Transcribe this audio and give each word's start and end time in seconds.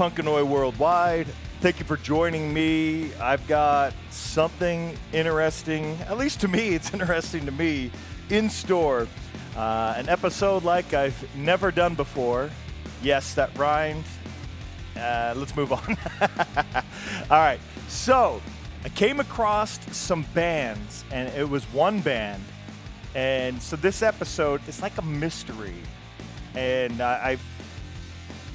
Punkanoid 0.00 0.46
Worldwide. 0.46 1.26
Thank 1.60 1.78
you 1.78 1.84
for 1.84 1.98
joining 1.98 2.54
me. 2.54 3.12
I've 3.16 3.46
got 3.46 3.92
something 4.08 4.96
interesting, 5.12 5.98
at 6.08 6.16
least 6.16 6.40
to 6.40 6.48
me, 6.48 6.68
it's 6.74 6.94
interesting 6.94 7.44
to 7.44 7.52
me, 7.52 7.90
in 8.30 8.48
store. 8.48 9.06
Uh, 9.54 9.92
an 9.98 10.08
episode 10.08 10.64
like 10.64 10.94
I've 10.94 11.36
never 11.36 11.70
done 11.70 11.96
before. 11.96 12.48
Yes, 13.02 13.34
that 13.34 13.54
rhymed. 13.58 14.06
Uh, 14.96 15.34
let's 15.36 15.54
move 15.54 15.70
on. 15.70 15.98
All 17.30 17.38
right. 17.38 17.60
So, 17.88 18.40
I 18.86 18.88
came 18.88 19.20
across 19.20 19.78
some 19.94 20.24
bands, 20.32 21.04
and 21.10 21.28
it 21.34 21.46
was 21.46 21.64
one 21.74 22.00
band. 22.00 22.42
And 23.14 23.60
so, 23.60 23.76
this 23.76 24.00
episode 24.00 24.66
is 24.66 24.80
like 24.80 24.96
a 24.96 25.02
mystery. 25.02 25.76
And 26.54 27.02
uh, 27.02 27.20
I've 27.22 27.44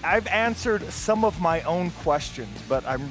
I've 0.05 0.27
answered 0.27 0.83
some 0.91 1.25
of 1.25 1.41
my 1.41 1.61
own 1.63 1.89
questions, 1.89 2.61
but 2.69 2.85
I'm 2.85 3.09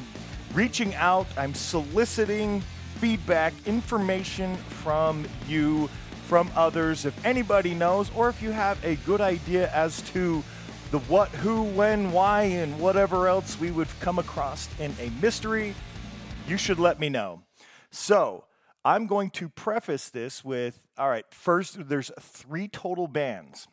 reaching 0.54 0.94
out, 0.94 1.26
I'm 1.36 1.52
soliciting 1.52 2.60
feedback, 3.00 3.52
information 3.66 4.56
from 4.56 5.26
you, 5.48 5.88
from 6.28 6.50
others. 6.54 7.04
If 7.04 7.26
anybody 7.26 7.74
knows, 7.74 8.12
or 8.14 8.28
if 8.28 8.40
you 8.40 8.52
have 8.52 8.82
a 8.84 8.94
good 8.96 9.20
idea 9.20 9.72
as 9.72 10.02
to 10.12 10.44
the 10.92 11.00
what, 11.00 11.30
who, 11.30 11.64
when, 11.64 12.12
why, 12.12 12.42
and 12.42 12.78
whatever 12.78 13.26
else 13.26 13.58
we 13.58 13.72
would 13.72 13.88
come 13.98 14.20
across 14.20 14.68
in 14.78 14.94
a 15.00 15.10
mystery, 15.20 15.74
you 16.46 16.56
should 16.56 16.78
let 16.78 17.00
me 17.00 17.08
know. 17.08 17.42
So, 17.90 18.44
I'm 18.84 19.08
going 19.08 19.30
to 19.30 19.48
preface 19.48 20.10
this 20.10 20.44
with 20.44 20.80
all 20.96 21.08
right, 21.08 21.24
first, 21.30 21.88
there's 21.88 22.12
three 22.20 22.68
total 22.68 23.08
bands. 23.08 23.66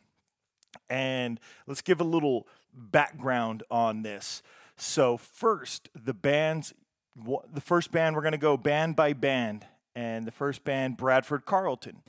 And 0.90 1.38
let's 1.66 1.82
give 1.82 2.00
a 2.00 2.04
little 2.04 2.48
background 2.72 3.62
on 3.70 4.02
this. 4.02 4.42
So, 4.76 5.16
first, 5.16 5.88
the 5.94 6.14
bands, 6.14 6.74
the 7.16 7.60
first 7.60 7.92
band, 7.92 8.16
we're 8.16 8.22
going 8.22 8.32
to 8.32 8.38
go 8.38 8.56
band 8.56 8.96
by 8.96 9.12
band. 9.12 9.66
And 9.94 10.26
the 10.26 10.32
first 10.32 10.64
band, 10.64 10.96
Bradford 10.96 11.44
Carlton. 11.44 12.02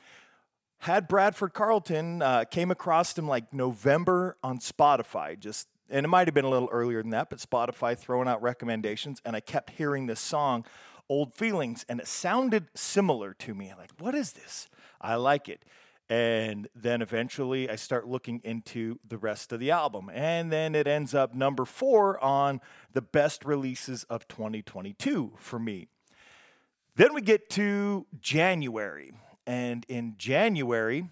Had 0.80 1.08
Bradford 1.08 1.54
Carlton, 1.54 2.22
uh, 2.22 2.46
came 2.46 2.72
across 2.72 3.14
them 3.14 3.28
like 3.28 3.54
November 3.54 4.38
on 4.44 4.60
Spotify, 4.60 5.40
just 5.40 5.68
and 5.90 6.06
it 6.06 6.10
might 6.10 6.28
have 6.28 6.34
been 6.34 6.46
a 6.46 6.50
little 6.50 6.70
earlier 6.72 7.02
than 7.02 7.12
that, 7.12 7.30
but 7.30 7.40
Spotify 7.40 7.98
throwing 7.98 8.28
out 8.28 8.42
recommendations, 8.42 9.22
and 9.24 9.36
I 9.36 9.42
kept 9.42 9.72
hearing 9.72 10.08
this 10.08 10.20
song, 10.20 10.66
Old 11.08 11.34
Feelings, 11.34 11.86
and 11.88 12.00
it 12.00 12.08
sounded 12.08 12.68
similar 12.74 13.34
to 13.36 13.54
me. 13.54 13.72
Like, 13.78 13.92
what 14.00 14.16
is 14.16 14.34
this? 14.34 14.70
I 15.00 15.16
like 15.16 15.50
it. 15.50 15.64
And 16.14 16.68
then 16.76 17.02
eventually 17.02 17.68
I 17.68 17.76
start 17.76 18.08
looking 18.08 18.40
into 18.44 19.00
the 19.04 19.18
rest 19.18 19.52
of 19.52 19.60
the 19.60 19.72
album. 19.72 20.12
And 20.14 20.52
then 20.52 20.76
it 20.76 20.86
ends 20.86 21.16
up 21.16 21.34
number 21.34 21.66
four 21.66 22.24
on 22.24 22.62
the 22.92 23.02
best 23.02 23.44
releases 23.44 24.04
of 24.04 24.28
2022 24.28 25.34
for 25.38 25.58
me. 25.58 25.88
Then 26.96 27.16
we 27.16 27.22
get 27.22 27.50
to 27.52 28.06
January. 28.22 29.12
And 29.48 29.88
in 29.90 30.14
January, 30.20 31.10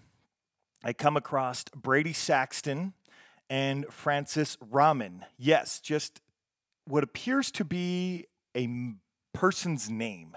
I 0.84 0.92
come 0.92 1.16
across 1.16 1.64
Brady 1.74 2.12
Saxton 2.12 2.92
and 3.50 3.86
Francis 3.90 4.56
Raman. 4.60 5.24
Yes, 5.36 5.80
just 5.80 6.20
what 6.84 7.02
appears 7.02 7.50
to 7.50 7.64
be 7.64 8.26
a 8.56 8.68
person's 9.32 9.90
name 9.90 10.36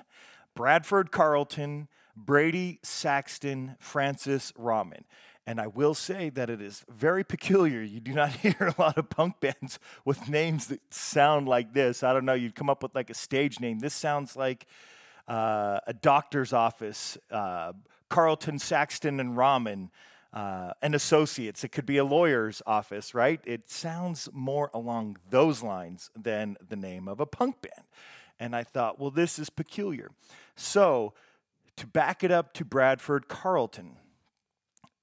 Bradford 0.56 1.12
Carlton 1.12 1.88
Brady 2.16 2.80
Saxton 2.84 3.76
Francis 3.80 4.54
Raman. 4.58 5.06
And 5.48 5.62
I 5.62 5.68
will 5.68 5.94
say 5.94 6.30
that 6.32 6.50
it 6.50 6.60
is 6.60 6.84
very 6.90 7.24
peculiar. 7.24 7.82
You 7.82 8.00
do 8.00 8.14
not 8.14 8.32
hear 8.42 8.56
a 8.60 8.82
lot 8.82 8.98
of 8.98 9.10
punk 9.10 9.40
bands 9.40 9.80
with 10.04 10.28
names 10.28 10.68
that 10.68 10.82
sound 10.94 11.48
like 11.48 11.74
this. 11.74 12.04
I 12.04 12.14
don't 12.14 12.26
know, 12.26 12.34
you'd 12.34 12.56
come 12.56 12.70
up 12.70 12.82
with 12.82 12.96
like 12.96 13.10
a 13.10 13.14
stage 13.14 13.60
name. 13.60 13.80
This 13.80 13.94
sounds 13.94 14.36
like 14.36 14.66
uh, 15.28 15.80
a 15.86 15.94
doctor's 15.94 16.54
office, 16.54 17.18
uh, 17.32 17.74
Carlton 18.10 18.60
Saxton 18.60 19.20
and 19.20 19.38
Raman. 19.38 19.92
Uh, 20.34 20.74
and 20.82 20.94
associates. 20.94 21.64
It 21.64 21.70
could 21.70 21.86
be 21.86 21.96
a 21.96 22.04
lawyer's 22.04 22.62
office, 22.68 23.16
right? 23.16 23.40
It 23.46 23.70
sounds 23.70 24.28
more 24.34 24.70
along 24.74 25.16
those 25.30 25.64
lines 25.64 26.10
than 26.14 26.58
the 26.68 26.76
name 26.76 27.08
of 27.08 27.22
a 27.22 27.26
punk 27.26 27.62
band. 27.62 27.88
And 28.38 28.54
I 28.54 28.64
thought, 28.64 29.00
well, 29.00 29.12
this 29.12 29.40
is 29.40 29.50
peculiar. 29.50 30.12
So 30.58 31.14
to 31.78 31.88
back 31.88 32.24
it 32.24 32.32
up 32.32 32.54
to 32.54 32.66
Bradford 32.66 33.28
Carlton, 33.28 33.98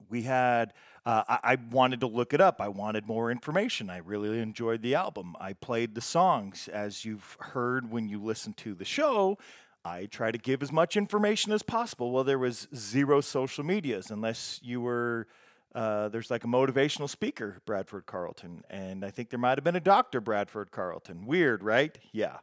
we 0.09 0.23
had, 0.23 0.73
uh, 1.05 1.23
I, 1.27 1.39
I, 1.43 1.57
wanted 1.71 1.99
to 2.01 2.07
look 2.07 2.33
it 2.33 2.41
up. 2.41 2.61
I 2.61 2.67
wanted 2.67 3.07
more 3.07 3.31
information. 3.31 3.89
I 3.89 3.97
really 3.97 4.39
enjoyed 4.39 4.81
the 4.81 4.95
album. 4.95 5.35
I 5.39 5.53
played 5.53 5.95
the 5.95 6.01
songs. 6.01 6.67
As 6.71 7.03
you've 7.03 7.35
heard 7.39 7.91
when 7.91 8.07
you 8.07 8.21
listen 8.21 8.53
to 8.53 8.75
the 8.75 8.85
show, 8.85 9.37
I 9.85 10.05
try 10.05 10.31
to 10.31 10.37
give 10.37 10.61
as 10.61 10.71
much 10.71 10.95
information 10.95 11.51
as 11.51 11.61
possible. 11.61 12.11
Well, 12.11 12.23
there 12.23 12.39
was 12.39 12.67
zero 12.75 13.21
social 13.21 13.63
medias 13.63 14.11
unless 14.11 14.59
you 14.63 14.81
were. 14.81 15.27
Uh, 15.75 16.07
there's 16.09 16.29
like 16.29 16.43
a 16.43 16.47
motivational 16.47 17.09
speaker, 17.09 17.59
Bradford 17.65 18.05
Carlton, 18.05 18.63
and 18.69 19.03
I 19.03 19.09
think 19.09 19.31
there 19.31 19.39
might 19.39 19.57
have 19.57 19.63
been 19.63 19.75
a 19.75 19.79
doctor, 19.79 20.21
Bradford 20.21 20.69
Carlton. 20.69 21.25
Weird, 21.25 21.63
right? 21.63 21.97
Yeah. 22.11 22.37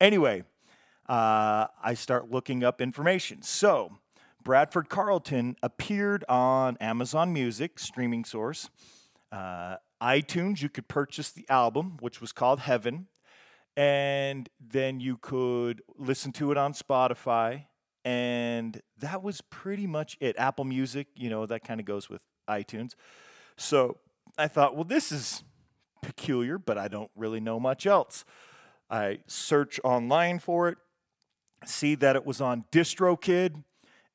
Anyway, 0.00 0.44
uh, 1.08 1.66
I 1.82 1.94
start 1.94 2.30
looking 2.30 2.62
up 2.64 2.80
information. 2.80 3.42
So, 3.42 3.98
Bradford 4.42 4.88
Carlton 4.88 5.56
appeared 5.62 6.24
on 6.28 6.76
Amazon 6.78 7.32
Music, 7.32 7.78
streaming 7.78 8.24
source, 8.24 8.70
uh, 9.30 9.76
iTunes. 10.02 10.62
You 10.62 10.68
could 10.68 10.88
purchase 10.88 11.30
the 11.30 11.46
album, 11.48 11.96
which 12.00 12.20
was 12.20 12.32
called 12.32 12.60
Heaven, 12.60 13.06
and 13.76 14.48
then 14.60 15.00
you 15.00 15.16
could 15.16 15.82
listen 15.96 16.32
to 16.32 16.50
it 16.50 16.58
on 16.58 16.72
Spotify. 16.72 17.66
And 18.04 18.80
that 18.98 19.22
was 19.22 19.40
pretty 19.42 19.86
much 19.86 20.16
it. 20.20 20.36
Apple 20.36 20.64
Music, 20.64 21.06
you 21.14 21.30
know, 21.30 21.46
that 21.46 21.62
kind 21.64 21.78
of 21.78 21.86
goes 21.86 22.10
with 22.10 22.22
iTunes. 22.48 22.94
So 23.56 23.98
I 24.36 24.48
thought, 24.48 24.74
well, 24.74 24.84
this 24.84 25.12
is 25.12 25.44
peculiar, 26.02 26.58
but 26.58 26.76
I 26.76 26.88
don't 26.88 27.10
really 27.14 27.40
know 27.40 27.60
much 27.60 27.86
else. 27.86 28.24
I 28.90 29.20
search 29.26 29.80
online 29.84 30.38
for 30.40 30.68
it, 30.68 30.78
see 31.64 31.94
that 31.96 32.16
it 32.16 32.26
was 32.26 32.40
on 32.40 32.64
DistroKid 32.72 33.62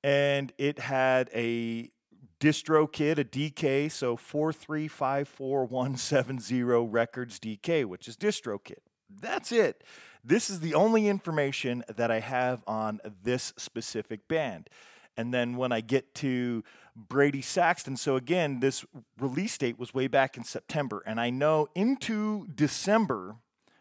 and 0.04 0.52
it 0.58 0.80
had 0.80 1.30
a 1.34 1.92
DistroKid, 2.40 3.18
a 3.18 3.26
DK, 3.26 3.92
so 3.92 4.16
4354170 4.16 6.88
records 6.92 7.40
DK, 7.40 7.86
which 7.86 8.08
is 8.08 8.16
DistroKid. 8.16 8.78
That's 9.10 9.52
it. 9.52 9.84
This 10.24 10.50
is 10.50 10.60
the 10.60 10.74
only 10.74 11.08
information 11.08 11.84
that 11.88 12.12
I 12.12 12.20
have 12.20 12.64
on 12.68 13.00
this 13.24 13.54
specific 13.58 14.28
band. 14.28 14.70
And 15.16 15.34
then 15.34 15.56
when 15.56 15.72
I 15.72 15.82
get 15.82 16.14
to 16.16 16.64
Brady 16.96 17.42
Saxton, 17.42 17.98
so 17.98 18.16
again, 18.16 18.60
this 18.60 18.86
release 19.20 19.58
date 19.58 19.80
was 19.80 19.94
way 19.94 20.08
back 20.08 20.38
in 20.38 20.44
September, 20.44 21.02
and 21.06 21.20
I 21.20 21.32
know 21.32 21.68
into 21.74 22.48
December, 22.54 23.38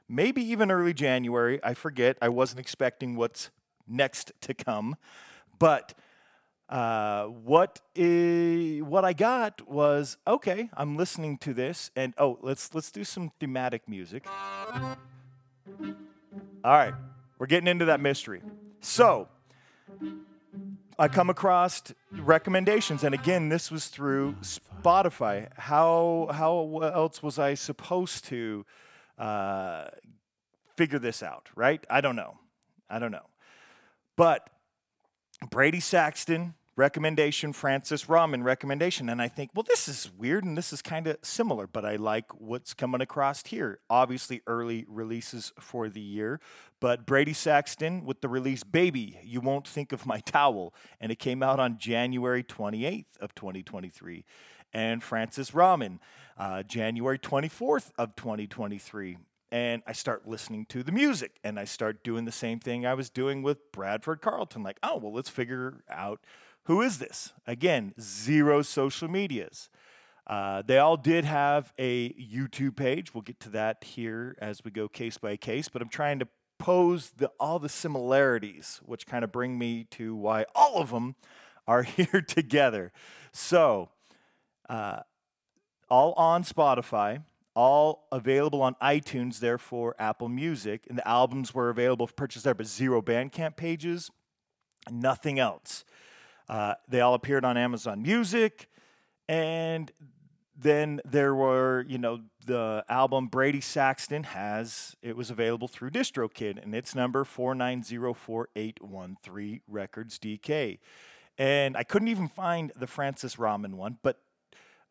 maybe 0.08 0.42
even 0.42 0.70
early 0.70 0.94
January, 0.94 1.60
I 1.62 1.74
forget, 1.74 2.16
I 2.22 2.30
wasn't 2.30 2.60
expecting 2.60 3.16
what's 3.16 3.50
next 3.86 4.32
to 4.42 4.54
come. 4.54 4.96
But 5.58 5.94
uh, 6.68 7.24
what 7.26 7.80
is, 7.94 8.82
what 8.82 9.04
I 9.04 9.12
got 9.12 9.68
was 9.68 10.16
okay. 10.26 10.68
I'm 10.74 10.96
listening 10.96 11.38
to 11.38 11.54
this, 11.54 11.90
and 11.94 12.12
oh, 12.18 12.38
let's 12.42 12.74
let's 12.74 12.90
do 12.90 13.04
some 13.04 13.30
thematic 13.38 13.88
music. 13.88 14.26
All 16.64 16.72
right, 16.72 16.94
we're 17.38 17.46
getting 17.46 17.68
into 17.68 17.84
that 17.84 18.00
mystery. 18.00 18.42
So 18.80 19.28
I 20.98 21.06
come 21.06 21.30
across 21.30 21.82
recommendations, 22.10 23.04
and 23.04 23.14
again, 23.14 23.48
this 23.48 23.70
was 23.70 23.86
through 23.86 24.34
Spotify. 24.42 25.48
How 25.56 26.28
how 26.32 26.80
else 26.82 27.22
was 27.22 27.38
I 27.38 27.54
supposed 27.54 28.24
to 28.26 28.66
uh, 29.18 29.84
figure 30.76 30.98
this 30.98 31.22
out? 31.22 31.48
Right? 31.54 31.84
I 31.88 32.00
don't 32.00 32.16
know. 32.16 32.38
I 32.90 32.98
don't 32.98 33.12
know. 33.12 33.26
But 34.16 34.48
Brady 35.50 35.80
Saxton, 35.80 36.54
recommendation, 36.76 37.52
Francis 37.52 38.08
Raman, 38.08 38.42
recommendation. 38.42 39.08
And 39.08 39.20
I 39.20 39.28
think, 39.28 39.50
well, 39.54 39.64
this 39.66 39.88
is 39.88 40.10
weird 40.16 40.44
and 40.44 40.56
this 40.56 40.72
is 40.72 40.82
kind 40.82 41.06
of 41.06 41.16
similar, 41.22 41.66
but 41.66 41.84
I 41.84 41.96
like 41.96 42.32
what's 42.34 42.74
coming 42.74 43.00
across 43.00 43.42
here. 43.46 43.80
Obviously, 43.88 44.42
early 44.46 44.84
releases 44.88 45.52
for 45.58 45.88
the 45.88 46.00
year, 46.00 46.40
but 46.80 47.06
Brady 47.06 47.32
Saxton 47.32 48.04
with 48.04 48.20
the 48.20 48.28
release 48.28 48.62
Baby, 48.62 49.18
You 49.22 49.40
Won't 49.40 49.66
Think 49.66 49.92
of 49.92 50.06
My 50.06 50.20
Towel. 50.20 50.74
And 51.00 51.10
it 51.10 51.18
came 51.18 51.42
out 51.42 51.58
on 51.58 51.78
January 51.78 52.42
28th 52.42 53.16
of 53.20 53.34
2023. 53.34 54.24
And 54.72 55.02
Francis 55.02 55.54
Raman, 55.54 56.00
uh, 56.36 56.62
January 56.62 57.18
24th 57.18 57.92
of 57.96 58.14
2023 58.16 59.16
and 59.50 59.82
I 59.86 59.92
start 59.92 60.26
listening 60.26 60.66
to 60.70 60.82
the 60.82 60.92
music 60.92 61.38
and 61.44 61.58
I 61.58 61.64
start 61.64 62.02
doing 62.02 62.24
the 62.24 62.32
same 62.32 62.58
thing 62.58 62.84
I 62.84 62.94
was 62.94 63.10
doing 63.10 63.42
with 63.42 63.70
Bradford 63.72 64.20
Carlton. 64.20 64.62
Like, 64.62 64.78
oh, 64.82 64.96
well, 64.96 65.12
let's 65.12 65.28
figure 65.28 65.84
out 65.90 66.20
who 66.64 66.82
is 66.82 66.98
this? 66.98 67.32
Again, 67.46 67.94
zero 68.00 68.62
social 68.62 69.08
medias. 69.08 69.68
Uh, 70.26 70.62
they 70.66 70.78
all 70.78 70.96
did 70.96 71.24
have 71.24 71.72
a 71.78 72.12
YouTube 72.14 72.76
page. 72.76 73.14
We'll 73.14 73.22
get 73.22 73.38
to 73.40 73.50
that 73.50 73.84
here 73.84 74.36
as 74.40 74.64
we 74.64 74.72
go 74.72 74.88
case 74.88 75.18
by 75.18 75.36
case, 75.36 75.68
but 75.68 75.80
I'm 75.80 75.88
trying 75.88 76.18
to 76.18 76.28
pose 76.58 77.12
the, 77.16 77.30
all 77.38 77.60
the 77.60 77.68
similarities, 77.68 78.80
which 78.84 79.06
kind 79.06 79.22
of 79.22 79.30
bring 79.30 79.56
me 79.56 79.84
to 79.92 80.16
why 80.16 80.46
all 80.54 80.78
of 80.78 80.90
them 80.90 81.14
are 81.68 81.82
here 81.84 82.20
together. 82.26 82.92
So, 83.32 83.90
uh, 84.68 85.00
all 85.88 86.14
on 86.14 86.42
Spotify, 86.42 87.22
all 87.56 88.06
available 88.12 88.62
on 88.62 88.76
iTunes, 88.82 89.40
therefore 89.40 89.96
Apple 89.98 90.28
Music, 90.28 90.86
and 90.88 90.98
the 90.98 91.08
albums 91.08 91.54
were 91.54 91.70
available 91.70 92.06
for 92.06 92.12
purchase 92.12 92.42
there, 92.42 92.54
but 92.54 92.66
zero 92.66 93.02
Bandcamp 93.02 93.56
pages, 93.56 94.10
nothing 94.90 95.38
else. 95.38 95.84
Uh, 96.48 96.74
they 96.86 97.00
all 97.00 97.14
appeared 97.14 97.44
on 97.44 97.56
Amazon 97.56 98.02
Music, 98.02 98.68
and 99.28 99.90
then 100.54 101.00
there 101.04 101.34
were, 101.34 101.84
you 101.88 101.98
know, 101.98 102.20
the 102.44 102.84
album 102.88 103.26
Brady 103.26 103.60
Saxton 103.60 104.22
has, 104.24 104.94
it 105.02 105.16
was 105.16 105.30
available 105.30 105.66
through 105.66 105.90
DistroKid, 105.90 106.62
and 106.62 106.74
its 106.74 106.94
number 106.94 107.24
4904813 107.24 109.60
Records 109.66 110.18
DK. 110.18 110.78
And 111.38 111.76
I 111.76 111.82
couldn't 111.82 112.08
even 112.08 112.28
find 112.28 112.72
the 112.76 112.86
Francis 112.86 113.38
Raman 113.38 113.76
one, 113.76 113.98
but 114.02 114.20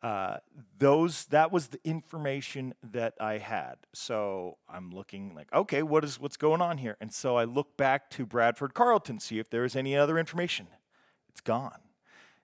uh, 0.02 0.36
those 0.78 1.24
that 1.26 1.50
was 1.50 1.68
the 1.68 1.80
information 1.84 2.74
that 2.82 3.14
I 3.20 3.38
had. 3.38 3.76
So 3.94 4.58
I'm 4.68 4.90
looking 4.90 5.34
like, 5.34 5.52
okay, 5.52 5.82
what 5.82 6.04
is 6.04 6.20
what's 6.20 6.36
going 6.36 6.60
on 6.60 6.78
here? 6.78 6.96
And 7.00 7.12
so 7.12 7.36
I 7.36 7.44
look 7.44 7.76
back 7.76 8.10
to 8.10 8.26
Bradford 8.26 8.74
Carlton, 8.74 9.20
see 9.20 9.38
if 9.38 9.50
there 9.50 9.64
is 9.64 9.74
any 9.74 9.96
other 9.96 10.18
information. 10.18 10.68
It's 11.30 11.40
gone. 11.40 11.80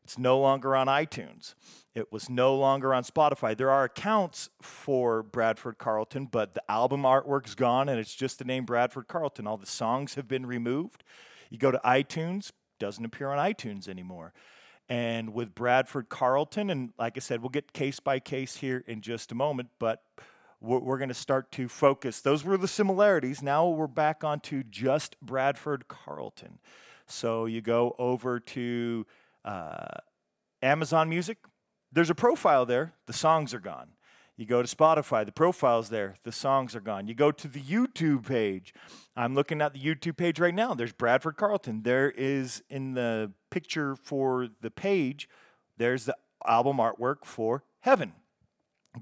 It's 0.05 0.19
no 0.19 0.39
longer 0.41 0.75
on 0.75 0.89
iTunes. 0.89 1.55
It 1.95 2.11
was 2.11 2.29
no 2.29 2.57
longer 2.57 2.93
on 2.93 3.05
Spotify. 3.05 3.57
There 3.57 3.71
are 3.71 3.85
accounts 3.85 4.49
for 4.61 5.23
Bradford 5.23 5.79
Carlton, 5.79 6.27
but 6.27 6.55
the 6.55 6.71
album 6.71 7.03
artwork's 7.03 7.55
gone 7.55 7.89
and 7.89 8.01
it's 8.01 8.15
just 8.15 8.39
the 8.39 8.45
name 8.45 8.65
Bradford 8.65 9.07
Carlton. 9.07 9.47
All 9.47 9.59
the 9.59 9.67
songs 9.67 10.15
have 10.15 10.27
been 10.27 10.47
removed. 10.47 11.05
You 11.51 11.59
go 11.59 11.71
to 11.71 11.81
iTunes, 11.85 12.51
doesn't 12.79 13.05
appear 13.05 13.29
on 13.29 13.39
iTunes 13.39 13.89
anymore. 13.89 14.33
And 14.93 15.33
with 15.33 15.55
Bradford 15.55 16.11
Carlton, 16.11 16.69
and 16.69 16.91
like 16.99 17.17
I 17.17 17.21
said, 17.21 17.41
we'll 17.41 17.49
get 17.49 17.73
case 17.73 17.99
by 17.99 18.21
case 18.21 18.57
here 18.57 18.85
in 18.87 19.01
just 19.01 19.33
a 19.33 19.35
moment, 19.35 19.71
but 19.79 20.03
we're, 20.61 20.81
we're 20.81 20.99
going 20.99 21.09
to 21.09 21.15
start 21.15 21.51
to 21.53 21.67
focus. 21.67 22.21
Those 22.21 22.45
were 22.45 22.59
the 22.59 22.69
similarities. 22.69 23.43
Now 23.43 23.67
we're 23.71 23.87
back 23.87 24.23
onto 24.23 24.63
just 24.63 25.19
Bradford 25.23 25.89
Carlton. 25.89 26.59
So 27.07 27.47
you 27.47 27.63
go 27.63 27.97
over 27.99 28.39
to 28.39 29.07
uh, 29.47 29.87
Amazon 30.61 31.09
Music, 31.09 31.39
there's 31.91 32.11
a 32.11 32.15
profile 32.15 32.67
there, 32.67 32.93
the 33.07 33.15
songs 33.15 33.55
are 33.55 33.61
gone. 33.61 33.93
You 34.43 34.49
go 34.49 34.61
to 34.61 34.77
Spotify, 34.77 35.25
the 35.25 35.31
profile's 35.31 35.89
there, 35.89 36.17
the 36.25 36.33
songs 36.33 36.75
are 36.75 36.81
gone. 36.81 37.07
You 37.07 37.15
go 37.15 37.31
to 37.31 37.47
the 37.47 37.61
YouTube 37.61 38.27
page. 38.27 38.75
I'm 39.15 39.37
looking 39.37 39.63
at 39.63 39.73
the 39.73 39.79
YouTube 39.79 40.17
page 40.17 40.41
right 40.41 40.53
now. 40.53 40.75
There's 40.75 40.93
Bradford 40.93 41.37
Carlton. 41.37 41.85
There 41.85 42.11
is 42.11 42.61
in 42.69 42.95
the 42.95 43.31
picture 43.53 43.95
for 43.95 44.49
the 44.61 44.73
page, 44.73 45.29
there's 45.77 46.07
the 46.07 46.17
album 46.45 46.79
artwork 46.79 47.25
for 47.25 47.63
Heaven. 47.83 48.15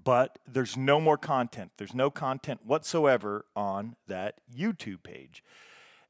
But 0.04 0.38
there's 0.46 0.76
no 0.76 1.00
more 1.00 1.16
content. 1.16 1.70
There's 1.78 1.94
no 1.94 2.10
content 2.10 2.60
whatsoever 2.66 3.46
on 3.56 3.96
that 4.08 4.42
YouTube 4.54 5.02
page. 5.02 5.42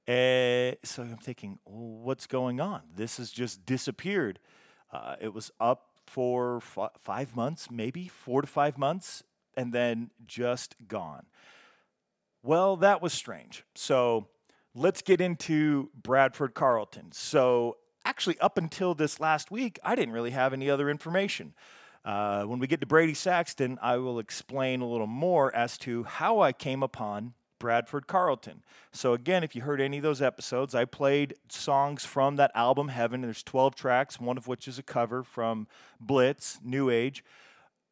Uh, 0.08 0.74
so 0.82 1.02
I'm 1.02 1.18
thinking, 1.22 1.60
well, 1.64 2.02
what's 2.02 2.26
going 2.26 2.60
on? 2.60 2.80
This 2.96 3.18
has 3.18 3.30
just 3.30 3.64
disappeared. 3.64 4.40
Uh, 4.92 5.14
it 5.20 5.32
was 5.32 5.52
up 5.60 5.89
for 6.10 6.56
f- 6.56 6.90
five 6.98 7.36
months, 7.36 7.70
maybe 7.70 8.08
four 8.08 8.40
to 8.40 8.46
five 8.48 8.76
months, 8.76 9.22
and 9.56 9.72
then 9.72 10.10
just 10.26 10.74
gone. 10.88 11.26
Well, 12.42 12.76
that 12.78 13.00
was 13.00 13.12
strange. 13.12 13.64
So 13.76 14.26
let's 14.74 15.02
get 15.02 15.20
into 15.20 15.90
Bradford 15.94 16.54
Carlton. 16.54 17.12
So, 17.12 17.76
actually, 18.04 18.40
up 18.40 18.58
until 18.58 18.94
this 18.94 19.20
last 19.20 19.52
week, 19.52 19.78
I 19.84 19.94
didn't 19.94 20.12
really 20.12 20.30
have 20.30 20.52
any 20.52 20.68
other 20.68 20.90
information. 20.90 21.54
Uh, 22.04 22.42
when 22.42 22.58
we 22.58 22.66
get 22.66 22.80
to 22.80 22.86
Brady 22.86 23.14
Saxton, 23.14 23.78
I 23.80 23.98
will 23.98 24.18
explain 24.18 24.80
a 24.80 24.88
little 24.88 25.06
more 25.06 25.54
as 25.54 25.78
to 25.78 26.02
how 26.04 26.40
I 26.40 26.52
came 26.52 26.82
upon 26.82 27.34
Bradford 27.60 28.08
Carlton. 28.08 28.64
So, 28.90 29.12
again, 29.12 29.44
if 29.44 29.54
you 29.54 29.62
heard 29.62 29.80
any 29.80 29.98
of 29.98 30.02
those 30.02 30.20
episodes, 30.20 30.74
I 30.74 30.86
played 30.86 31.34
songs 31.48 32.04
from 32.04 32.34
that 32.36 32.50
album, 32.56 32.88
Heaven. 32.88 33.20
There's 33.20 33.44
12 33.44 33.76
tracks, 33.76 34.18
one 34.18 34.36
of 34.36 34.48
which 34.48 34.66
is 34.66 34.80
a 34.80 34.82
cover 34.82 35.22
from 35.22 35.68
Blitz, 36.00 36.58
New 36.64 36.90
Age. 36.90 37.22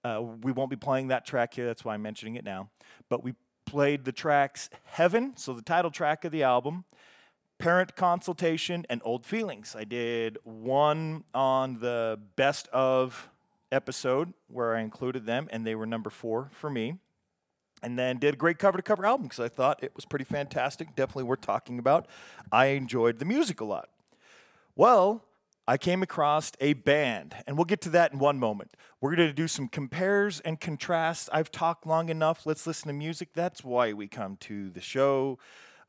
Uh, 0.03 0.23
we 0.43 0.51
won't 0.51 0.71
be 0.71 0.77
playing 0.77 1.09
that 1.09 1.25
track 1.25 1.55
here, 1.55 1.67
that's 1.67 1.85
why 1.85 1.95
I'm 1.95 2.03
mentioning 2.03 2.35
it 2.35 2.45
now. 2.45 2.71
But 3.09 3.23
we 3.23 3.35
played 3.67 4.05
the 4.05 4.13
tracks 4.13 4.71
Heaven, 4.85 5.35
so 5.37 5.53
the 5.53 5.63
title 5.63 5.91
track 5.91 6.25
of 6.25 6.33
the 6.33 6.43
album, 6.43 6.85
Parent 7.59 7.95
Consultation, 7.95 8.87
and 8.89 9.03
Old 9.05 9.27
Feelings. 9.27 9.77
I 9.79 9.85
did 9.85 10.39
one 10.45 11.25
on 11.35 11.81
the 11.81 12.19
best 12.37 12.69
of 12.69 13.29
episode 13.71 14.33
where 14.47 14.75
I 14.75 14.81
included 14.81 15.27
them, 15.27 15.49
and 15.53 15.67
they 15.67 15.75
were 15.75 15.87
number 15.87 16.09
four 16.09 16.49
for 16.53 16.71
me 16.71 16.95
and 17.83 17.99
then 17.99 18.19
did 18.19 18.35
a 18.35 18.37
great 18.37 18.59
cover 18.59 18.77
to 18.77 18.83
cover 18.83 19.07
album 19.07 19.27
because 19.27 19.41
I 19.41 19.49
thought 19.49 19.83
it 19.83 19.93
was 19.95 20.05
pretty 20.05 20.25
fantastic. 20.25 20.95
Definitely 20.95 21.25
worth 21.25 21.41
talking 21.41 21.79
about. 21.79 22.07
I 22.51 22.67
enjoyed 22.67 23.19
the 23.19 23.25
music 23.25 23.61
a 23.61 23.65
lot. 23.65 23.89
Well, 24.75 25.25
I 25.67 25.77
came 25.77 26.03
across 26.03 26.53
a 26.61 26.73
band, 26.73 27.35
and 27.47 27.57
we'll 27.57 27.67
get 27.67 27.83
to 27.83 27.91
that 27.91 28.13
in 28.13 28.19
one 28.19 28.39
moment. 28.39 28.73
We're 29.01 29.15
going 29.15 29.29
to 29.29 29.35
do 29.35 29.47
some 29.47 29.69
compares 29.69 30.41
and 30.41 30.59
contrasts. 30.59 31.29
I've 31.33 31.51
talked 31.51 31.87
long 31.87 32.09
enough. 32.09 32.47
Let's 32.47 32.67
listen 32.67 32.89
to 32.89 32.95
music. 32.95 33.31
That's 33.35 33.63
why 33.63 33.93
we 33.93 34.09
come 34.09 34.37
to 34.39 34.71
the 34.71 34.81
show. 34.81 35.39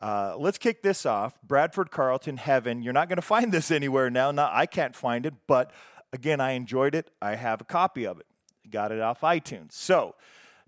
Uh, 0.02 0.36
let's 0.38 0.58
kick 0.58 0.82
this 0.82 1.06
off. 1.06 1.38
Bradford 1.44 1.92
Carlton, 1.92 2.38
Heaven. 2.38 2.82
You're 2.82 2.94
not 2.94 3.10
going 3.10 3.18
to 3.18 3.22
find 3.22 3.52
this 3.52 3.72
anywhere 3.72 4.10
now. 4.10 4.32
Now 4.32 4.50
I 4.52 4.66
can't 4.66 4.96
find 4.96 5.26
it, 5.26 5.34
but 5.48 5.72
again, 6.14 6.40
I 6.40 6.52
enjoyed 6.52 6.96
it. 6.96 7.10
I 7.22 7.36
have 7.36 7.62
a 7.62 7.66
copy 7.66 8.06
of 8.06 8.20
it. 8.20 8.26
Got 8.70 8.92
it 8.92 9.00
off 9.00 9.22
iTunes. 9.22 9.74
So 9.74 10.16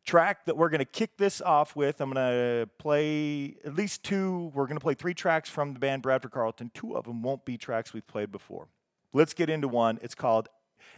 track 0.06 0.46
that 0.46 0.58
we're 0.58 0.70
going 0.70 0.80
to 0.80 0.86
kick 0.86 1.18
this 1.18 1.42
off 1.42 1.76
with. 1.76 2.02
I'm 2.02 2.12
going 2.12 2.26
to 2.26 2.70
play 2.78 3.56
at 3.64 3.76
least 3.76 4.04
two. 4.04 4.52
We're 4.54 4.66
going 4.66 4.78
to 4.78 4.84
play 4.84 4.94
three 4.94 5.14
tracks 5.14 5.50
from 5.50 5.74
the 5.74 5.80
band 5.80 6.02
Bradford 6.02 6.32
Carlton. 6.32 6.72
Two 6.74 6.96
of 6.96 7.06
them 7.06 7.22
won't 7.22 7.46
be 7.46 7.58
tracks 7.58 7.94
we've 7.94 8.08
played 8.08 8.32
before. 8.32 8.68
Let's 9.14 9.34
get 9.34 9.50
into 9.50 9.68
one. 9.68 10.00
It's 10.02 10.16
called, 10.16 10.48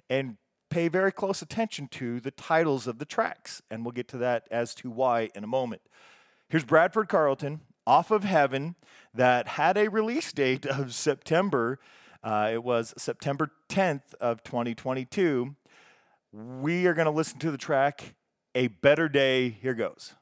and 0.10 0.38
pay 0.70 0.88
very 0.88 1.12
close 1.12 1.42
attention 1.42 1.88
to 1.88 2.20
the 2.20 2.32
titles 2.32 2.88
of 2.88 3.00
the 3.00 3.06
tracks. 3.06 3.62
And 3.70 3.84
we'll 3.84 3.92
get 3.92 4.08
to 4.10 4.18
that 4.20 4.48
as 4.50 4.74
to 4.75 4.89
why 4.89 5.30
in 5.36 5.44
a 5.44 5.48
moment. 5.48 5.82
Here's 6.50 6.63
Bradford 6.63 7.10
Carlton 7.10 7.62
off 7.86 8.12
of 8.12 8.24
Heaven 8.24 8.75
that 9.13 9.50
had 9.50 9.77
a 9.77 9.89
release 9.89 10.32
date 10.32 10.66
of 10.66 10.94
September. 10.94 11.80
Uh, 12.24 12.51
it 12.54 12.63
was 12.63 12.94
September 12.98 13.51
10th 13.70 14.13
of 14.22 14.44
2022. 14.44 15.56
We 16.32 16.88
are 16.88 16.94
going 16.94 17.06
to 17.06 17.12
listen 17.12 17.39
to 17.39 17.51
the 17.51 17.58
track 17.58 18.16
a 18.55 18.67
better 18.67 19.10
day. 19.10 19.50
Here 19.50 19.74
goes. 19.74 20.13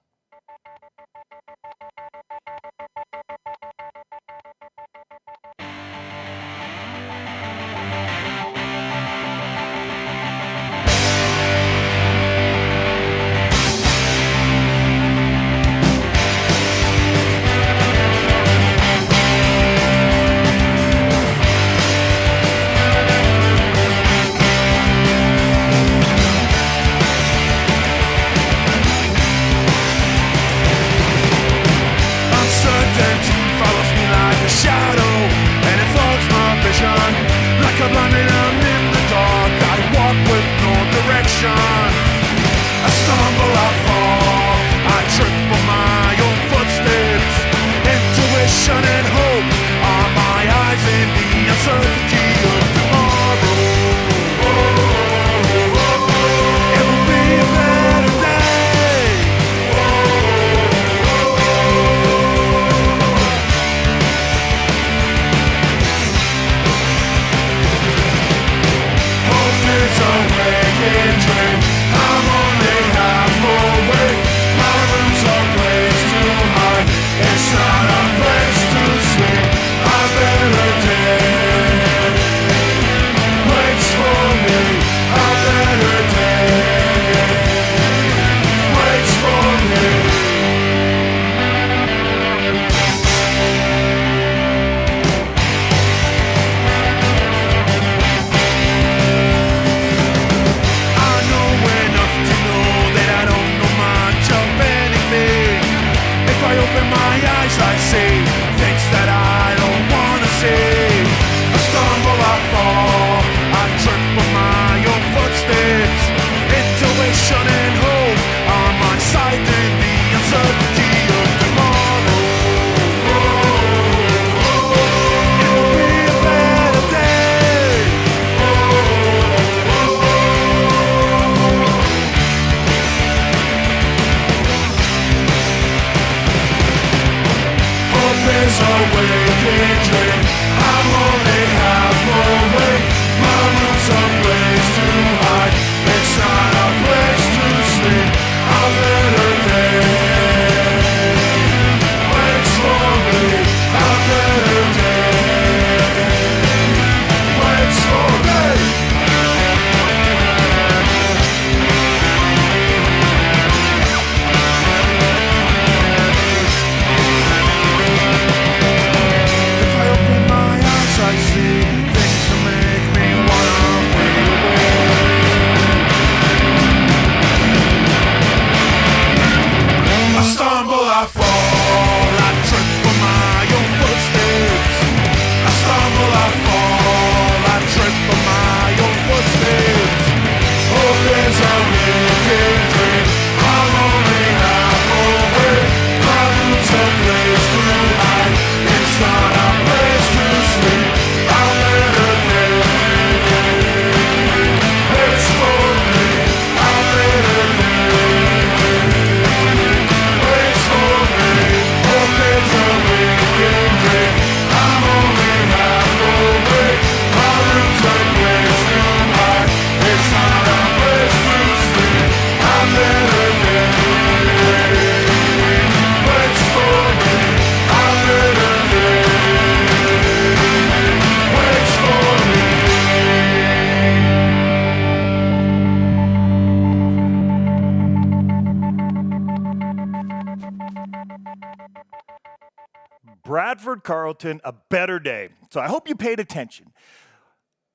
A 244.24 244.54
Better 244.70 245.00
Day. 245.00 245.30
So 245.50 245.60
I 245.60 245.68
hope 245.68 245.88
you 245.88 245.96
paid 245.96 246.20
attention. 246.20 246.72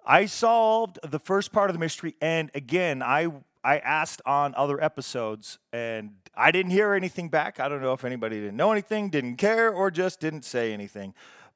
I 0.05 0.27
solved 0.27 0.99
the 1.03 1.19
first 1.19 1.53
part 1.53 1.69
of 1.69 1.75
the 1.75 1.81
mystery, 1.81 2.15
and 2.21 2.51
again, 2.55 3.03
I 3.03 3.29
I 3.67 3.79
asked 3.79 4.23
on 4.25 4.55
other 4.57 4.81
episodes, 4.81 5.59
and 5.73 6.13
I 6.37 6.53
didn't 6.53 6.71
hear 6.71 6.95
anything 6.95 7.29
back. 7.29 7.59
I 7.59 7.69
don't 7.69 7.83
know 7.83 7.95
if 7.95 8.05
anybody 8.05 8.39
didn't 8.39 8.57
know 8.57 8.71
anything, 8.71 9.11
didn't 9.11 9.39
care, 9.39 9.73
or 9.73 9.91
just 9.91 10.21
didn't 10.21 10.45
say 10.45 10.73
anything. 10.73 11.15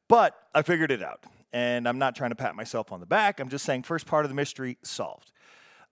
But 0.09 0.37
I 0.53 0.63
figured 0.63 0.91
it 0.91 1.05
out, 1.05 1.23
and 1.53 1.89
I'm 1.89 1.99
not 1.99 2.17
trying 2.17 2.31
to 2.31 2.35
pat 2.35 2.57
myself 2.57 2.91
on 2.91 2.99
the 2.99 3.07
back. 3.07 3.39
I'm 3.39 3.49
just 3.49 3.65
saying, 3.65 3.85
first 3.85 4.07
part 4.07 4.25
of 4.25 4.29
the 4.29 4.35
mystery 4.35 4.77
solved. 4.83 5.31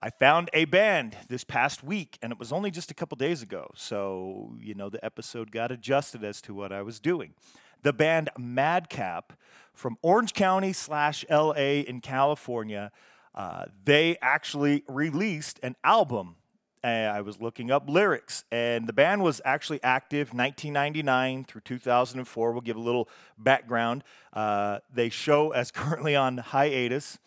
I 0.01 0.09
found 0.09 0.49
a 0.53 0.65
band 0.65 1.15
this 1.29 1.45
past 1.45 1.85
week, 1.85 2.17
and 2.21 2.33
it 2.33 2.39
was 2.39 2.51
only 2.51 2.69
just 2.69 2.91
a 2.91 2.93
couple 2.93 3.15
days 3.15 3.41
ago. 3.41 3.71
So, 3.75 4.57
you 4.59 4.73
know, 4.73 4.89
the 4.89 5.03
episode 5.05 5.51
got 5.51 5.71
adjusted 5.71 6.25
as 6.25 6.41
to 6.41 6.53
what 6.53 6.73
I 6.73 6.81
was 6.81 6.99
doing 6.99 7.33
the 7.81 7.93
band 7.93 8.29
Madcap 8.37 9.33
from 9.73 9.97
Orange 10.01 10.33
County 10.33 10.73
slash 10.73 11.25
LA 11.29 11.83
in 11.87 12.01
California. 12.01 12.91
Uh, 13.33 13.65
they 13.85 14.17
actually 14.21 14.83
released 14.87 15.59
an 15.63 15.75
album. 15.83 16.35
And 16.81 17.11
I 17.11 17.19
was 17.21 17.41
looking 17.41 17.71
up 17.71 17.89
lyrics, 17.89 18.45
and 18.53 18.87
the 18.87 18.93
band 18.93 19.21
was 19.21 19.41
actually 19.43 19.83
active 19.83 20.29
1999 20.29 21.43
through 21.43 21.59
2004. 21.61 22.51
We'll 22.53 22.61
give 22.61 22.77
a 22.77 22.79
little 22.79 23.09
background. 23.37 24.05
Uh, 24.31 24.79
they 24.93 25.09
show 25.09 25.51
as 25.51 25.71
currently 25.73 26.15
on 26.15 26.37
hiatus. 26.37 27.19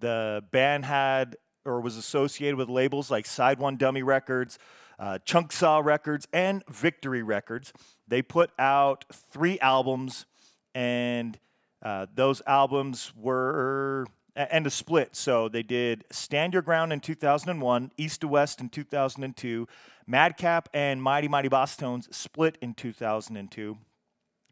The 0.00 0.42
band 0.50 0.84
had 0.84 1.36
or 1.64 1.80
was 1.80 1.96
associated 1.96 2.56
with 2.56 2.68
labels 2.68 3.10
like 3.10 3.26
Side 3.26 3.60
One 3.60 3.76
Dummy 3.76 4.02
Records, 4.02 4.58
uh, 4.98 5.18
Chunksaah 5.24 5.84
Records, 5.84 6.26
and 6.32 6.64
Victory 6.68 7.22
Records. 7.22 7.72
They 8.08 8.22
put 8.22 8.50
out 8.58 9.04
three 9.12 9.58
albums, 9.60 10.26
and 10.74 11.38
uh, 11.82 12.06
those 12.14 12.42
albums 12.46 13.12
were 13.16 14.06
and 14.38 14.66
a 14.66 14.70
split. 14.70 15.16
So 15.16 15.48
they 15.48 15.64
did 15.64 16.04
Stand 16.10 16.52
Your 16.52 16.62
Ground 16.62 16.92
in 16.92 17.00
2001, 17.00 17.90
East 17.96 18.20
to 18.20 18.28
West 18.28 18.60
in 18.60 18.68
2002, 18.68 19.66
Madcap 20.06 20.68
and 20.72 21.02
Mighty 21.02 21.28
Mighty 21.28 21.48
Bosstones 21.48 22.12
split 22.14 22.56
in 22.62 22.74
2002, 22.74 23.76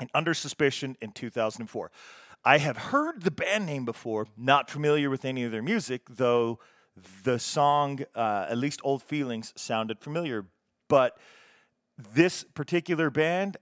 and 0.00 0.10
Under 0.12 0.34
Suspicion 0.34 0.96
in 1.00 1.12
2004. 1.12 1.90
I 2.44 2.58
have 2.58 2.76
heard 2.76 3.22
the 3.22 3.30
band 3.30 3.66
name 3.66 3.84
before, 3.84 4.26
not 4.36 4.70
familiar 4.70 5.08
with 5.08 5.24
any 5.24 5.44
of 5.44 5.52
their 5.52 5.62
music, 5.62 6.02
though 6.08 6.58
the 7.24 7.38
song, 7.38 8.00
uh, 8.14 8.46
at 8.48 8.58
least 8.58 8.80
Old 8.82 9.02
Feelings, 9.02 9.52
sounded 9.56 10.00
familiar. 10.00 10.46
But 10.88 11.18
this 11.98 12.44
particular 12.54 13.10
band, 13.10 13.56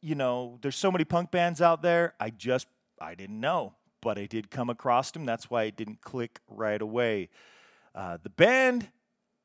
you 0.00 0.14
know, 0.14 0.58
there's 0.62 0.76
so 0.76 0.90
many 0.90 1.04
punk 1.04 1.30
bands 1.30 1.60
out 1.60 1.82
there. 1.82 2.14
I 2.20 2.30
just, 2.30 2.66
I 3.00 3.14
didn't 3.14 3.40
know, 3.40 3.74
but 4.00 4.18
I 4.18 4.26
did 4.26 4.50
come 4.50 4.70
across 4.70 5.10
them. 5.10 5.24
That's 5.24 5.50
why 5.50 5.64
it 5.64 5.76
didn't 5.76 6.00
click 6.00 6.40
right 6.48 6.80
away. 6.80 7.28
Uh, 7.94 8.18
the 8.22 8.30
band, 8.30 8.88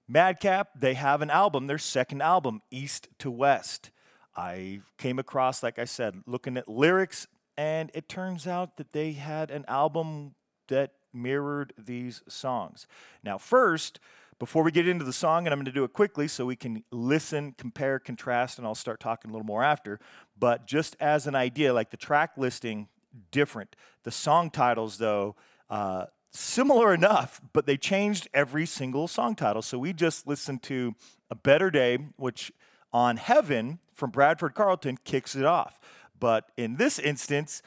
Madcap, 0.08 0.70
they 0.80 0.96
have 0.96 1.22
an 1.22 1.30
album, 1.30 1.68
their 1.68 1.78
second 1.78 2.22
album, 2.22 2.62
East 2.72 3.10
to 3.20 3.30
West. 3.30 3.92
I 4.36 4.82
came 4.98 5.20
across, 5.20 5.62
like 5.62 5.80
I 5.80 5.86
said, 5.86 6.24
looking 6.26 6.58
at 6.58 6.68
lyrics, 6.68 7.28
and 7.58 7.92
it 7.94 8.08
turns 8.08 8.48
out 8.48 8.78
that 8.78 8.94
they 8.94 9.12
had 9.12 9.52
an 9.52 9.66
album 9.68 10.36
that 10.68 10.94
mirrored 11.14 11.74
these 11.78 12.22
songs. 12.28 12.88
Now, 13.24 13.38
first, 13.38 14.00
before 14.40 14.64
we 14.64 14.72
get 14.72 14.88
into 14.88 15.04
the 15.04 15.14
song, 15.14 15.46
and 15.46 15.54
I'm 15.54 15.60
going 15.60 15.66
to 15.66 15.72
do 15.72 15.84
it 15.84 15.92
quickly 15.92 16.28
so 16.30 16.46
we 16.46 16.56
can 16.56 16.84
listen, 16.92 17.54
compare, 17.58 18.00
contrast, 18.00 18.58
and 18.58 18.66
I'll 18.66 18.74
start 18.74 19.02
talking 19.02 19.30
a 19.30 19.34
little 19.34 19.46
more 19.46 19.64
after. 19.64 20.00
But 20.40 20.66
just 20.66 20.96
as 21.02 21.28
an 21.28 21.36
idea, 21.36 21.74
like 21.74 21.92
the 21.92 21.98
track 21.98 22.32
listing, 22.38 22.88
different. 23.32 23.76
The 24.04 24.12
song 24.12 24.50
titles, 24.50 24.98
though, 24.98 25.36
uh, 25.70 26.06
similar 26.32 26.94
enough, 26.94 27.42
but 27.54 27.66
they 27.66 27.76
changed 27.76 28.30
every 28.34 28.66
single 28.66 29.08
song 29.08 29.36
title. 29.36 29.62
So 29.62 29.78
we 29.78 29.92
just 29.92 30.26
listened 30.26 30.64
to 30.64 30.96
A 31.30 31.36
Better 31.36 31.70
Day, 31.70 31.98
which 32.16 32.52
on 32.94 33.18
Heaven 33.18 33.80
from 33.94 34.10
Bradford 34.10 34.56
Carlton 34.56 34.98
kicks 35.04 35.36
it 35.36 35.46
off. 35.46 35.80
But 36.18 36.52
in 36.56 36.78
this 36.78 36.98
instance, 36.98 37.62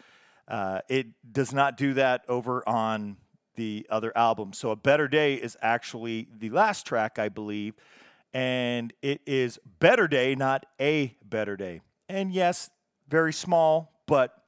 uh, 0.49 0.81
it 0.89 1.07
does 1.31 1.53
not 1.53 1.77
do 1.77 1.95
that 1.95 2.25
over 2.29 2.67
on 2.69 3.17
the 3.55 3.87
other 3.91 4.17
album. 4.17 4.53
So 4.53 4.71
A 4.71 4.77
Better 4.77 5.09
Day 5.09 5.35
is 5.35 5.57
actually 5.61 6.29
the 6.39 6.51
last 6.51 6.87
track, 6.87 7.19
I 7.19 7.29
believe. 7.29 7.75
And 8.35 8.93
it 9.03 9.21
is 9.27 9.59
Better 9.79 10.09
Day, 10.09 10.35
not 10.35 10.67
A 10.81 11.17
Better 11.25 11.57
Day. 11.57 11.81
And 12.09 12.33
yes, 12.33 12.71
very 13.09 13.33
small, 13.33 13.93
but 14.07 14.43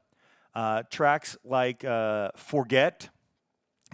uh, 0.54 0.84
tracks 0.90 1.36
like 1.44 1.84
uh, 1.84 2.30
Forget, 2.36 3.10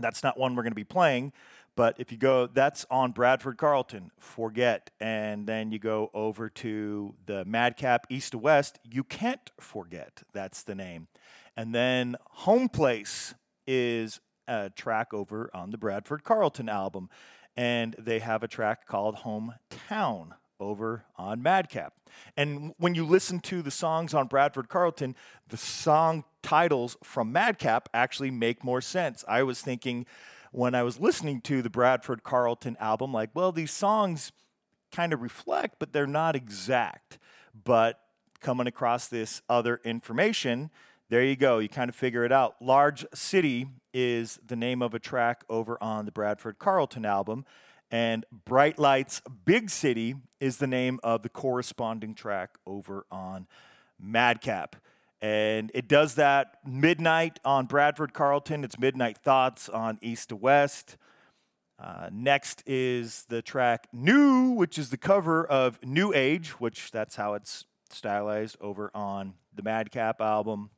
that's 0.00 0.22
not 0.22 0.38
one 0.38 0.54
we're 0.54 0.62
going 0.62 0.72
to 0.72 0.76
be 0.76 0.84
playing. 0.84 1.32
But 1.76 1.96
if 1.98 2.12
you 2.12 2.18
go, 2.18 2.46
that's 2.46 2.84
on 2.90 3.12
Bradford 3.12 3.56
Carlton, 3.56 4.10
Forget. 4.18 4.90
And 5.00 5.46
then 5.46 5.72
you 5.72 5.78
go 5.78 6.10
over 6.12 6.48
to 6.50 7.14
the 7.26 7.44
Madcap 7.44 8.06
East 8.10 8.32
to 8.32 8.38
West, 8.38 8.78
You 8.84 9.02
Can't 9.02 9.50
Forget. 9.58 10.22
That's 10.32 10.62
the 10.62 10.74
name. 10.74 11.08
And 11.56 11.74
then 11.74 12.16
Home 12.30 12.68
Place 12.68 13.34
is 13.66 14.20
a 14.49 14.70
track 14.70 15.12
over 15.12 15.50
on 15.54 15.70
the 15.70 15.78
Bradford 15.78 16.25
Carlton 16.25 16.68
album. 16.68 17.09
And 17.56 17.94
they 17.99 18.20
have 18.20 18.42
a 18.42 18.49
track 18.49 18.87
called 18.87 19.16
Hometown 19.16 20.30
over 20.61 21.04
on 21.16 21.42
Madcap. 21.42 21.94
And 22.37 22.75
when 22.78 22.94
you 22.94 23.04
listen 23.04 23.40
to 23.40 23.62
the 23.62 23.70
songs 23.70 24.14
on 24.14 24.26
Bradford 24.26 24.68
Carlton, 24.68 25.16
the 25.49 25.56
song 25.56 26.25
titles 26.42 26.97
from 27.02 27.32
Madcap 27.32 27.88
actually 27.94 28.30
make 28.30 28.62
more 28.62 28.80
sense. 28.80 29.25
I 29.26 29.42
was 29.42 29.61
thinking 29.61 30.06
when 30.52 30.75
I 30.75 30.82
was 30.82 31.00
listening 31.00 31.40
to 31.42 31.62
the 31.62 31.70
Bradford 31.70 32.23
Carlton 32.23 32.76
album, 32.78 33.12
like, 33.12 33.30
well, 33.35 33.52
these 33.52 33.70
songs 33.70 34.32
kind 34.92 35.12
of 35.12 35.23
reflect, 35.23 35.76
but 35.78 35.92
they're 35.92 36.06
not 36.06 36.37
exact. 36.37 37.18
But 37.64 38.00
coming 38.40 38.66
across 38.66 39.09
this 39.09 39.42
other 39.49 39.80
information, 39.85 40.70
there 41.10 41.24
you 41.24 41.34
go. 41.34 41.58
You 41.58 41.68
kind 41.68 41.88
of 41.88 41.96
figure 41.96 42.24
it 42.24 42.30
out. 42.30 42.54
Large 42.62 43.04
City 43.12 43.66
is 43.92 44.38
the 44.46 44.54
name 44.54 44.80
of 44.80 44.94
a 44.94 45.00
track 45.00 45.42
over 45.50 45.76
on 45.82 46.04
the 46.04 46.12
Bradford 46.12 46.60
Carlton 46.60 47.04
album. 47.04 47.44
And 47.90 48.24
Bright 48.44 48.78
Lights 48.78 49.20
Big 49.44 49.70
City 49.70 50.14
is 50.38 50.58
the 50.58 50.68
name 50.68 51.00
of 51.02 51.22
the 51.22 51.28
corresponding 51.28 52.14
track 52.14 52.56
over 52.64 53.06
on 53.10 53.48
Madcap. 53.98 54.76
And 55.20 55.72
it 55.74 55.88
does 55.88 56.14
that 56.14 56.58
midnight 56.64 57.40
on 57.44 57.66
Bradford 57.66 58.14
Carlton. 58.14 58.62
It's 58.62 58.78
Midnight 58.78 59.18
Thoughts 59.18 59.68
on 59.68 59.98
East 60.00 60.28
to 60.28 60.36
West. 60.36 60.96
Uh, 61.76 62.08
next 62.12 62.62
is 62.66 63.24
the 63.28 63.42
track 63.42 63.88
New, 63.92 64.50
which 64.50 64.78
is 64.78 64.90
the 64.90 64.96
cover 64.96 65.44
of 65.44 65.82
New 65.82 66.12
Age, 66.14 66.50
which 66.60 66.92
that's 66.92 67.16
how 67.16 67.34
it's 67.34 67.64
stylized 67.90 68.56
over 68.60 68.92
on 68.94 69.34
the 69.52 69.64
Madcap 69.64 70.20
album. 70.20 70.70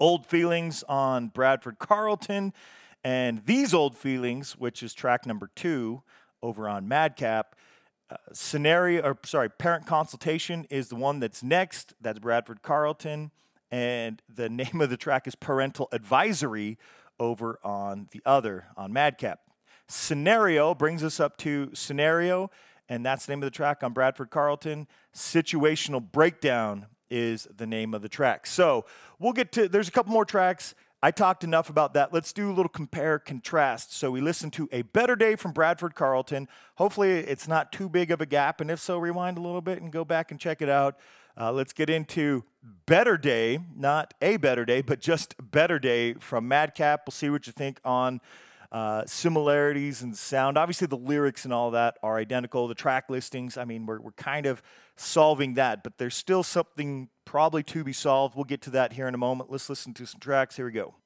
Old 0.00 0.26
Feelings 0.26 0.82
on 0.88 1.28
Bradford 1.28 1.78
Carlton, 1.78 2.52
and 3.02 3.44
These 3.46 3.74
Old 3.74 3.96
Feelings, 3.96 4.52
which 4.52 4.82
is 4.82 4.94
track 4.94 5.26
number 5.26 5.50
two 5.54 6.02
over 6.42 6.68
on 6.68 6.88
Madcap. 6.88 7.56
Uh, 8.10 8.16
scenario, 8.32 9.02
or 9.02 9.18
sorry, 9.24 9.48
Parent 9.48 9.86
Consultation 9.86 10.66
is 10.68 10.88
the 10.88 10.96
one 10.96 11.20
that's 11.20 11.42
next. 11.42 11.94
That's 12.00 12.18
Bradford 12.18 12.62
Carlton, 12.62 13.30
and 13.70 14.22
the 14.28 14.48
name 14.50 14.80
of 14.80 14.90
the 14.90 14.96
track 14.96 15.26
is 15.26 15.34
Parental 15.34 15.88
Advisory 15.92 16.78
over 17.18 17.58
on 17.62 18.08
the 18.12 18.20
other 18.26 18.66
on 18.76 18.92
Madcap. 18.92 19.40
Scenario 19.88 20.74
brings 20.74 21.04
us 21.04 21.20
up 21.20 21.36
to 21.38 21.70
Scenario, 21.74 22.50
and 22.88 23.04
that's 23.04 23.26
the 23.26 23.32
name 23.32 23.42
of 23.42 23.46
the 23.46 23.56
track 23.56 23.82
on 23.82 23.92
Bradford 23.92 24.30
Carlton. 24.30 24.86
Situational 25.14 26.02
Breakdown 26.02 26.86
is 27.10 27.46
the 27.56 27.66
name 27.66 27.94
of 27.94 28.02
the 28.02 28.08
track. 28.08 28.46
So 28.46 28.84
we'll 29.18 29.32
get 29.32 29.52
to, 29.52 29.68
there's 29.68 29.88
a 29.88 29.92
couple 29.92 30.12
more 30.12 30.24
tracks. 30.24 30.74
I 31.02 31.10
talked 31.10 31.44
enough 31.44 31.68
about 31.68 31.92
that. 31.94 32.14
Let's 32.14 32.32
do 32.32 32.50
a 32.50 32.54
little 32.54 32.70
compare 32.70 33.18
contrast. 33.18 33.94
So 33.94 34.10
we 34.10 34.22
listened 34.22 34.54
to 34.54 34.68
A 34.72 34.82
Better 34.82 35.16
Day 35.16 35.36
from 35.36 35.52
Bradford 35.52 35.94
Carlton. 35.94 36.48
Hopefully 36.76 37.10
it's 37.10 37.46
not 37.46 37.72
too 37.72 37.90
big 37.90 38.10
of 38.10 38.22
a 38.22 38.26
gap. 38.26 38.62
And 38.62 38.70
if 38.70 38.80
so, 38.80 38.98
rewind 38.98 39.36
a 39.36 39.42
little 39.42 39.60
bit 39.60 39.82
and 39.82 39.92
go 39.92 40.04
back 40.04 40.30
and 40.30 40.40
check 40.40 40.62
it 40.62 40.70
out. 40.70 40.98
Uh, 41.38 41.52
let's 41.52 41.72
get 41.74 41.90
into 41.90 42.44
Better 42.86 43.18
Day, 43.18 43.58
not 43.76 44.14
A 44.22 44.38
Better 44.38 44.64
Day, 44.64 44.80
but 44.80 45.00
just 45.00 45.34
Better 45.50 45.78
Day 45.78 46.14
from 46.14 46.48
Madcap. 46.48 47.02
We'll 47.06 47.12
see 47.12 47.28
what 47.28 47.46
you 47.46 47.52
think 47.52 47.80
on 47.84 48.20
uh, 48.74 49.06
similarities 49.06 50.02
in 50.02 50.12
sound. 50.12 50.58
Obviously, 50.58 50.88
the 50.88 50.96
lyrics 50.96 51.44
and 51.44 51.54
all 51.54 51.70
that 51.70 51.96
are 52.02 52.18
identical. 52.18 52.66
The 52.66 52.74
track 52.74 53.08
listings, 53.08 53.56
I 53.56 53.64
mean, 53.64 53.86
we're, 53.86 54.00
we're 54.00 54.10
kind 54.12 54.46
of 54.46 54.60
solving 54.96 55.54
that, 55.54 55.84
but 55.84 55.96
there's 55.96 56.16
still 56.16 56.42
something 56.42 57.08
probably 57.24 57.62
to 57.62 57.84
be 57.84 57.92
solved. 57.92 58.34
We'll 58.34 58.44
get 58.44 58.62
to 58.62 58.70
that 58.70 58.92
here 58.92 59.06
in 59.06 59.14
a 59.14 59.18
moment. 59.18 59.48
Let's 59.48 59.70
listen 59.70 59.94
to 59.94 60.06
some 60.06 60.18
tracks. 60.18 60.56
Here 60.56 60.66
we 60.66 60.72
go. 60.72 60.96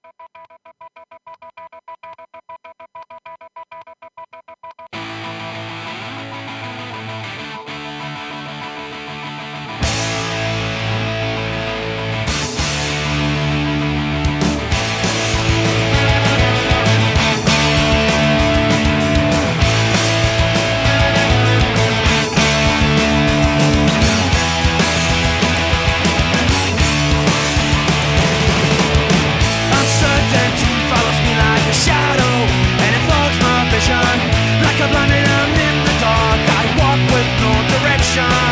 shine 38.19 38.48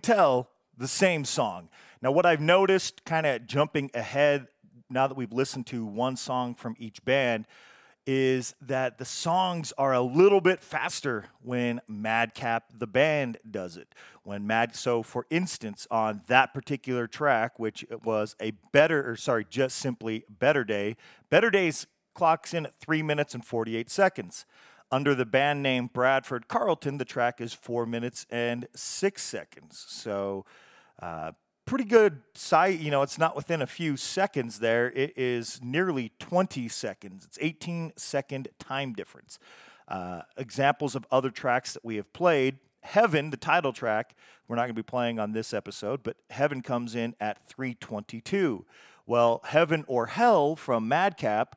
tell, 0.00 0.48
the 0.76 0.88
same 0.88 1.24
song. 1.24 1.68
Now, 2.02 2.10
what 2.10 2.26
I've 2.26 2.40
noticed, 2.40 3.04
kind 3.04 3.26
of 3.26 3.46
jumping 3.46 3.90
ahead 3.94 4.48
now 4.88 5.06
that 5.06 5.16
we've 5.16 5.32
listened 5.32 5.66
to 5.68 5.84
one 5.84 6.16
song 6.16 6.54
from 6.54 6.74
each 6.78 7.04
band, 7.04 7.46
is 8.06 8.54
that 8.62 8.98
the 8.98 9.04
songs 9.04 9.72
are 9.78 9.92
a 9.92 10.00
little 10.00 10.40
bit 10.40 10.60
faster 10.60 11.26
when 11.42 11.80
Madcap 11.86 12.64
the 12.76 12.86
band 12.86 13.38
does 13.48 13.76
it. 13.76 13.94
When 14.24 14.46
Mad 14.46 14.74
so 14.74 15.02
for 15.02 15.26
instance 15.30 15.86
on 15.90 16.22
that 16.26 16.54
particular 16.54 17.06
track 17.06 17.58
which 17.58 17.84
was 18.02 18.34
a 18.40 18.52
better 18.72 19.08
or 19.08 19.16
sorry 19.16 19.46
just 19.48 19.76
simply 19.76 20.24
Better 20.28 20.64
Day, 20.64 20.96
Better 21.28 21.50
Days 21.50 21.86
clocks 22.14 22.54
in 22.54 22.66
at 22.66 22.74
3 22.74 23.02
minutes 23.02 23.34
and 23.34 23.44
48 23.44 23.90
seconds. 23.90 24.44
Under 24.92 25.14
the 25.14 25.24
band 25.24 25.62
name 25.62 25.88
Bradford 25.92 26.48
Carlton, 26.48 26.98
the 26.98 27.04
track 27.04 27.40
is 27.40 27.54
4 27.54 27.86
minutes 27.86 28.26
and 28.30 28.66
6 28.74 29.22
seconds. 29.22 29.84
So 29.88 30.44
uh, 31.00 31.32
pretty 31.64 31.84
good 31.84 32.22
sight. 32.34 32.80
You 32.80 32.90
know, 32.90 33.02
it's 33.02 33.18
not 33.18 33.36
within 33.36 33.62
a 33.62 33.66
few 33.66 33.96
seconds 33.96 34.58
there. 34.58 34.90
It 34.90 35.16
is 35.16 35.60
nearly 35.62 36.10
20 36.18 36.68
seconds. 36.68 37.24
It's 37.24 37.38
18 37.40 37.92
second 37.96 38.48
time 38.58 38.92
difference. 38.92 39.38
Uh, 39.86 40.22
examples 40.36 40.96
of 40.96 41.06
other 41.12 41.30
tracks 41.30 41.72
that 41.74 41.84
we 41.84 41.94
have 41.96 42.12
played. 42.12 42.58
Heaven, 42.82 43.30
the 43.30 43.36
title 43.36 43.72
track, 43.72 44.16
we're 44.48 44.56
not 44.56 44.62
going 44.62 44.74
to 44.74 44.74
be 44.74 44.82
playing 44.82 45.20
on 45.20 45.32
this 45.32 45.54
episode, 45.54 46.02
but 46.02 46.16
Heaven 46.30 46.62
comes 46.62 46.96
in 46.96 47.14
at 47.20 47.46
322. 47.46 48.64
Well, 49.06 49.40
Heaven 49.44 49.84
or 49.86 50.06
Hell 50.06 50.56
from 50.56 50.88
Madcap 50.88 51.56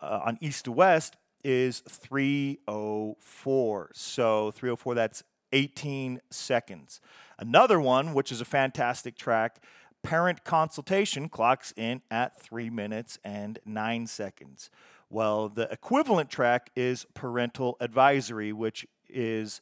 uh, 0.00 0.20
on 0.24 0.38
East 0.40 0.64
to 0.64 0.72
West 0.72 1.16
is 1.44 1.80
304. 1.80 3.90
So 3.92 4.50
304, 4.50 4.94
that's 4.94 5.22
18 5.52 6.20
seconds. 6.30 7.00
Another 7.38 7.80
one, 7.80 8.14
which 8.14 8.32
is 8.32 8.40
a 8.40 8.44
fantastic 8.44 9.16
track, 9.16 9.62
Parent 10.02 10.44
Consultation, 10.44 11.28
clocks 11.28 11.72
in 11.76 12.02
at 12.10 12.40
3 12.40 12.70
minutes 12.70 13.18
and 13.24 13.58
9 13.64 14.06
seconds. 14.06 14.70
Well, 15.10 15.48
the 15.48 15.70
equivalent 15.70 16.30
track 16.30 16.70
is 16.74 17.06
Parental 17.14 17.76
Advisory, 17.80 18.52
which 18.52 18.86
is 19.08 19.60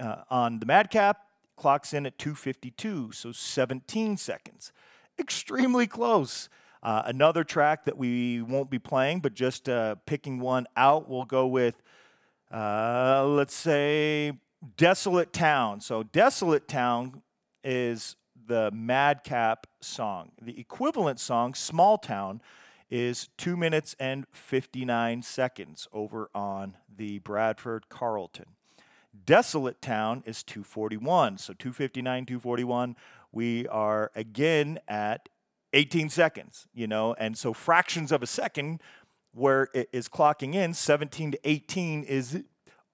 uh, 0.00 0.22
on 0.30 0.58
the 0.58 0.66
Madcap, 0.66 1.18
clocks 1.56 1.92
in 1.92 2.06
at 2.06 2.18
252, 2.18 3.12
so 3.12 3.32
17 3.32 4.16
seconds. 4.16 4.72
Extremely 5.18 5.86
close. 5.86 6.48
Uh, 6.82 7.02
another 7.06 7.44
track 7.44 7.84
that 7.84 7.96
we 7.96 8.42
won't 8.42 8.70
be 8.70 8.78
playing, 8.78 9.20
but 9.20 9.34
just 9.34 9.68
uh, 9.68 9.94
picking 10.06 10.40
one 10.40 10.66
out, 10.76 11.08
we'll 11.08 11.24
go 11.24 11.46
with, 11.46 11.80
uh, 12.52 13.24
let's 13.26 13.54
say, 13.54 14.32
Desolate 14.76 15.32
Town. 15.32 15.80
So, 15.80 16.02
Desolate 16.02 16.66
Town 16.66 17.22
is 17.62 18.16
the 18.46 18.70
Madcap 18.72 19.66
song. 19.80 20.32
The 20.40 20.58
equivalent 20.58 21.20
song, 21.20 21.54
Small 21.54 21.98
Town, 21.98 22.40
is 22.90 23.28
2 23.38 23.56
minutes 23.56 23.96
and 23.98 24.26
59 24.32 25.22
seconds 25.22 25.88
over 25.92 26.30
on 26.34 26.76
the 26.94 27.20
Bradford 27.20 27.88
Carlton. 27.88 28.46
Desolate 29.24 29.80
Town 29.80 30.22
is 30.26 30.42
241. 30.42 31.38
So 31.38 31.54
259, 31.54 32.26
241. 32.26 32.96
We 33.30 33.66
are 33.68 34.10
again 34.14 34.78
at 34.88 35.28
18 35.72 36.08
seconds, 36.08 36.66
you 36.74 36.86
know, 36.86 37.14
and 37.14 37.36
so 37.36 37.52
fractions 37.52 38.12
of 38.12 38.22
a 38.22 38.26
second 38.26 38.80
where 39.32 39.68
it 39.74 39.88
is 39.92 40.08
clocking 40.08 40.54
in 40.54 40.74
17 40.74 41.32
to 41.32 41.38
18 41.44 42.04
is 42.04 42.42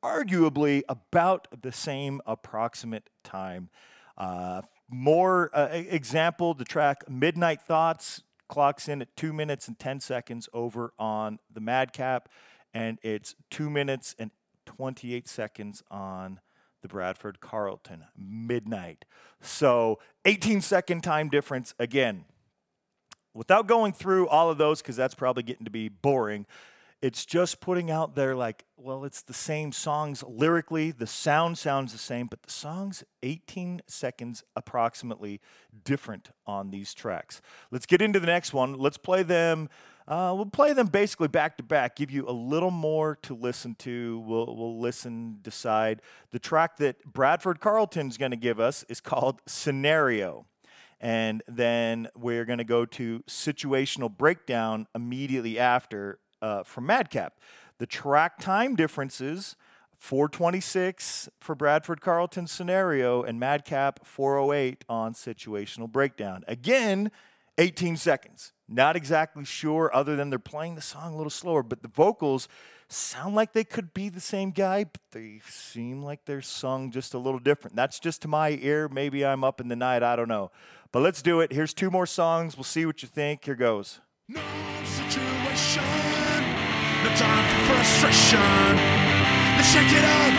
arguably 0.02 0.82
about 0.88 1.48
the 1.62 1.72
same 1.72 2.20
approximate 2.26 3.10
time. 3.24 3.68
Uh, 4.16 4.62
more 4.88 5.50
uh, 5.52 5.68
example, 5.72 6.54
the 6.54 6.64
track 6.64 7.08
Midnight 7.08 7.60
Thoughts 7.62 8.22
clocks 8.48 8.88
in 8.88 9.02
at 9.02 9.14
two 9.16 9.32
minutes 9.32 9.68
and 9.68 9.78
10 9.78 10.00
seconds 10.00 10.48
over 10.52 10.92
on 10.98 11.38
the 11.52 11.60
Madcap, 11.60 12.28
and 12.72 12.98
it's 13.02 13.34
two 13.50 13.68
minutes 13.68 14.14
and 14.18 14.30
28 14.66 15.28
seconds 15.28 15.82
on 15.90 16.40
the 16.82 16.88
Bradford 16.88 17.40
Carlton 17.40 18.04
Midnight. 18.16 19.04
So 19.40 19.98
18 20.24 20.60
second 20.60 21.02
time 21.02 21.28
difference 21.28 21.74
again. 21.78 22.24
Without 23.38 23.68
going 23.68 23.92
through 23.92 24.26
all 24.26 24.50
of 24.50 24.58
those, 24.58 24.82
because 24.82 24.96
that's 24.96 25.14
probably 25.14 25.44
getting 25.44 25.64
to 25.64 25.70
be 25.70 25.88
boring, 25.88 26.44
it's 27.00 27.24
just 27.24 27.60
putting 27.60 27.88
out 27.88 28.16
there 28.16 28.34
like, 28.34 28.64
well, 28.76 29.04
it's 29.04 29.22
the 29.22 29.32
same 29.32 29.70
songs 29.70 30.24
lyrically, 30.26 30.90
the 30.90 31.06
sound 31.06 31.56
sounds 31.56 31.92
the 31.92 31.98
same, 31.98 32.26
but 32.26 32.42
the 32.42 32.50
songs 32.50 33.04
18 33.22 33.82
seconds 33.86 34.42
approximately 34.56 35.40
different 35.84 36.30
on 36.48 36.72
these 36.72 36.92
tracks. 36.92 37.40
Let's 37.70 37.86
get 37.86 38.02
into 38.02 38.18
the 38.18 38.26
next 38.26 38.52
one. 38.52 38.74
Let's 38.74 38.98
play 38.98 39.22
them. 39.22 39.68
Uh, 40.08 40.32
we'll 40.34 40.46
play 40.46 40.72
them 40.72 40.88
basically 40.88 41.28
back 41.28 41.56
to 41.58 41.62
back, 41.62 41.94
give 41.94 42.10
you 42.10 42.28
a 42.28 42.32
little 42.32 42.72
more 42.72 43.20
to 43.22 43.36
listen 43.36 43.76
to. 43.76 44.18
We'll, 44.26 44.56
we'll 44.56 44.80
listen, 44.80 45.38
decide. 45.42 46.02
The 46.32 46.40
track 46.40 46.78
that 46.78 47.04
Bradford 47.04 47.60
Carlton's 47.60 48.16
going 48.16 48.32
to 48.32 48.36
give 48.36 48.58
us 48.58 48.84
is 48.88 49.00
called 49.00 49.40
Scenario. 49.46 50.46
And 51.00 51.42
then 51.46 52.08
we're 52.16 52.44
going 52.44 52.58
to 52.58 52.64
go 52.64 52.84
to 52.84 53.20
situational 53.28 54.14
breakdown 54.14 54.86
immediately 54.94 55.58
after 55.58 56.18
uh, 56.42 56.64
from 56.64 56.86
Madcap. 56.86 57.34
The 57.78 57.86
track 57.86 58.38
time 58.38 58.74
differences 58.74 59.56
426 59.98 61.28
for 61.40 61.54
Bradford 61.54 62.00
Carlton 62.00 62.46
scenario 62.46 63.22
and 63.22 63.38
Madcap 63.38 64.04
408 64.04 64.84
on 64.88 65.12
situational 65.12 65.90
breakdown. 65.90 66.44
Again, 66.48 67.10
18 67.58 67.96
seconds. 67.96 68.52
Not 68.68 68.96
exactly 68.96 69.44
sure, 69.44 69.90
other 69.94 70.14
than 70.14 70.30
they're 70.30 70.38
playing 70.38 70.76
the 70.76 70.82
song 70.82 71.14
a 71.14 71.16
little 71.16 71.30
slower, 71.30 71.62
but 71.62 71.82
the 71.82 71.88
vocals 71.88 72.48
sound 72.88 73.34
like 73.34 73.52
they 73.52 73.64
could 73.64 73.92
be 73.92 74.08
the 74.08 74.20
same 74.20 74.50
guy, 74.50 74.84
but 74.84 75.00
they 75.10 75.40
seem 75.48 76.02
like 76.02 76.24
they're 76.24 76.42
sung 76.42 76.90
just 76.90 77.14
a 77.14 77.18
little 77.18 77.40
different. 77.40 77.76
That's 77.76 77.98
just 77.98 78.22
to 78.22 78.28
my 78.28 78.58
ear. 78.62 78.88
Maybe 78.88 79.24
I'm 79.24 79.44
up 79.44 79.60
in 79.60 79.68
the 79.68 79.76
night. 79.76 80.02
I 80.02 80.16
don't 80.16 80.28
know. 80.28 80.50
But 80.90 81.00
let's 81.00 81.22
do 81.22 81.40
it. 81.40 81.52
Here's 81.52 81.74
two 81.74 81.90
more 81.90 82.06
songs. 82.06 82.56
We'll 82.56 82.64
see 82.64 82.86
what 82.86 83.02
you 83.02 83.08
think. 83.08 83.44
Here 83.44 83.54
goes. 83.54 84.00
No 84.28 84.40
no 87.04 87.10
time 87.14 87.44
for 87.48 87.74
frustration. 87.74 88.76
Let's 89.56 89.70
shake 89.72 89.92
it 89.92 90.04
up. 90.04 90.34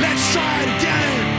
Let's 0.00 0.32
try 0.32 0.62
it 0.62 0.68
again. 0.80 1.29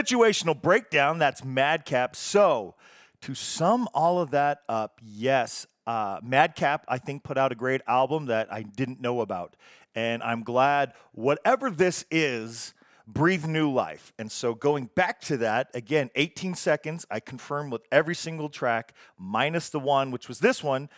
Situational 0.00 0.58
breakdown, 0.60 1.18
that's 1.18 1.44
Madcap. 1.44 2.16
So, 2.16 2.74
to 3.20 3.34
sum 3.34 3.86
all 3.92 4.18
of 4.18 4.30
that 4.30 4.60
up, 4.66 4.98
yes, 5.04 5.66
uh, 5.86 6.20
Madcap, 6.22 6.86
I 6.88 6.96
think, 6.96 7.22
put 7.22 7.36
out 7.36 7.52
a 7.52 7.54
great 7.54 7.82
album 7.86 8.26
that 8.26 8.50
I 8.50 8.62
didn't 8.62 9.02
know 9.02 9.20
about. 9.20 9.56
And 9.94 10.22
I'm 10.22 10.42
glad 10.42 10.94
whatever 11.12 11.70
this 11.70 12.06
is, 12.10 12.72
breathe 13.06 13.44
new 13.44 13.70
life. 13.70 14.14
And 14.18 14.32
so 14.32 14.54
going 14.54 14.88
back 14.94 15.20
to 15.22 15.36
that, 15.38 15.68
again, 15.74 16.08
18 16.14 16.54
seconds, 16.54 17.04
I 17.10 17.20
confirm 17.20 17.68
with 17.68 17.82
every 17.92 18.14
single 18.14 18.48
track, 18.48 18.94
minus 19.18 19.68
the 19.68 19.80
one, 19.80 20.10
which 20.10 20.28
was 20.28 20.38
this 20.38 20.64
one, 20.64 20.88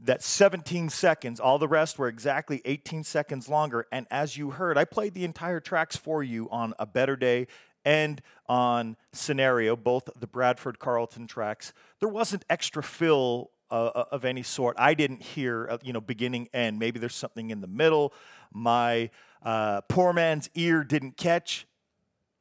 that 0.00 0.22
17 0.22 0.90
seconds. 0.90 1.40
All 1.40 1.58
the 1.58 1.66
rest 1.66 1.98
were 1.98 2.06
exactly 2.06 2.62
18 2.64 3.02
seconds 3.02 3.48
longer. 3.48 3.88
And 3.90 4.06
as 4.12 4.36
you 4.36 4.50
heard, 4.50 4.78
I 4.78 4.84
played 4.84 5.14
the 5.14 5.24
entire 5.24 5.58
tracks 5.58 5.96
for 5.96 6.22
you 6.22 6.48
on 6.50 6.72
A 6.78 6.86
Better 6.86 7.16
Day 7.16 7.48
and 7.84 8.20
on 8.46 8.96
Scenario, 9.12 9.76
both 9.76 10.08
the 10.18 10.26
Bradford 10.26 10.78
Carlton 10.78 11.26
tracks. 11.26 11.72
There 12.00 12.08
wasn't 12.08 12.44
extra 12.48 12.82
fill 12.82 13.50
uh, 13.70 13.90
uh 13.94 14.04
of 14.12 14.24
any 14.24 14.42
sort. 14.42 14.76
I 14.78 14.94
didn't 14.94 15.22
hear, 15.22 15.68
uh, 15.70 15.78
you 15.82 15.92
know, 15.92 16.00
beginning 16.00 16.48
end. 16.52 16.78
Maybe 16.78 16.98
there's 16.98 17.14
something 17.14 17.50
in 17.50 17.60
the 17.60 17.66
middle. 17.66 18.12
My 18.52 19.10
uh, 19.42 19.82
poor 19.82 20.12
man's 20.12 20.48
ear 20.54 20.84
didn't 20.84 21.16
catch. 21.16 21.66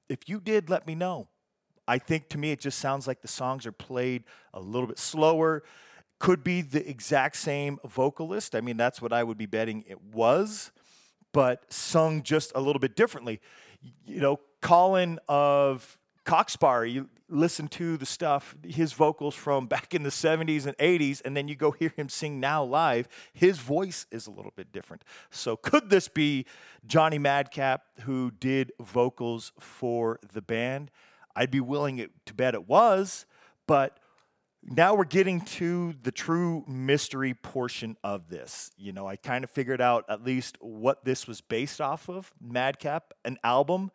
If 0.09 0.27
you 0.27 0.39
did, 0.39 0.69
let 0.69 0.85
me 0.85 0.95
know. 0.95 1.27
I 1.87 1.97
think 1.97 2.29
to 2.29 2.37
me 2.37 2.51
it 2.51 2.59
just 2.59 2.79
sounds 2.79 3.07
like 3.07 3.21
the 3.21 3.27
songs 3.27 3.65
are 3.65 3.71
played 3.71 4.23
a 4.53 4.59
little 4.59 4.87
bit 4.87 4.99
slower. 4.99 5.63
Could 6.19 6.43
be 6.43 6.61
the 6.61 6.87
exact 6.89 7.35
same 7.35 7.79
vocalist. 7.83 8.55
I 8.55 8.61
mean, 8.61 8.77
that's 8.77 9.01
what 9.01 9.11
I 9.11 9.23
would 9.23 9.37
be 9.37 9.45
betting 9.45 9.83
it 9.87 10.01
was, 10.01 10.71
but 11.33 11.71
sung 11.71 12.23
just 12.23 12.51
a 12.55 12.61
little 12.61 12.79
bit 12.79 12.95
differently. 12.95 13.41
You 14.05 14.21
know, 14.21 14.39
Colin 14.63 15.19
of 15.27 15.99
Cock 16.23 16.49
Sparrer, 16.49 16.85
you 16.85 17.09
listen 17.27 17.67
to 17.67 17.97
the 17.97 18.05
stuff, 18.05 18.55
his 18.65 18.93
vocals 18.93 19.35
from 19.35 19.67
back 19.67 19.93
in 19.93 20.03
the 20.03 20.09
70s 20.09 20.65
and 20.65 20.77
80s, 20.77 21.21
and 21.25 21.35
then 21.35 21.49
you 21.49 21.55
go 21.55 21.71
hear 21.71 21.93
him 21.97 22.07
sing 22.07 22.39
now 22.39 22.63
live, 22.63 23.09
his 23.33 23.59
voice 23.59 24.07
is 24.09 24.25
a 24.25 24.31
little 24.31 24.53
bit 24.55 24.71
different. 24.71 25.03
So, 25.31 25.57
could 25.57 25.89
this 25.89 26.07
be 26.07 26.45
Johnny 26.87 27.17
Madcap 27.17 27.83
who 28.03 28.31
did 28.31 28.71
vocals 28.79 29.51
for 29.59 30.19
the 30.31 30.41
band? 30.41 30.91
I'd 31.35 31.51
be 31.51 31.59
willing 31.59 32.07
to 32.25 32.33
bet 32.33 32.53
it 32.53 32.65
was, 32.65 33.25
but 33.67 33.99
now 34.63 34.95
we're 34.95 35.03
getting 35.03 35.41
to 35.41 35.93
the 36.03 36.11
true 36.11 36.63
mystery 36.69 37.33
portion 37.33 37.97
of 38.01 38.29
this. 38.29 38.71
You 38.77 38.93
know, 38.93 39.07
I 39.07 39.17
kind 39.17 39.43
of 39.43 39.49
figured 39.49 39.81
out 39.81 40.05
at 40.07 40.23
least 40.23 40.57
what 40.61 41.03
this 41.03 41.27
was 41.27 41.41
based 41.41 41.81
off 41.81 42.07
of 42.07 42.31
Madcap, 42.39 43.11
an 43.25 43.39
album 43.43 43.91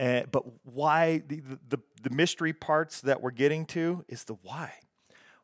uh, 0.00 0.22
but 0.32 0.44
why 0.64 1.22
the, 1.28 1.42
the, 1.68 1.78
the 2.02 2.10
mystery 2.10 2.54
parts 2.54 3.02
that 3.02 3.20
we're 3.20 3.30
getting 3.30 3.66
to 3.66 4.04
is 4.08 4.24
the 4.24 4.34
why. 4.42 4.72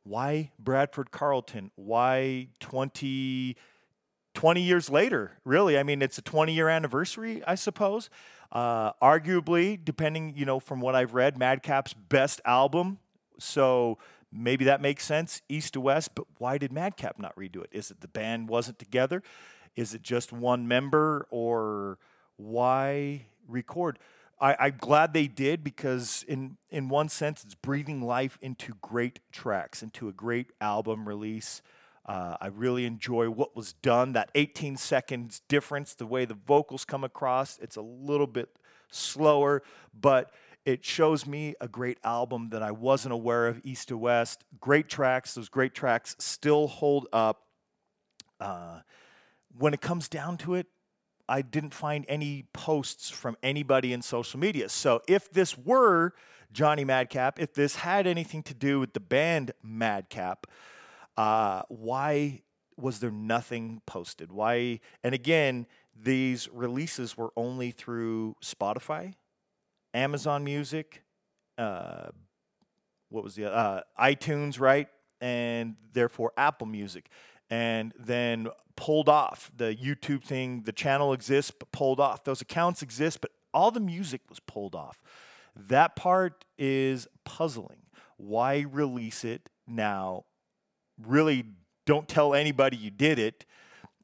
Why 0.02 0.52
Bradford 0.58 1.10
Carlton? 1.10 1.70
Why 1.74 2.48
20, 2.60 3.56
20 4.34 4.62
years 4.62 4.88
later? 4.88 5.32
Really, 5.44 5.78
I 5.78 5.82
mean, 5.82 6.00
it's 6.00 6.16
a 6.16 6.22
20 6.22 6.54
year 6.54 6.68
anniversary, 6.68 7.42
I 7.46 7.54
suppose. 7.54 8.08
Uh, 8.50 8.92
arguably, 9.02 9.78
depending, 9.84 10.34
you 10.36 10.46
know, 10.46 10.58
from 10.58 10.80
what 10.80 10.94
I've 10.94 11.12
read, 11.12 11.36
Madcap's 11.36 11.92
best 11.92 12.40
album. 12.46 12.98
So 13.38 13.98
maybe 14.32 14.64
that 14.66 14.80
makes 14.80 15.04
sense, 15.04 15.42
east 15.50 15.74
to 15.74 15.80
west. 15.82 16.14
But 16.14 16.26
why 16.38 16.56
did 16.56 16.72
Madcap 16.72 17.18
not 17.18 17.36
redo 17.36 17.62
it? 17.62 17.70
Is 17.72 17.90
it 17.90 18.00
the 18.00 18.08
band 18.08 18.48
wasn't 18.48 18.78
together? 18.78 19.22
Is 19.74 19.92
it 19.92 20.02
just 20.02 20.32
one 20.32 20.66
member? 20.66 21.26
Or 21.30 21.98
why 22.36 23.26
record? 23.48 23.98
I, 24.38 24.66
am 24.66 24.76
glad 24.78 25.12
they 25.12 25.28
did 25.28 25.64
because, 25.64 26.24
in 26.28 26.58
in 26.70 26.88
one 26.88 27.08
sense, 27.08 27.44
it's 27.44 27.54
breathing 27.54 28.02
life 28.02 28.38
into 28.42 28.74
great 28.82 29.20
tracks, 29.32 29.82
into 29.82 30.08
a 30.08 30.12
great 30.12 30.52
album 30.60 31.08
release. 31.08 31.62
Uh, 32.04 32.36
I 32.40 32.48
really 32.48 32.84
enjoy 32.84 33.30
what 33.30 33.56
was 33.56 33.72
done. 33.72 34.12
That 34.12 34.30
18 34.34 34.76
seconds 34.76 35.42
difference, 35.48 35.94
the 35.94 36.06
way 36.06 36.24
the 36.24 36.34
vocals 36.34 36.84
come 36.84 37.02
across, 37.02 37.58
it's 37.58 37.76
a 37.76 37.82
little 37.82 38.28
bit 38.28 38.50
slower, 38.90 39.62
but 39.98 40.32
it 40.64 40.84
shows 40.84 41.26
me 41.26 41.54
a 41.60 41.66
great 41.66 41.98
album 42.04 42.50
that 42.50 42.62
I 42.62 42.72
wasn't 42.72 43.12
aware 43.12 43.46
of, 43.48 43.60
East 43.64 43.88
to 43.88 43.96
West. 43.96 44.44
Great 44.60 44.88
tracks. 44.88 45.34
Those 45.34 45.48
great 45.48 45.74
tracks 45.74 46.14
still 46.18 46.66
hold 46.66 47.08
up. 47.12 47.42
Uh, 48.38 48.80
when 49.56 49.72
it 49.72 49.80
comes 49.80 50.08
down 50.08 50.36
to 50.38 50.54
it, 50.54 50.66
I 51.28 51.42
didn't 51.42 51.74
find 51.74 52.04
any 52.08 52.44
posts 52.52 53.10
from 53.10 53.36
anybody 53.42 53.92
in 53.92 54.02
social 54.02 54.38
media. 54.38 54.68
So 54.68 55.02
if 55.08 55.30
this 55.30 55.58
were 55.58 56.12
Johnny 56.52 56.84
Madcap, 56.84 57.40
if 57.40 57.52
this 57.52 57.76
had 57.76 58.06
anything 58.06 58.42
to 58.44 58.54
do 58.54 58.80
with 58.80 58.92
the 58.92 59.00
band 59.00 59.52
Madcap, 59.62 60.46
uh, 61.16 61.62
why 61.68 62.42
was 62.76 63.00
there 63.00 63.10
nothing 63.10 63.80
posted? 63.86 64.30
Why? 64.30 64.80
And 65.02 65.14
again, 65.14 65.66
these 65.98 66.48
releases 66.52 67.16
were 67.16 67.32
only 67.36 67.70
through 67.70 68.36
Spotify, 68.42 69.14
Amazon 69.94 70.44
Music, 70.44 71.02
uh, 71.58 72.08
what 73.08 73.24
was 73.24 73.34
the 73.34 73.52
uh, 73.52 73.80
iTunes, 73.98 74.60
right? 74.60 74.88
And 75.20 75.76
therefore 75.92 76.32
Apple 76.36 76.66
Music 76.66 77.08
and 77.50 77.92
then 77.98 78.48
pulled 78.76 79.08
off. 79.08 79.50
The 79.56 79.74
YouTube 79.74 80.22
thing, 80.24 80.62
the 80.62 80.72
channel 80.72 81.12
exists, 81.12 81.52
but 81.56 81.72
pulled 81.72 82.00
off. 82.00 82.24
Those 82.24 82.40
accounts 82.40 82.82
exist, 82.82 83.20
but 83.20 83.30
all 83.52 83.70
the 83.70 83.80
music 83.80 84.20
was 84.28 84.40
pulled 84.40 84.74
off. 84.74 85.00
That 85.54 85.96
part 85.96 86.44
is 86.58 87.08
puzzling. 87.24 87.78
Why 88.18 88.66
release 88.70 89.24
it 89.24 89.48
now? 89.66 90.24
Really 91.02 91.44
don't 91.86 92.08
tell 92.08 92.34
anybody 92.34 92.76
you 92.76 92.90
did 92.90 93.18
it. 93.18 93.46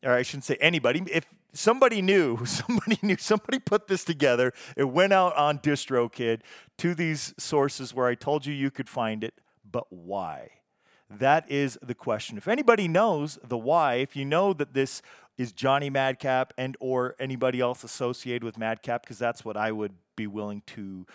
Or 0.03 0.12
I 0.12 0.22
shouldn't 0.22 0.45
say 0.45 0.57
anybody. 0.61 1.03
If 1.12 1.26
somebody 1.53 2.01
knew, 2.01 2.45
somebody 2.47 2.99
knew, 3.03 3.16
somebody 3.18 3.59
put 3.59 3.88
this 3.88 4.05
together. 4.05 4.53
It 4.76 4.84
went 4.84 5.12
out 5.12 5.36
on 5.36 5.59
DistroKid 5.59 6.40
to 6.78 6.95
these 6.95 7.34
sources 7.38 7.95
where 7.95 8.07
I 8.07 8.14
told 8.14 8.47
you 8.47 8.55
you 8.55 8.70
could 8.70 8.88
find 8.88 9.22
it, 9.22 9.34
but 9.70 9.84
why? 9.90 10.51
That 11.18 11.50
is 11.50 11.78
the 11.82 11.94
question. 11.94 12.38
If 12.38 12.48
anybody 12.48 12.88
knows 12.88 13.38
the 13.46 13.58
why, 13.58 13.96
if 13.96 14.16
you 14.16 14.24
know 14.24 14.52
that 14.54 14.72
this 14.72 15.02
is 15.36 15.52
Johnny 15.52 15.90
Madcap 15.90 16.52
and 16.56 16.76
or 16.80 17.16
anybody 17.18 17.60
else 17.60 17.84
associated 17.84 18.44
with 18.44 18.56
Madcap, 18.56 19.02
because 19.02 19.18
that's 19.18 19.44
what 19.44 19.56
I 19.56 19.72
would 19.72 19.92
be 20.16 20.26
willing 20.26 20.62
to 20.68 21.06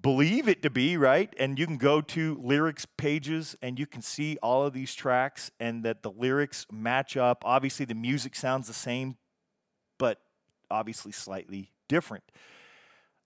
believe 0.00 0.48
it 0.48 0.62
to 0.62 0.70
be, 0.70 0.96
right? 0.96 1.34
And 1.38 1.58
you 1.58 1.66
can 1.66 1.76
go 1.76 2.00
to 2.00 2.40
lyrics 2.42 2.86
pages 2.86 3.56
and 3.60 3.78
you 3.78 3.86
can 3.86 4.00
see 4.00 4.38
all 4.42 4.64
of 4.64 4.72
these 4.72 4.94
tracks 4.94 5.50
and 5.58 5.82
that 5.84 6.02
the 6.02 6.10
lyrics 6.10 6.66
match 6.70 7.16
up. 7.16 7.42
Obviously, 7.44 7.84
the 7.84 7.94
music 7.94 8.36
sounds 8.36 8.66
the 8.66 8.74
same, 8.74 9.16
but 9.98 10.20
obviously 10.70 11.12
slightly 11.12 11.72
different. 11.88 12.24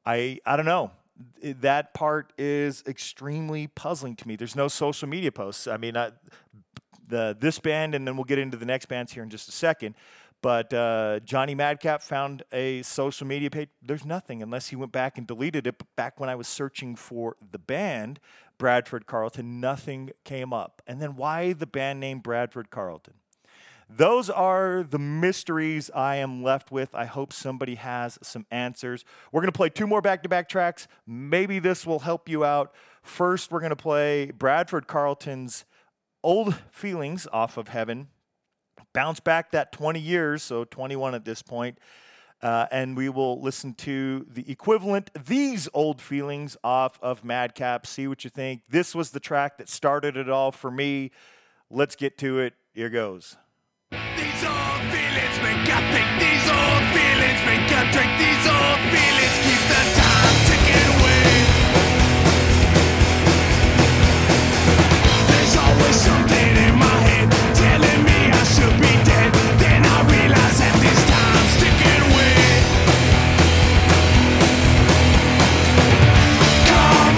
I 0.04 0.40
I 0.46 0.56
don't 0.56 0.66
know 0.66 0.90
that 1.42 1.94
part 1.94 2.32
is 2.38 2.82
extremely 2.86 3.66
puzzling 3.66 4.16
to 4.16 4.28
me. 4.28 4.36
There's 4.36 4.56
no 4.56 4.68
social 4.68 5.08
media 5.08 5.32
posts. 5.32 5.66
I 5.66 5.76
mean, 5.76 5.96
I, 5.96 6.12
the 7.08 7.36
this 7.38 7.58
band, 7.58 7.94
and 7.94 8.06
then 8.06 8.16
we'll 8.16 8.24
get 8.24 8.38
into 8.38 8.56
the 8.56 8.66
next 8.66 8.86
bands 8.86 9.12
here 9.12 9.22
in 9.22 9.30
just 9.30 9.48
a 9.48 9.52
second. 9.52 9.94
But 10.40 10.74
uh, 10.74 11.20
Johnny 11.20 11.54
Madcap 11.54 12.02
found 12.02 12.42
a 12.52 12.82
social 12.82 13.26
media 13.28 13.48
page. 13.48 13.68
There's 13.80 14.04
nothing 14.04 14.42
unless 14.42 14.68
he 14.68 14.76
went 14.76 14.90
back 14.90 15.16
and 15.16 15.26
deleted 15.26 15.68
it. 15.68 15.78
But 15.78 15.86
back 15.94 16.18
when 16.18 16.28
I 16.28 16.34
was 16.34 16.48
searching 16.48 16.96
for 16.96 17.36
the 17.52 17.60
band, 17.60 18.18
Bradford 18.58 19.06
Carlton, 19.06 19.60
nothing 19.60 20.10
came 20.24 20.52
up. 20.52 20.82
And 20.86 21.00
then 21.00 21.14
why 21.14 21.52
the 21.52 21.66
band 21.66 22.00
name 22.00 22.18
Bradford 22.18 22.70
Carlton? 22.70 23.14
Those 23.96 24.30
are 24.30 24.84
the 24.88 24.98
mysteries 24.98 25.90
I 25.94 26.16
am 26.16 26.42
left 26.42 26.72
with. 26.72 26.94
I 26.94 27.04
hope 27.04 27.32
somebody 27.32 27.74
has 27.74 28.18
some 28.22 28.46
answers. 28.50 29.04
We're 29.30 29.42
going 29.42 29.52
to 29.52 29.56
play 29.56 29.68
two 29.68 29.86
more 29.86 30.00
back 30.00 30.22
to 30.22 30.30
back 30.30 30.48
tracks. 30.48 30.88
Maybe 31.06 31.58
this 31.58 31.86
will 31.86 31.98
help 31.98 32.28
you 32.28 32.42
out. 32.42 32.74
First, 33.02 33.50
we're 33.50 33.60
going 33.60 33.70
to 33.70 33.76
play 33.76 34.30
Bradford 34.30 34.86
Carlton's 34.86 35.66
Old 36.22 36.54
Feelings 36.70 37.26
off 37.32 37.58
of 37.58 37.68
Heaven. 37.68 38.08
Bounce 38.94 39.20
back 39.20 39.50
that 39.52 39.72
20 39.72 40.00
years, 40.00 40.42
so 40.42 40.64
21 40.64 41.14
at 41.14 41.24
this 41.24 41.42
point. 41.42 41.78
Uh, 42.40 42.66
and 42.72 42.96
we 42.96 43.08
will 43.08 43.40
listen 43.42 43.74
to 43.74 44.26
the 44.28 44.50
equivalent, 44.50 45.10
These 45.26 45.68
Old 45.74 46.00
Feelings, 46.00 46.56
off 46.64 46.98
of 47.02 47.24
Madcap. 47.24 47.86
See 47.86 48.08
what 48.08 48.24
you 48.24 48.30
think. 48.30 48.62
This 48.70 48.94
was 48.94 49.10
the 49.10 49.20
track 49.20 49.58
that 49.58 49.68
started 49.68 50.16
it 50.16 50.30
all 50.30 50.50
for 50.50 50.70
me. 50.70 51.10
Let's 51.70 51.94
get 51.94 52.16
to 52.18 52.40
it. 52.40 52.54
Here 52.74 52.90
goes. 52.90 53.36
These 54.42 54.50
old 54.50 54.82
feelings 54.90 55.38
drink 57.94 58.10
these 58.18 58.46
old 58.50 58.80
feelings 58.90 59.36
keep 59.46 59.62
the 59.70 59.82
time 59.94 60.36
away. 60.92 61.30
There's 65.30 65.54
always 65.62 65.94
something 65.94 66.56
in 66.66 66.74
my 66.74 66.96
head 67.06 67.30
telling 67.54 68.02
me 68.02 68.18
I 68.34 68.42
should 68.54 68.76
be 68.82 68.92
dead. 69.06 69.30
Then 69.62 69.86
I 69.86 69.98
realize 70.10 70.58
that 70.58 70.74
this 70.82 71.00
time's 71.06 71.54
ticking 71.62 72.02
away. 72.10 72.34
Call 76.66 77.12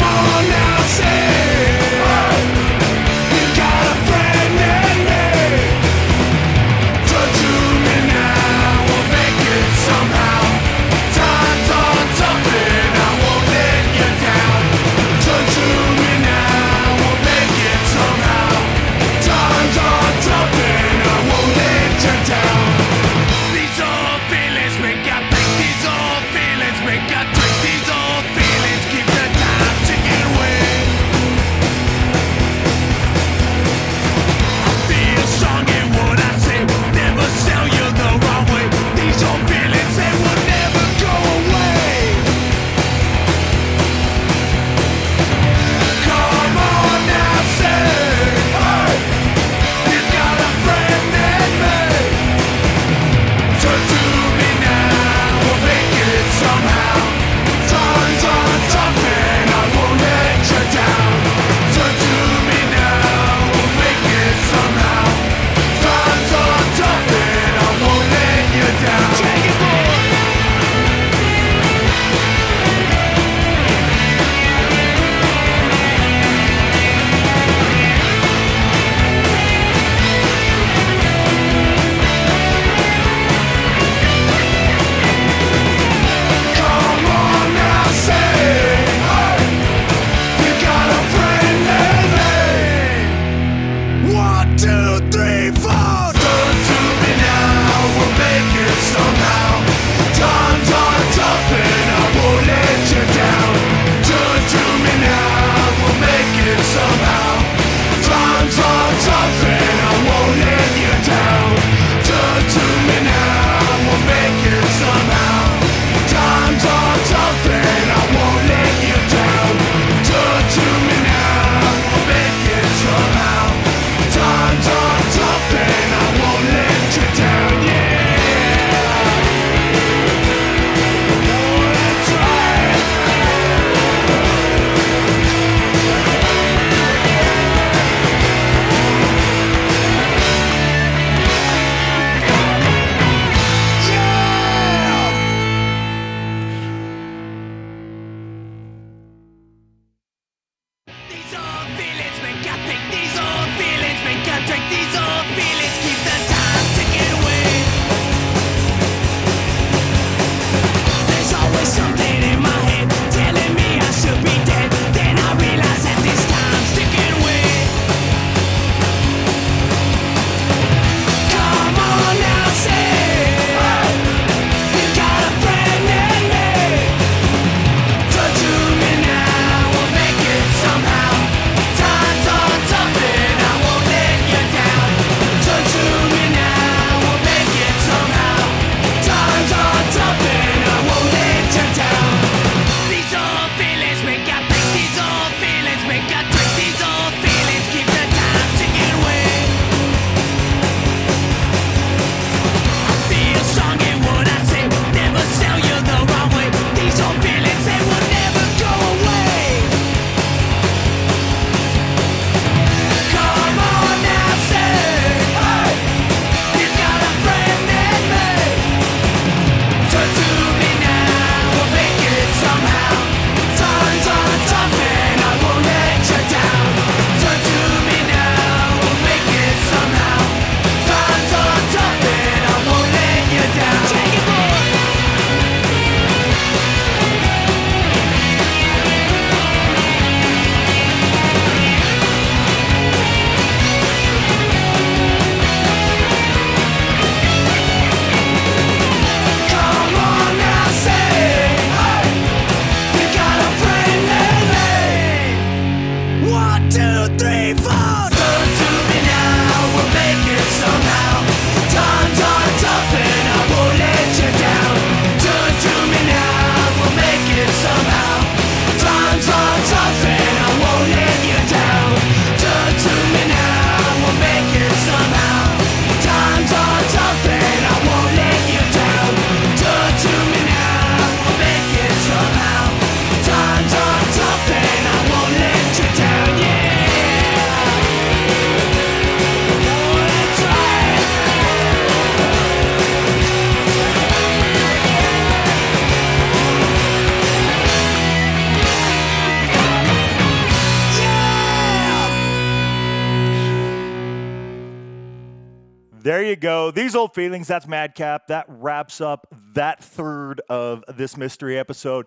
There 306.05 306.23
you 306.23 306.37
go. 306.37 306.71
These 306.71 306.95
old 306.95 307.15
feelings. 307.15 307.49
That's 307.49 307.67
Madcap. 307.67 308.27
That 308.27 308.45
wraps 308.47 309.01
up 309.01 309.27
that 309.55 309.83
third 309.83 310.43
of 310.51 310.85
this 310.87 311.17
mystery 311.17 311.59
episode. 311.59 312.05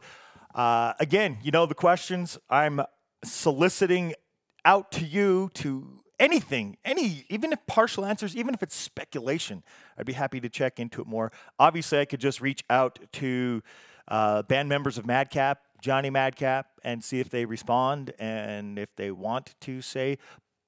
Uh, 0.53 0.93
again, 0.99 1.39
you 1.41 1.49
know 1.49 1.65
the 1.65 1.73
questions 1.73 2.37
I'm 2.47 2.81
soliciting 3.23 4.13
out 4.63 4.91
to 4.91 5.03
you 5.03 5.49
to 5.55 6.03
anything, 6.19 6.77
any, 6.85 7.25
even 7.29 7.51
if 7.51 7.65
partial 7.65 8.05
answers, 8.05 8.35
even 8.35 8.53
if 8.53 8.61
it's 8.61 8.75
speculation, 8.75 9.63
I'd 9.97 10.05
be 10.05 10.13
happy 10.13 10.39
to 10.41 10.49
check 10.49 10.79
into 10.79 11.01
it 11.01 11.07
more. 11.07 11.31
Obviously, 11.57 11.97
I 11.97 12.05
could 12.05 12.19
just 12.19 12.39
reach 12.39 12.63
out 12.69 12.99
to 13.13 13.63
uh, 14.07 14.43
band 14.43 14.69
members 14.69 14.99
of 14.99 15.07
Madcap, 15.07 15.59
Johnny 15.81 16.11
Madcap, 16.11 16.67
and 16.83 17.03
see 17.03 17.19
if 17.19 17.31
they 17.31 17.45
respond 17.45 18.13
and 18.19 18.77
if 18.77 18.95
they 18.95 19.09
want 19.09 19.55
to 19.61 19.81
say. 19.81 20.19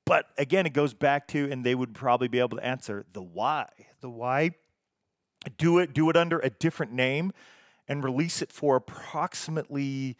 But 0.09 0.25
again, 0.39 0.65
it 0.65 0.73
goes 0.73 0.95
back 0.95 1.27
to, 1.27 1.51
and 1.51 1.63
they 1.63 1.75
would 1.75 1.93
probably 1.93 2.27
be 2.27 2.39
able 2.39 2.57
to 2.57 2.65
answer 2.65 3.05
the 3.13 3.21
why. 3.21 3.67
The 4.01 4.09
why. 4.09 4.55
Do 5.59 5.77
it, 5.77 5.93
do 5.93 6.09
it 6.09 6.17
under 6.17 6.39
a 6.39 6.49
different 6.49 6.91
name, 6.93 7.31
and 7.87 8.03
release 8.03 8.41
it 8.41 8.51
for 8.51 8.75
approximately 8.75 10.17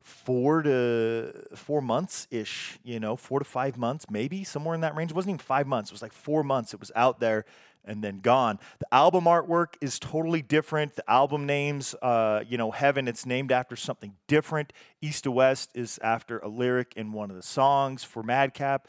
four 0.00 0.62
to 0.62 1.32
four 1.56 1.82
months 1.82 2.28
ish, 2.30 2.78
you 2.84 3.00
know, 3.00 3.16
four 3.16 3.40
to 3.40 3.44
five 3.44 3.76
months, 3.76 4.06
maybe 4.08 4.44
somewhere 4.44 4.76
in 4.76 4.82
that 4.82 4.94
range. 4.94 5.10
It 5.10 5.16
wasn't 5.16 5.30
even 5.30 5.38
five 5.38 5.66
months, 5.66 5.90
it 5.90 5.94
was 5.94 6.02
like 6.02 6.12
four 6.12 6.44
months. 6.44 6.72
It 6.72 6.78
was 6.78 6.92
out 6.94 7.18
there 7.18 7.44
and 7.84 8.04
then 8.04 8.20
gone. 8.20 8.60
The 8.78 8.94
album 8.94 9.24
artwork 9.24 9.74
is 9.80 9.98
totally 9.98 10.42
different. 10.42 10.94
The 10.94 11.10
album 11.10 11.44
names, 11.44 11.96
uh, 12.02 12.44
you 12.48 12.56
know, 12.56 12.70
Heaven, 12.70 13.08
it's 13.08 13.26
named 13.26 13.50
after 13.50 13.74
something 13.74 14.14
different. 14.28 14.72
East 15.02 15.24
to 15.24 15.32
West 15.32 15.72
is 15.74 15.98
after 16.02 16.38
a 16.38 16.48
lyric 16.48 16.92
in 16.94 17.10
one 17.12 17.30
of 17.30 17.36
the 17.36 17.42
songs 17.42 18.04
for 18.04 18.22
Madcap. 18.22 18.86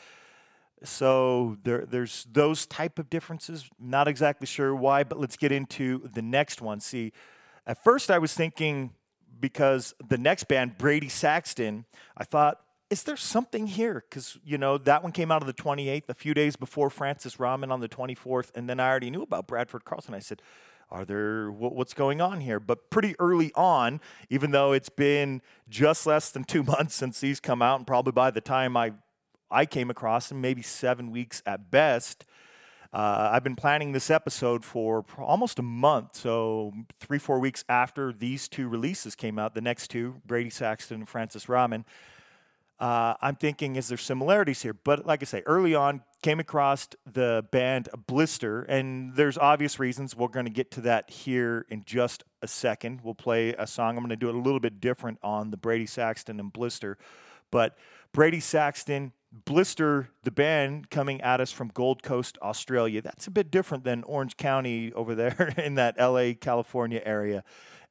So 0.84 1.58
there, 1.64 1.86
there's 1.86 2.28
those 2.32 2.66
type 2.66 3.00
of 3.00 3.10
differences. 3.10 3.70
Not 3.80 4.08
exactly 4.08 4.48
sure 4.48 4.76
why, 4.76 5.04
but 5.04 5.20
let's 5.20 5.38
get 5.38 5.52
into 5.52 6.10
the 6.14 6.22
next 6.22 6.62
one. 6.62 6.80
See, 6.80 7.14
at 7.66 7.84
first 7.84 8.12
I 8.12 8.20
was 8.20 8.34
thinking 8.34 8.92
because 9.40 9.94
the 10.08 10.18
next 10.18 10.46
band, 10.46 10.78
Brady 10.78 11.10
Saxton, 11.10 11.86
I 12.18 12.24
thought, 12.24 12.62
is 12.90 13.04
there 13.04 13.18
something 13.18 13.68
here? 13.68 14.04
Because, 14.08 14.38
you 14.46 14.58
know, 14.58 14.78
that 14.78 15.02
one 15.02 15.12
came 15.12 15.32
out 15.32 15.42
on 15.42 15.48
the 15.48 15.54
28th, 15.54 16.10
a 16.10 16.14
few 16.14 16.34
days 16.34 16.56
before 16.56 16.90
Francis 16.90 17.40
Raman 17.40 17.72
on 17.72 17.80
the 17.80 17.90
24th. 17.90 18.52
And 18.54 18.70
then 18.70 18.80
I 18.80 18.88
already 18.88 19.10
knew 19.10 19.24
about 19.24 19.48
Bradford 19.48 19.86
Carlton. 19.86 20.14
I 20.14 20.20
said, 20.20 20.42
are 20.92 21.04
there, 21.04 21.52
what's 21.52 21.96
going 21.96 22.22
on 22.22 22.42
here? 22.42 22.60
But 22.60 22.92
pretty 22.92 23.16
early 23.18 23.52
on, 23.56 24.02
even 24.30 24.52
though 24.52 24.72
it's 24.72 24.90
been 24.90 25.42
just 25.68 26.06
less 26.06 26.30
than 26.30 26.44
two 26.44 26.62
months 26.76 26.94
since 26.94 27.20
these 27.20 27.40
come 27.40 27.62
out, 27.62 27.80
and 27.80 27.88
probably 27.88 28.12
by 28.12 28.30
the 28.30 28.42
time 28.42 28.78
I, 28.78 28.94
I 29.50 29.66
came 29.66 29.90
across 29.90 30.32
in 30.32 30.42
maybe 30.42 30.62
seven 30.62 31.12
weeks 31.12 31.42
at 31.46 31.72
best, 31.72 32.26
uh, 32.96 33.30
I've 33.34 33.44
been 33.44 33.58
planning 33.58 33.92
this 33.92 34.10
episode 34.10 34.64
for 34.64 35.04
almost 35.18 35.60
a 35.60 35.62
month, 35.62 36.16
so 36.16 36.72
three, 37.02 37.20
four 37.20 37.42
weeks 37.42 37.66
after 37.68 38.14
these 38.14 38.48
two 38.48 38.70
releases 38.70 39.16
came 39.16 39.38
out, 39.38 39.54
the 39.54 39.60
next 39.60 39.90
two, 39.90 40.22
Brady 40.26 40.50
Saxton 40.50 41.00
and 41.00 41.10
Francis 41.10 41.50
Raman. 41.50 41.84
Uh, 42.80 43.16
I'm 43.22 43.36
thinking, 43.36 43.76
is 43.76 43.90
there 43.90 43.98
similarities 43.98 44.62
here? 44.62 44.74
But 44.74 45.06
like 45.06 45.22
I 45.22 45.26
say, 45.26 45.44
early 45.46 45.76
on, 45.76 46.04
came 46.24 46.40
across 46.40 46.88
the 47.06 47.46
band 47.52 47.90
Blister, 48.08 48.62
and 48.64 49.14
there's 49.14 49.38
obvious 49.38 49.78
reasons. 49.78 50.16
We're 50.16 50.30
going 50.30 50.46
to 50.46 50.52
get 50.52 50.72
to 50.72 50.82
that 50.82 51.10
here 51.10 51.66
in 51.68 51.84
just 51.86 52.24
a 52.42 52.48
second. 52.48 53.02
We'll 53.04 53.14
play 53.14 53.50
a 53.56 53.68
song. 53.68 53.98
I'm 53.98 54.04
going 54.04 54.10
to 54.12 54.16
do 54.16 54.30
it 54.30 54.36
a 54.36 54.40
little 54.40 54.62
bit 54.62 54.80
different 54.80 55.20
on 55.22 55.52
the 55.52 55.58
Brady 55.58 55.86
Saxton 55.86 56.40
and 56.40 56.54
Blister. 56.54 56.98
But 57.52 57.78
Brady 58.14 58.40
Saxton 58.40 59.12
Blister, 59.44 60.10
the 60.24 60.32
band 60.32 60.90
coming 60.90 61.20
at 61.22 61.42
us 61.42 61.52
from 61.52 61.68
Gold 61.70 62.02
Coast, 62.02 62.38
Australia. 62.42 63.02
That's 63.02 63.28
a 63.28 63.32
bit 63.32 63.52
different 63.52 63.84
than 63.84 64.04
Orange 64.04 64.38
County 64.38 64.94
over 64.94 65.14
there 65.14 65.54
in 65.58 65.76
that 65.76 66.00
LA, 66.00 66.34
California 66.40 67.02
area. 67.04 67.44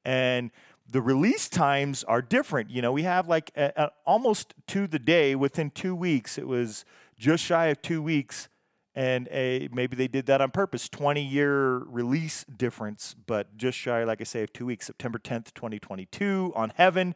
And 0.04 0.50
the 0.90 1.02
release 1.02 1.48
times 1.48 2.04
are 2.04 2.22
different. 2.22 2.70
You 2.70 2.82
know, 2.82 2.92
we 2.92 3.02
have 3.02 3.28
like 3.28 3.50
a, 3.56 3.72
a, 3.76 3.90
almost 4.06 4.54
to 4.68 4.86
the 4.86 4.98
day 4.98 5.34
within 5.34 5.70
two 5.70 5.94
weeks. 5.94 6.38
It 6.38 6.46
was 6.46 6.84
just 7.18 7.44
shy 7.44 7.66
of 7.66 7.82
two 7.82 8.02
weeks. 8.02 8.48
And 8.94 9.28
a, 9.30 9.68
maybe 9.72 9.96
they 9.96 10.08
did 10.08 10.26
that 10.26 10.40
on 10.40 10.50
purpose 10.50 10.88
20 10.88 11.22
year 11.22 11.78
release 11.78 12.44
difference, 12.44 13.16
but 13.26 13.56
just 13.56 13.76
shy, 13.76 14.04
like 14.04 14.20
I 14.20 14.24
say, 14.24 14.42
of 14.42 14.52
two 14.52 14.66
weeks. 14.66 14.86
September 14.86 15.18
10th, 15.18 15.52
2022 15.54 16.52
on 16.54 16.72
Heaven. 16.76 17.14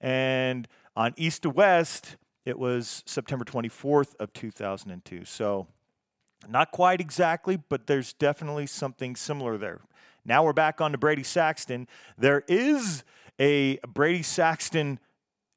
And 0.00 0.66
on 0.96 1.14
East 1.16 1.42
to 1.42 1.50
West, 1.50 2.16
it 2.44 2.58
was 2.58 3.02
September 3.06 3.44
24th 3.44 4.14
of 4.18 4.32
2002. 4.32 5.24
So 5.24 5.66
not 6.48 6.72
quite 6.72 7.00
exactly, 7.00 7.56
but 7.56 7.86
there's 7.86 8.12
definitely 8.12 8.66
something 8.66 9.16
similar 9.16 9.56
there. 9.56 9.80
Now 10.24 10.44
we're 10.44 10.52
back 10.52 10.80
on 10.80 10.92
to 10.92 10.98
Brady 10.98 11.22
Saxton. 11.22 11.88
There 12.16 12.44
is 12.48 13.04
a 13.38 13.78
Brady 13.88 14.22
Saxton 14.22 14.98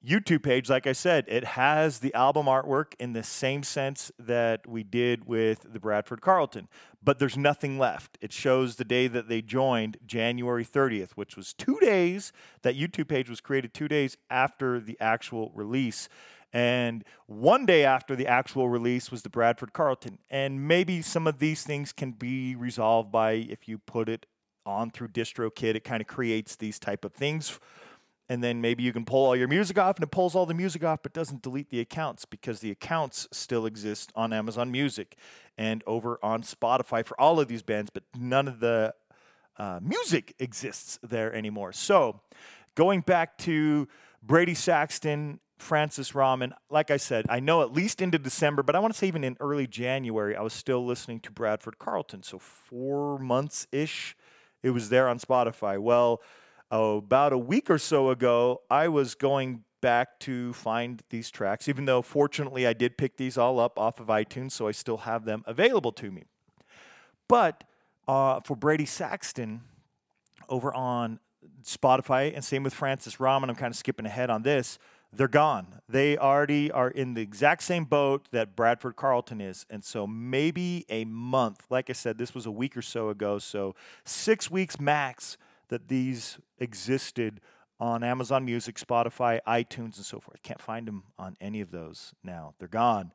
YouTube 0.06 0.44
page, 0.44 0.70
like 0.70 0.86
I 0.86 0.92
said, 0.94 1.26
it 1.28 1.44
has 1.44 2.00
the 2.00 2.14
album 2.14 2.46
artwork 2.46 2.94
in 3.00 3.14
the 3.14 3.24
same 3.24 3.64
sense 3.64 4.12
that 4.20 4.68
we 4.68 4.84
did 4.84 5.26
with 5.26 5.74
the 5.74 5.80
Bradford 5.80 6.22
Carlton, 6.22 6.68
but 7.04 7.18
there's 7.18 7.38
nothing 7.38 7.80
left. 7.80 8.18
It 8.22 8.32
shows 8.32 8.76
the 8.76 8.86
day 8.86 9.08
that 9.08 9.30
they 9.30 9.42
joined, 9.42 9.98
January 10.06 10.64
30th, 10.64 11.12
which 11.14 11.36
was 11.36 11.54
two 11.54 11.80
days. 11.80 12.32
That 12.62 12.76
YouTube 12.78 13.08
page 13.08 13.30
was 13.30 13.42
created 13.42 13.74
two 13.74 13.88
days 13.88 14.16
after 14.30 14.80
the 14.80 14.96
actual 15.00 15.52
release. 15.56 16.08
And 16.56 17.04
one 17.26 17.66
day 17.66 17.84
after 17.84 18.16
the 18.16 18.28
actual 18.28 18.70
release 18.70 19.12
was 19.12 19.24
the 19.24 19.30
Bradford 19.30 19.74
Carlton. 19.74 20.20
And 20.30 20.66
maybe 20.66 21.02
some 21.02 21.28
of 21.28 21.40
these 21.40 21.64
things 21.64 21.92
can 21.92 22.14
be 22.14 22.56
resolved 22.56 23.12
by 23.12 23.34
if 23.34 23.68
you 23.68 23.78
put 23.78 24.08
it 24.08 24.26
on 24.66 24.90
through 24.90 25.10
DistroKid, 25.10 25.76
it 25.76 25.84
kind 25.84 26.00
of 26.00 26.08
creates 26.08 26.56
these 26.56 26.80
type 26.80 27.04
of 27.04 27.12
things. 27.12 27.60
And 28.30 28.42
then 28.42 28.62
maybe 28.62 28.84
you 28.84 28.94
can 28.94 29.04
pull 29.04 29.26
all 29.26 29.36
your 29.36 29.50
music 29.50 29.78
off 29.78 29.98
and 29.98 30.04
it 30.04 30.12
pulls 30.12 30.34
all 30.34 30.46
the 30.46 30.54
music 30.54 30.82
off, 30.86 31.02
but 31.04 31.12
doesn't 31.12 31.42
delete 31.42 31.72
the 31.72 31.82
accounts 31.82 32.24
because 32.24 32.62
the 32.62 32.72
accounts 32.72 33.28
still 33.34 33.66
exist 33.66 34.14
on 34.16 34.32
Amazon 34.32 34.72
Music 34.72 35.18
and 35.58 35.84
over 35.86 36.18
on 36.24 36.42
Spotify 36.42 37.06
for 37.06 37.20
all 37.20 37.38
of 37.38 37.50
these 37.50 37.64
bands, 37.64 37.92
but 37.94 38.04
none 38.18 38.48
of 38.48 38.62
the 38.62 38.94
uh, 39.58 39.82
music 39.84 40.34
exists 40.40 41.00
there 41.04 41.36
anymore. 41.36 41.74
So 41.74 42.22
going 42.76 43.02
back 43.02 43.38
to 43.40 43.90
Brady 44.24 44.56
Saxton 44.56 45.42
Francis 45.58 46.14
Raman, 46.14 46.54
like 46.70 46.92
I 46.92 46.98
said, 46.98 47.26
I 47.30 47.40
know 47.40 47.62
at 47.62 47.72
least 47.72 48.02
into 48.02 48.20
December, 48.20 48.62
but 48.62 48.76
I 48.76 48.80
want 48.80 48.94
to 48.94 48.98
say 48.98 49.08
even 49.08 49.24
in 49.24 49.38
early 49.40 49.68
January, 49.68 50.36
I 50.36 50.42
was 50.42 50.54
still 50.54 50.86
listening 50.86 51.22
to 51.22 51.32
Bradford 51.32 51.80
Carlton. 51.80 52.24
So 52.24 52.40
four 52.40 53.18
months 53.20 53.66
ish, 53.72 54.16
it 54.64 54.72
was 54.72 54.90
there 54.90 55.08
on 55.08 55.20
Spotify. 55.20 55.80
Well, 55.80 56.22
oh, 56.72 56.98
about 56.98 57.32
a 57.32 57.38
week 57.38 57.70
or 57.70 57.78
so 57.78 58.10
ago, 58.10 58.62
I 58.70 58.90
was 58.90 59.16
going 59.16 59.64
back 59.82 60.20
to 60.22 60.52
find 60.54 61.02
these 61.10 61.32
tracks, 61.32 61.70
even 61.70 61.86
though 61.86 62.02
fortunately 62.02 62.68
I 62.68 62.74
did 62.74 62.98
pick 62.98 63.18
these 63.18 63.38
all 63.38 63.60
up 63.60 63.80
off 63.80 64.00
of 64.00 64.08
iTunes, 64.08 64.52
so 64.52 64.68
I 64.68 64.72
still 64.72 64.98
have 64.98 65.26
them 65.26 65.44
available 65.46 65.92
to 65.94 66.12
me. 66.12 66.24
But 67.28 67.64
uh, 68.08 68.42
for 68.42 68.56
Brady 68.56 68.86
Saxton, 68.86 69.62
over 70.50 70.74
on 70.74 71.20
Spotify, 71.64 72.34
and 72.36 72.44
same 72.44 72.64
with 72.64 72.74
Francis 72.74 73.20
Raman, 73.20 73.50
I'm 73.50 73.56
kind 73.56 73.72
of 73.72 73.78
skipping 73.78 74.06
ahead 74.06 74.30
on 74.30 74.44
this 74.44 74.80
they're 75.16 75.28
gone. 75.28 75.82
They 75.88 76.18
already 76.18 76.72
are 76.72 76.90
in 76.90 77.14
the 77.14 77.22
exact 77.22 77.64
same 77.64 77.86
boat 77.86 78.28
that 78.32 78.56
Bradford 78.56 78.96
Carlton 78.96 79.42
is. 79.42 79.66
And 79.70 79.84
so 79.84 80.06
maybe 80.06 80.86
a 80.90 81.06
month. 81.06 81.66
Like 81.70 81.90
I 81.90 81.94
said, 81.94 82.18
this 82.18 82.34
was 82.34 82.46
a 82.46 82.52
week 82.52 82.76
or 82.76 82.82
so 82.82 83.10
ago. 83.10 83.40
So 83.40 83.76
six 84.04 84.50
weeks 84.50 84.80
max 84.80 85.38
that 85.70 85.88
these 85.88 86.38
existed 86.60 87.42
on 87.80 88.04
Amazon 88.04 88.46
Music, 88.46 88.76
Spotify, 88.76 89.40
iTunes, 89.48 89.98
and 89.98 90.06
so 90.06 90.20
forth. 90.20 90.42
Can't 90.44 90.62
find 90.62 90.88
them 90.88 91.04
on 91.20 91.36
any 91.42 91.62
of 91.62 91.72
those 91.72 92.14
now. 92.24 92.54
They're 92.58 92.68
gone. 92.68 93.12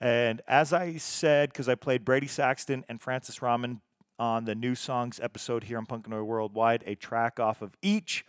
And 0.00 0.42
as 0.48 0.72
I 0.72 0.96
said, 0.96 1.50
because 1.50 1.68
I 1.68 1.76
played 1.76 2.04
Brady 2.04 2.26
Saxton 2.26 2.84
and 2.88 3.00
Francis 3.00 3.40
Raman 3.40 3.80
on 4.18 4.44
the 4.44 4.54
new 4.54 4.74
songs 4.74 5.20
episode 5.22 5.64
here 5.64 5.78
on 5.78 5.86
Punkanoi 5.86 6.24
Worldwide, 6.24 6.82
a 6.86 6.94
track 6.94 7.38
off 7.38 7.62
of 7.62 7.76
each. 7.82 8.24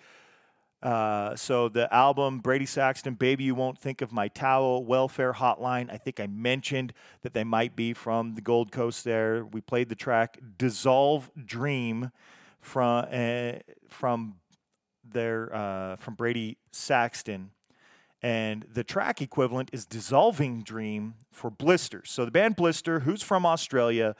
Uh, 0.83 1.33
so 1.33 1.69
the 1.69 1.91
album 1.93 2.39
Brady 2.39 2.65
Saxton, 2.65 3.13
"Baby 3.13 3.45
You 3.45 3.55
Won't 3.55 3.79
Think 3.79 4.01
of 4.01 4.11
My 4.11 4.27
Towel," 4.27 4.83
"Welfare 4.83 5.31
Hotline." 5.31 5.89
I 5.89 5.95
think 5.95 6.19
I 6.19 6.27
mentioned 6.27 6.91
that 7.21 7.33
they 7.33 7.45
might 7.45 7.73
be 7.73 7.93
from 7.93 8.35
the 8.35 8.41
Gold 8.41 8.73
Coast. 8.73 9.05
There, 9.05 9.45
we 9.45 9.61
played 9.61 9.87
the 9.87 9.95
track 9.95 10.39
"Dissolve 10.57 11.31
Dream" 11.45 12.11
from 12.59 13.07
uh, 13.09 13.53
from 13.87 14.35
their 15.09 15.55
uh, 15.55 15.95
from 15.95 16.15
Brady 16.15 16.57
Saxton, 16.71 17.51
and 18.21 18.65
the 18.69 18.83
track 18.83 19.21
equivalent 19.21 19.69
is 19.71 19.85
"Dissolving 19.85 20.63
Dream" 20.63 21.13
for 21.31 21.49
Blister. 21.49 22.03
So 22.03 22.25
the 22.25 22.31
band 22.31 22.57
Blister, 22.57 22.99
who's 22.99 23.21
from 23.21 23.45
Australia, 23.45 24.17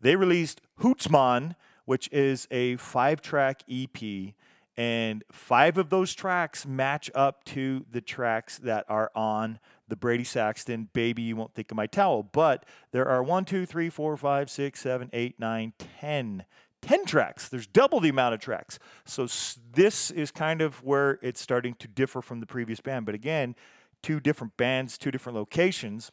they 0.00 0.16
released 0.16 0.62
"Hootsman," 0.80 1.56
which 1.84 2.08
is 2.10 2.48
a 2.50 2.76
five-track 2.76 3.64
EP 3.68 4.32
and 4.76 5.24
five 5.32 5.78
of 5.78 5.88
those 5.88 6.14
tracks 6.14 6.66
match 6.66 7.10
up 7.14 7.44
to 7.44 7.86
the 7.90 8.00
tracks 8.00 8.58
that 8.58 8.84
are 8.88 9.10
on 9.14 9.58
the 9.88 9.96
Brady 9.96 10.24
Saxton 10.24 10.88
Baby 10.92 11.22
You 11.22 11.36
Won't 11.36 11.54
Think 11.54 11.70
of 11.70 11.76
My 11.76 11.86
Towel. 11.86 12.22
But 12.24 12.66
there 12.92 13.08
are 13.08 13.22
one, 13.22 13.44
two, 13.44 13.64
three, 13.64 13.88
four, 13.88 14.16
five, 14.16 14.50
six, 14.50 14.80
seven, 14.80 15.10
eight, 15.12 15.38
nine, 15.38 15.72
ten. 16.00 16.44
10 16.82 17.04
tracks. 17.04 17.48
There's 17.48 17.66
double 17.66 17.98
the 17.98 18.10
amount 18.10 18.34
of 18.34 18.40
tracks. 18.40 18.78
So 19.04 19.26
this 19.72 20.10
is 20.12 20.30
kind 20.30 20.62
of 20.62 20.84
where 20.84 21.18
it's 21.20 21.40
starting 21.40 21.74
to 21.80 21.88
differ 21.88 22.22
from 22.22 22.38
the 22.38 22.46
previous 22.46 22.80
band. 22.80 23.06
But 23.06 23.14
again, 23.14 23.56
two 24.02 24.20
different 24.20 24.56
bands, 24.56 24.96
two 24.96 25.10
different 25.10 25.36
locations. 25.36 26.12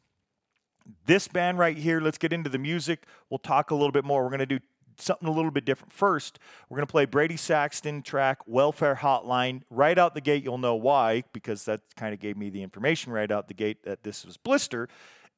This 1.06 1.28
band 1.28 1.60
right 1.60 1.78
here, 1.78 2.02
let's 2.02 2.18
get 2.18 2.34
into 2.34 2.50
the 2.50 2.58
music. 2.58 3.06
We'll 3.30 3.38
talk 3.38 3.70
a 3.70 3.76
little 3.76 3.92
bit 3.92 4.04
more. 4.04 4.24
We're 4.24 4.30
going 4.30 4.40
to 4.40 4.46
do 4.46 4.60
something 4.98 5.28
a 5.28 5.32
little 5.32 5.52
bit 5.52 5.66
different. 5.66 5.94
First, 5.94 6.40
we're 6.70 6.78
going 6.78 6.88
to 6.88 6.92
play 6.92 7.06
Brady 7.06 7.38
Saxton 7.38 8.02
track 8.02 8.40
Welfare 8.46 8.96
Hotline. 8.96 9.62
Right 9.70 9.98
out 9.98 10.16
the 10.16 10.22
gate, 10.22 10.44
you'll 10.44 10.58
know 10.58 10.76
why, 10.76 11.24
because 11.34 11.66
that 11.66 11.82
kind 11.96 12.14
of 12.14 12.20
gave 12.20 12.38
me 12.38 12.50
the 12.50 12.64
information 12.64 13.12
right 13.12 13.32
out 13.32 13.48
the 13.48 13.54
gate 13.54 13.84
that 13.84 14.04
this 14.04 14.26
was 14.26 14.38
Blister. 14.38 14.88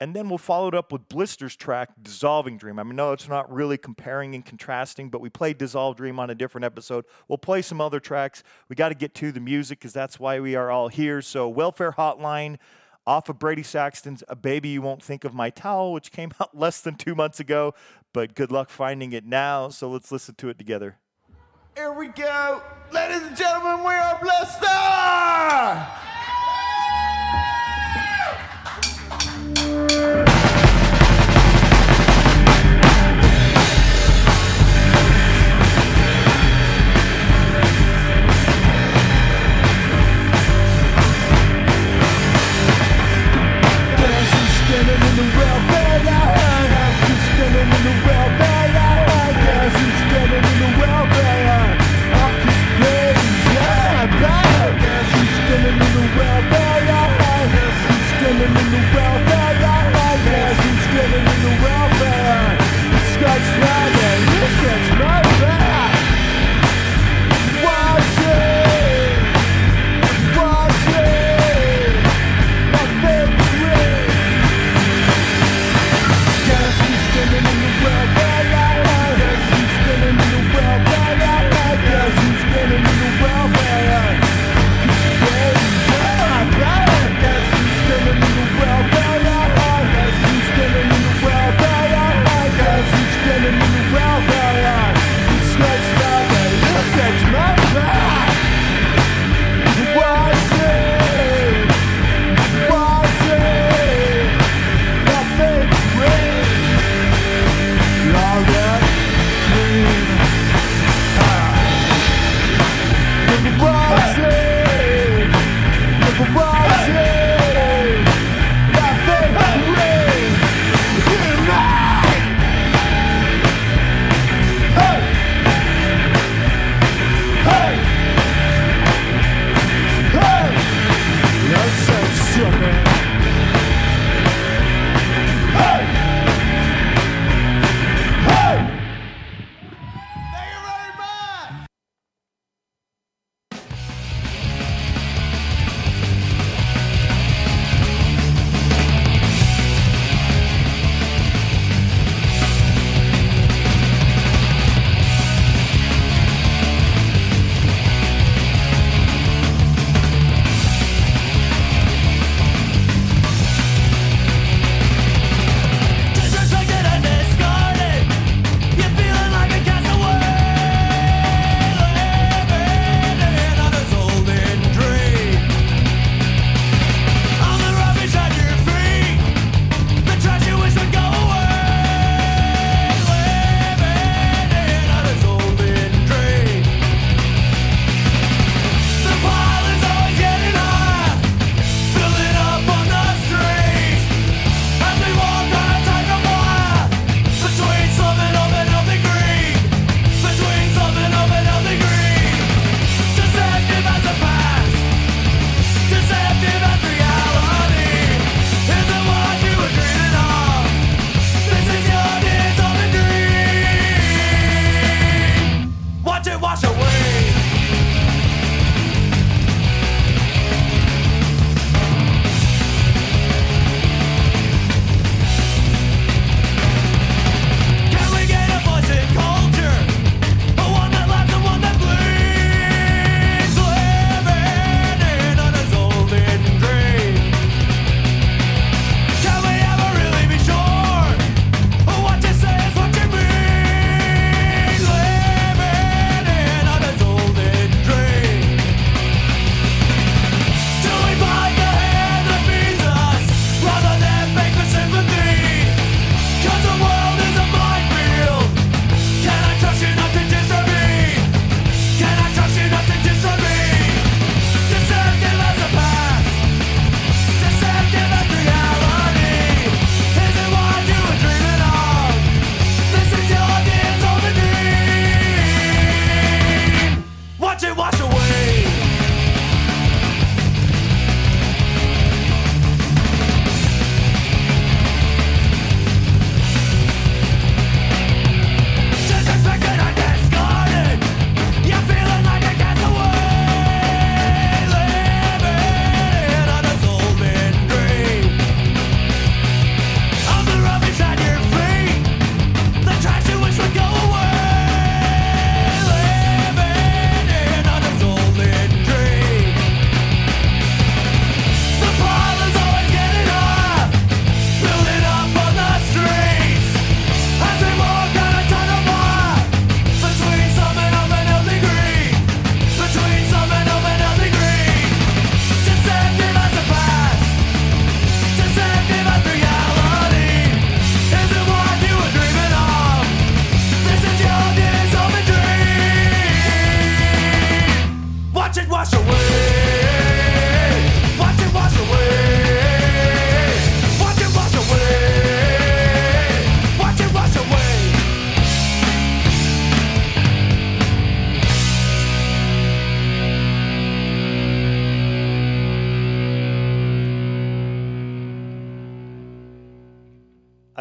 And 0.02 0.14
then 0.14 0.28
we'll 0.28 0.38
follow 0.38 0.68
it 0.68 0.76
up 0.76 0.92
with 0.92 1.08
Blister's 1.08 1.56
track, 1.56 1.90
Dissolving 2.02 2.58
Dream. 2.58 2.80
I 2.80 2.84
mean, 2.84 2.98
no, 2.98 3.14
it's 3.14 3.30
not 3.30 3.52
really 3.52 3.78
comparing 3.78 4.36
and 4.36 4.46
contrasting, 4.46 5.10
but 5.10 5.22
we 5.22 5.30
played 5.30 5.58
Dissolve 5.58 5.96
Dream 5.96 6.20
on 6.20 6.30
a 6.30 6.36
different 6.36 6.66
episode. 6.66 7.06
We'll 7.30 7.38
play 7.38 7.62
some 7.62 7.80
other 7.80 8.02
tracks. 8.02 8.44
We 8.68 8.76
got 8.76 8.90
to 8.90 8.96
get 8.96 9.14
to 9.16 9.32
the 9.32 9.40
music 9.40 9.80
because 9.80 9.94
that's 9.94 10.20
why 10.20 10.42
we 10.42 10.56
are 10.56 10.70
all 10.70 10.90
here. 10.90 11.22
So, 11.22 11.48
Welfare 11.48 11.94
Hotline 11.94 12.58
off 13.08 13.30
of 13.30 13.40
Brady 13.40 13.64
Saxton's 13.64 14.24
A 14.28 14.36
Baby 14.36 14.70
You 14.70 14.82
Won't 14.82 15.04
Think 15.04 15.24
of 15.24 15.34
My 15.34 15.50
Towel, 15.50 15.94
which 15.94 16.12
came 16.12 16.32
out 16.42 16.58
less 16.58 16.82
than 16.82 16.96
two 16.96 17.16
months 17.16 17.40
ago, 17.40 17.74
but 18.14 18.36
good 18.36 18.52
luck 18.52 18.70
finding 18.70 19.14
it 19.14 19.26
now. 19.26 19.70
So, 19.70 19.90
let's 19.90 20.12
listen 20.12 20.36
to 20.36 20.50
it 20.50 20.58
together. 20.58 20.98
Here 21.76 21.92
we 21.92 22.08
go. 22.08 22.62
Ladies 22.94 23.22
and 23.24 23.36
gentlemen, 23.36 23.86
we 23.86 23.94
are 23.94 24.18
blessed. 24.22 24.64
Standing 24.64 26.15
Standing 47.36 47.62
in 47.64 47.70
the 47.70 48.08
welfare 48.08 48.25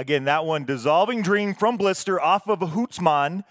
Again, 0.04 0.24
that 0.24 0.44
one, 0.44 0.64
Dissolving 0.64 1.22
Dream 1.22 1.54
from 1.54 1.78
Blister 1.78 2.20
off 2.20 2.46
of 2.46 2.58
Hootsman. 2.58 3.42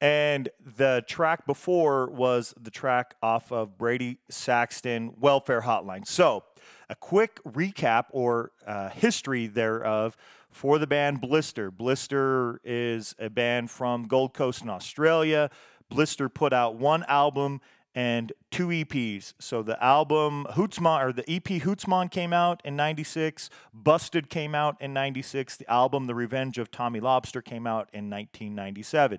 And 0.00 0.48
the 0.58 1.04
track 1.06 1.44
before 1.44 2.08
was 2.08 2.54
the 2.58 2.70
track 2.70 3.16
off 3.22 3.52
of 3.52 3.76
Brady 3.76 4.16
Saxton 4.30 5.12
Welfare 5.20 5.60
Hotline. 5.60 6.06
So, 6.06 6.44
a 6.88 6.94
quick 6.94 7.44
recap 7.44 8.06
or 8.12 8.52
uh, 8.66 8.88
history 8.88 9.48
thereof 9.48 10.16
for 10.50 10.78
the 10.78 10.86
band 10.86 11.20
Blister. 11.20 11.70
Blister 11.70 12.58
is 12.64 13.14
a 13.18 13.28
band 13.28 13.70
from 13.70 14.04
Gold 14.04 14.32
Coast 14.32 14.62
in 14.62 14.70
Australia. 14.70 15.50
Blister 15.90 16.30
put 16.30 16.54
out 16.54 16.76
one 16.76 17.04
album 17.06 17.60
and 17.98 18.32
two 18.52 18.68
EPs. 18.68 19.32
So 19.40 19.60
the 19.60 19.82
album 19.82 20.46
Hootsman 20.52 21.04
or 21.04 21.12
the 21.12 21.28
EP 21.28 21.42
Hootsman 21.42 22.08
came 22.12 22.32
out 22.32 22.62
in 22.64 22.76
96, 22.76 23.50
Busted 23.74 24.30
came 24.30 24.54
out 24.54 24.80
in 24.80 24.94
96, 24.94 25.56
the 25.56 25.68
album 25.68 26.06
The 26.06 26.14
Revenge 26.14 26.58
of 26.58 26.70
Tommy 26.70 27.00
Lobster 27.00 27.42
came 27.42 27.66
out 27.66 27.88
in 27.92 28.08
1997. 28.08 29.18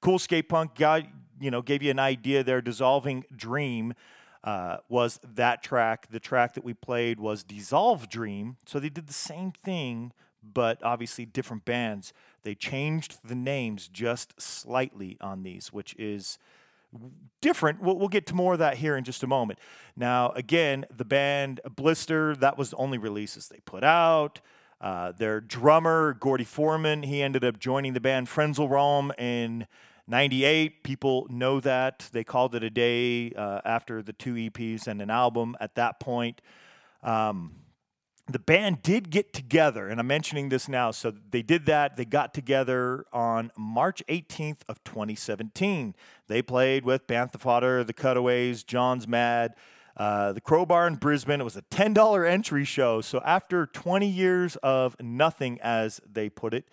Cool 0.00 0.18
Skate 0.18 0.48
Punk 0.48 0.74
got, 0.74 1.02
you 1.38 1.50
know, 1.50 1.60
gave 1.60 1.82
you 1.82 1.90
an 1.90 1.98
idea 1.98 2.42
there 2.42 2.62
Dissolving 2.62 3.26
Dream 3.36 3.92
uh, 4.42 4.78
was 4.88 5.20
that 5.34 5.62
track. 5.62 6.08
The 6.10 6.18
track 6.18 6.54
that 6.54 6.64
we 6.64 6.72
played 6.72 7.20
was 7.20 7.44
Dissolve 7.44 8.08
Dream. 8.08 8.56
So 8.64 8.80
they 8.80 8.88
did 8.88 9.06
the 9.06 9.12
same 9.12 9.52
thing 9.52 10.12
but 10.42 10.82
obviously 10.82 11.24
different 11.26 11.64
bands. 11.64 12.12
They 12.42 12.54
changed 12.54 13.18
the 13.24 13.34
names 13.34 13.88
just 13.88 14.40
slightly 14.40 15.16
on 15.20 15.42
these, 15.42 15.72
which 15.72 15.94
is 15.98 16.38
different. 17.40 17.82
We'll, 17.82 17.98
we'll, 17.98 18.08
get 18.08 18.26
to 18.28 18.34
more 18.34 18.54
of 18.54 18.58
that 18.60 18.76
here 18.76 18.96
in 18.96 19.04
just 19.04 19.22
a 19.22 19.26
moment. 19.26 19.58
Now, 19.96 20.30
again, 20.30 20.86
the 20.94 21.04
band 21.04 21.60
Blister, 21.76 22.34
that 22.36 22.56
was 22.56 22.70
the 22.70 22.76
only 22.76 22.98
releases 22.98 23.48
they 23.48 23.60
put 23.64 23.84
out. 23.84 24.40
Uh, 24.80 25.12
their 25.12 25.40
drummer, 25.40 26.14
Gordy 26.14 26.44
Forman, 26.44 27.04
he 27.04 27.22
ended 27.22 27.44
up 27.44 27.58
joining 27.58 27.92
the 27.94 28.00
band 28.00 28.28
Frenzal 28.28 28.68
Rhomb 28.68 29.12
in 29.18 29.66
98. 30.06 30.82
People 30.84 31.26
know 31.30 31.60
that. 31.60 32.08
They 32.12 32.24
called 32.24 32.54
it 32.54 32.62
a 32.62 32.70
day 32.70 33.32
uh, 33.32 33.60
after 33.64 34.02
the 34.02 34.12
two 34.12 34.34
EPs 34.34 34.86
and 34.86 35.00
an 35.00 35.10
album 35.10 35.56
at 35.60 35.74
that 35.76 36.00
point. 36.00 36.42
Um, 37.02 37.52
the 38.26 38.38
band 38.38 38.82
did 38.82 39.10
get 39.10 39.34
together, 39.34 39.88
and 39.88 40.00
I'm 40.00 40.06
mentioning 40.06 40.48
this 40.48 40.66
now. 40.66 40.90
So 40.92 41.12
they 41.30 41.42
did 41.42 41.66
that. 41.66 41.96
They 41.96 42.06
got 42.06 42.32
together 42.32 43.04
on 43.12 43.50
March 43.56 44.02
18th 44.08 44.60
of 44.66 44.82
2017. 44.84 45.94
They 46.26 46.40
played 46.40 46.86
with 46.86 47.06
Bantha 47.06 47.38
Fodder, 47.38 47.84
the 47.84 47.92
Cutaways, 47.92 48.64
John's 48.64 49.06
Mad, 49.06 49.54
uh, 49.98 50.32
the 50.32 50.40
Crowbar 50.40 50.86
in 50.86 50.94
Brisbane. 50.96 51.40
It 51.40 51.44
was 51.44 51.56
a 51.56 51.62
$10 51.62 52.30
entry 52.30 52.64
show. 52.64 53.02
So 53.02 53.20
after 53.26 53.66
20 53.66 54.08
years 54.08 54.56
of 54.56 54.96
nothing, 55.00 55.60
as 55.60 56.00
they 56.10 56.30
put 56.30 56.54
it, 56.54 56.64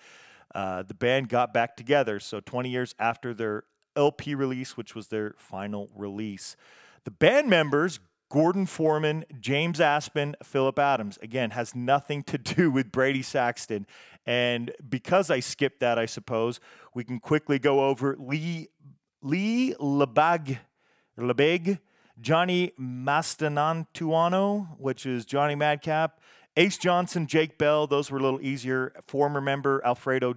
uh, 0.56 0.84
the 0.84 0.94
band 0.94 1.28
got 1.28 1.54
back 1.54 1.76
together. 1.76 2.22
So 2.22 2.40
20 2.40 2.70
years 2.70 2.96
after 2.98 3.34
their 3.34 3.66
LP 3.98 4.36
release, 4.36 4.78
which 4.78 4.96
was 4.96 5.08
their 5.08 5.36
final 5.38 5.90
release. 5.94 6.56
The 7.04 7.12
band 7.12 7.50
members 7.50 8.00
Gordon 8.32 8.66
Forman, 8.66 9.26
James 9.42 9.82
Aspen, 9.82 10.38
Philip 10.42 10.80
Adams. 10.80 11.20
Again, 11.22 11.52
has 11.52 11.76
nothing 11.76 12.24
to 12.24 12.38
do 12.38 12.72
with 12.72 12.90
Brady 12.90 13.22
Saxton. 13.22 13.86
And 14.26 14.72
because 14.88 15.30
I 15.30 15.42
skipped 15.42 15.82
that, 15.82 16.00
I 16.00 16.06
suppose, 16.06 16.62
we 16.96 17.04
can 17.04 17.20
quickly 17.20 17.60
go 17.60 17.84
over 17.84 18.16
Lee 18.18 18.70
Lee 19.22 19.76
Lebag, 19.80 20.60
Lebeg, 21.20 21.80
Johnny 22.22 22.72
Mastanantuano, 22.80 24.80
which 24.80 25.06
is 25.06 25.26
Johnny 25.26 25.56
Madcap, 25.56 26.22
Ace 26.56 26.78
Johnson, 26.78 27.28
Jake 27.28 27.58
Bell. 27.58 27.86
Those 27.86 28.10
were 28.10 28.18
a 28.18 28.24
little 28.24 28.42
easier. 28.42 28.94
Former 29.08 29.42
member 29.42 29.82
Alfredo 29.84 30.36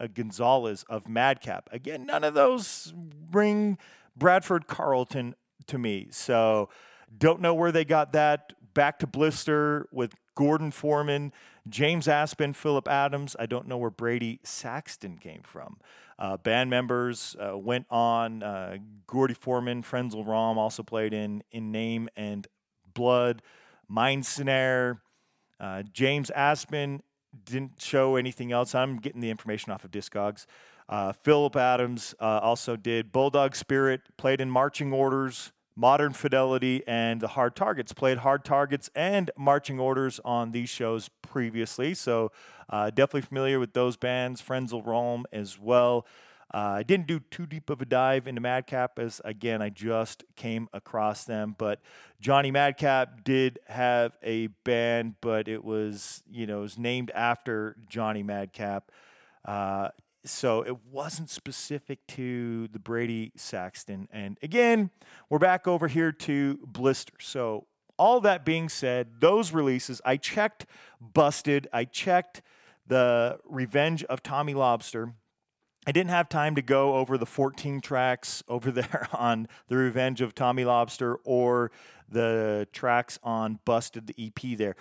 uh, 0.00 0.08
Gonzalez 0.08 0.84
of 0.88 1.08
Madcap. 1.08 1.68
Again, 1.70 2.06
none 2.06 2.24
of 2.24 2.34
those 2.34 2.92
bring 2.96 3.78
Bradford 4.16 4.66
Carlton 4.66 5.36
to 5.68 5.78
me. 5.78 6.08
So 6.10 6.70
don't 7.18 7.40
know 7.40 7.54
where 7.54 7.72
they 7.72 7.84
got 7.84 8.12
that. 8.12 8.52
Back 8.74 8.98
to 9.00 9.06
Blister 9.06 9.88
with 9.90 10.14
Gordon 10.34 10.70
Forman, 10.70 11.32
James 11.68 12.06
Aspen, 12.06 12.52
Philip 12.52 12.86
Adams. 12.88 13.34
I 13.38 13.46
don't 13.46 13.66
know 13.66 13.78
where 13.78 13.90
Brady 13.90 14.40
Saxton 14.44 15.18
came 15.18 15.40
from. 15.42 15.78
Uh, 16.18 16.36
band 16.36 16.70
members 16.70 17.36
uh, 17.40 17.56
went 17.56 17.86
on. 17.90 18.42
Uh, 18.42 18.76
Gordy 19.06 19.34
Forman, 19.34 19.82
Frenzal 19.82 20.26
Rhomb 20.26 20.58
also 20.58 20.82
played 20.82 21.12
in 21.12 21.42
in 21.52 21.72
Name 21.72 22.08
and 22.16 22.46
Blood. 22.94 23.42
Mind 23.88 24.26
Snare. 24.26 25.00
Uh, 25.58 25.82
James 25.92 26.30
Aspen 26.30 27.02
didn't 27.44 27.80
show 27.80 28.16
anything 28.16 28.52
else. 28.52 28.74
I'm 28.74 28.96
getting 28.96 29.20
the 29.20 29.30
information 29.30 29.72
off 29.72 29.84
of 29.84 29.90
Discogs. 29.90 30.46
Uh, 30.88 31.12
Philip 31.12 31.56
Adams 31.56 32.14
uh, 32.20 32.40
also 32.42 32.76
did 32.76 33.10
Bulldog 33.12 33.56
Spirit, 33.56 34.02
played 34.16 34.40
in 34.40 34.50
marching 34.50 34.92
orders. 34.92 35.52
Modern 35.76 36.12
Fidelity 36.12 36.82
and 36.86 37.20
the 37.20 37.28
Hard 37.28 37.54
Targets. 37.54 37.92
Played 37.92 38.18
Hard 38.18 38.44
Targets 38.44 38.90
and 38.94 39.30
Marching 39.36 39.78
Orders 39.78 40.18
on 40.24 40.52
these 40.52 40.70
shows 40.70 41.10
previously, 41.22 41.94
so 41.94 42.32
uh, 42.70 42.90
definitely 42.90 43.22
familiar 43.22 43.60
with 43.60 43.74
those 43.74 43.96
bands. 43.96 44.40
Frenzal 44.40 44.84
Rhomb 44.84 45.26
as 45.32 45.58
well. 45.58 46.06
Uh, 46.54 46.76
I 46.78 46.82
didn't 46.84 47.06
do 47.06 47.20
too 47.20 47.44
deep 47.44 47.70
of 47.70 47.82
a 47.82 47.84
dive 47.84 48.26
into 48.26 48.40
Madcap 48.40 48.98
as 48.98 49.20
again 49.24 49.60
I 49.60 49.68
just 49.68 50.24
came 50.36 50.68
across 50.72 51.24
them, 51.24 51.54
but 51.58 51.80
Johnny 52.20 52.50
Madcap 52.50 53.24
did 53.24 53.58
have 53.66 54.16
a 54.22 54.46
band, 54.64 55.16
but 55.20 55.48
it 55.48 55.64
was 55.64 56.22
you 56.30 56.46
know 56.46 56.58
it 56.58 56.62
was 56.62 56.78
named 56.78 57.10
after 57.14 57.76
Johnny 57.88 58.22
Madcap. 58.22 58.92
Uh, 59.44 59.88
so 60.26 60.62
it 60.62 60.76
wasn't 60.90 61.30
specific 61.30 62.06
to 62.08 62.68
the 62.68 62.78
Brady 62.78 63.32
Saxton. 63.36 64.08
And 64.12 64.38
again, 64.42 64.90
we're 65.30 65.38
back 65.38 65.66
over 65.66 65.88
here 65.88 66.12
to 66.12 66.58
Blister. 66.66 67.14
So 67.20 67.66
all 67.98 68.20
that 68.20 68.44
being 68.44 68.68
said, 68.68 69.20
those 69.20 69.52
releases, 69.52 70.00
I 70.04 70.16
checked 70.16 70.66
Busted, 71.00 71.68
I 71.72 71.84
checked 71.84 72.42
the 72.86 73.38
Revenge 73.44 74.04
of 74.04 74.22
Tommy 74.22 74.54
Lobster. 74.54 75.14
I 75.86 75.92
didn't 75.92 76.10
have 76.10 76.28
time 76.28 76.56
to 76.56 76.62
go 76.62 76.96
over 76.96 77.16
the 77.16 77.26
14 77.26 77.80
tracks 77.80 78.42
over 78.48 78.70
there 78.72 79.08
on 79.12 79.48
The 79.68 79.76
Revenge 79.76 80.20
of 80.20 80.34
Tommy 80.34 80.64
Lobster 80.64 81.16
or 81.24 81.70
the 82.08 82.68
tracks 82.72 83.18
on 83.22 83.58
Busted, 83.64 84.06
the 84.06 84.14
EP 84.18 84.56
there 84.58 84.76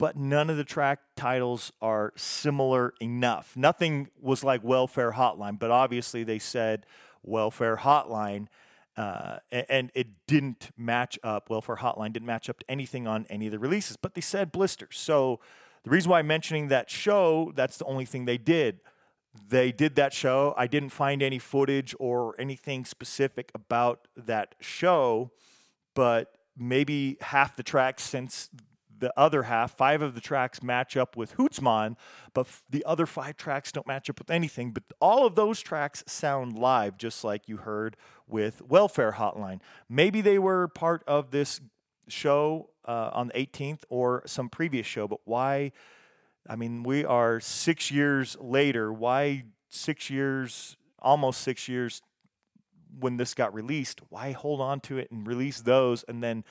but 0.00 0.16
none 0.16 0.48
of 0.48 0.56
the 0.56 0.64
track 0.64 1.00
titles 1.14 1.72
are 1.82 2.14
similar 2.16 2.94
enough. 3.02 3.54
Nothing 3.54 4.08
was 4.18 4.42
like 4.42 4.64
Welfare 4.64 5.12
Hotline, 5.12 5.58
but 5.58 5.70
obviously 5.70 6.24
they 6.24 6.38
said 6.38 6.86
Welfare 7.22 7.76
Hotline, 7.76 8.46
uh, 8.96 9.40
and 9.52 9.90
it 9.94 10.08
didn't 10.26 10.70
match 10.74 11.18
up. 11.22 11.50
Welfare 11.50 11.76
Hotline 11.76 12.14
didn't 12.14 12.26
match 12.26 12.48
up 12.48 12.60
to 12.60 12.70
anything 12.70 13.06
on 13.06 13.26
any 13.28 13.44
of 13.44 13.52
the 13.52 13.58
releases, 13.58 13.98
but 13.98 14.14
they 14.14 14.22
said 14.22 14.50
blisters. 14.50 14.96
So 14.96 15.38
the 15.84 15.90
reason 15.90 16.10
why 16.10 16.20
I'm 16.20 16.26
mentioning 16.26 16.68
that 16.68 16.88
show, 16.88 17.52
that's 17.54 17.76
the 17.76 17.84
only 17.84 18.06
thing 18.06 18.24
they 18.24 18.38
did. 18.38 18.80
They 19.50 19.70
did 19.70 19.96
that 19.96 20.14
show. 20.14 20.54
I 20.56 20.66
didn't 20.66 20.90
find 20.90 21.22
any 21.22 21.38
footage 21.38 21.94
or 22.00 22.34
anything 22.38 22.86
specific 22.86 23.50
about 23.54 24.08
that 24.16 24.54
show, 24.60 25.30
but 25.94 26.38
maybe 26.56 27.18
half 27.20 27.54
the 27.54 27.62
tracks 27.62 28.02
since 28.02 28.48
the 29.00 29.12
other 29.18 29.44
half, 29.44 29.76
five 29.76 30.02
of 30.02 30.14
the 30.14 30.20
tracks 30.20 30.62
match 30.62 30.96
up 30.96 31.16
with 31.16 31.36
Hootsman, 31.36 31.96
but 32.32 32.42
f- 32.42 32.62
the 32.70 32.84
other 32.84 33.06
five 33.06 33.36
tracks 33.36 33.72
don't 33.72 33.86
match 33.86 34.08
up 34.08 34.18
with 34.18 34.30
anything. 34.30 34.70
But 34.70 34.84
all 35.00 35.26
of 35.26 35.34
those 35.34 35.60
tracks 35.60 36.04
sound 36.06 36.58
live, 36.58 36.96
just 36.96 37.24
like 37.24 37.48
you 37.48 37.58
heard 37.58 37.96
with 38.28 38.62
Welfare 38.62 39.12
Hotline. 39.12 39.60
Maybe 39.88 40.20
they 40.20 40.38
were 40.38 40.68
part 40.68 41.02
of 41.06 41.30
this 41.30 41.60
show 42.08 42.70
uh, 42.86 43.10
on 43.12 43.28
the 43.28 43.34
18th 43.34 43.80
or 43.88 44.22
some 44.26 44.48
previous 44.48 44.86
show, 44.86 45.08
but 45.08 45.20
why? 45.24 45.72
I 46.48 46.56
mean, 46.56 46.82
we 46.82 47.04
are 47.04 47.40
six 47.40 47.90
years 47.90 48.36
later. 48.40 48.92
Why 48.92 49.44
six 49.68 50.10
years, 50.10 50.76
almost 50.98 51.42
six 51.42 51.68
years 51.68 52.02
when 52.98 53.16
this 53.16 53.34
got 53.34 53.54
released? 53.54 54.00
Why 54.08 54.32
hold 54.32 54.60
on 54.60 54.80
to 54.80 54.98
it 54.98 55.10
and 55.10 55.26
release 55.26 55.60
those 55.60 56.02
and 56.04 56.22
then 56.22 56.44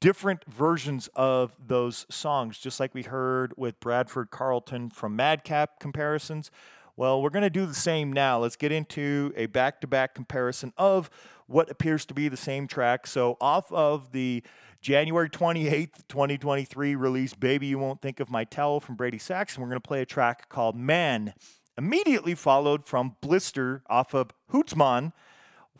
different 0.00 0.44
versions 0.44 1.08
of 1.14 1.54
those 1.64 2.06
songs, 2.08 2.58
just 2.58 2.80
like 2.80 2.94
we 2.94 3.02
heard 3.02 3.52
with 3.56 3.80
Bradford 3.80 4.30
Carlton 4.30 4.90
from 4.90 5.16
Madcap 5.16 5.80
comparisons. 5.80 6.50
Well, 6.96 7.22
we're 7.22 7.30
going 7.30 7.42
to 7.42 7.50
do 7.50 7.66
the 7.66 7.74
same 7.74 8.12
now. 8.12 8.40
Let's 8.40 8.56
get 8.56 8.72
into 8.72 9.32
a 9.36 9.46
back 9.46 9.80
to 9.80 9.86
back 9.86 10.14
comparison 10.14 10.72
of 10.76 11.08
what 11.46 11.70
appears 11.70 12.04
to 12.06 12.14
be 12.14 12.28
the 12.28 12.36
same 12.36 12.66
track. 12.66 13.06
So, 13.06 13.36
off 13.40 13.72
of 13.72 14.12
the 14.12 14.42
January 14.80 15.28
28th, 15.28 16.06
2023 16.08 16.94
release, 16.94 17.34
Baby 17.34 17.68
You 17.68 17.78
Won't 17.78 18.00
Think 18.00 18.20
of 18.20 18.30
My 18.30 18.44
Towel 18.44 18.80
from 18.80 18.96
Brady 18.96 19.18
Saxton, 19.18 19.62
we're 19.62 19.68
going 19.68 19.80
to 19.80 19.88
play 19.88 20.02
a 20.02 20.06
track 20.06 20.48
called 20.48 20.76
Man, 20.76 21.34
immediately 21.76 22.34
followed 22.34 22.86
from 22.86 23.16
Blister 23.20 23.82
off 23.88 24.14
of 24.14 24.30
Hootsman, 24.52 25.12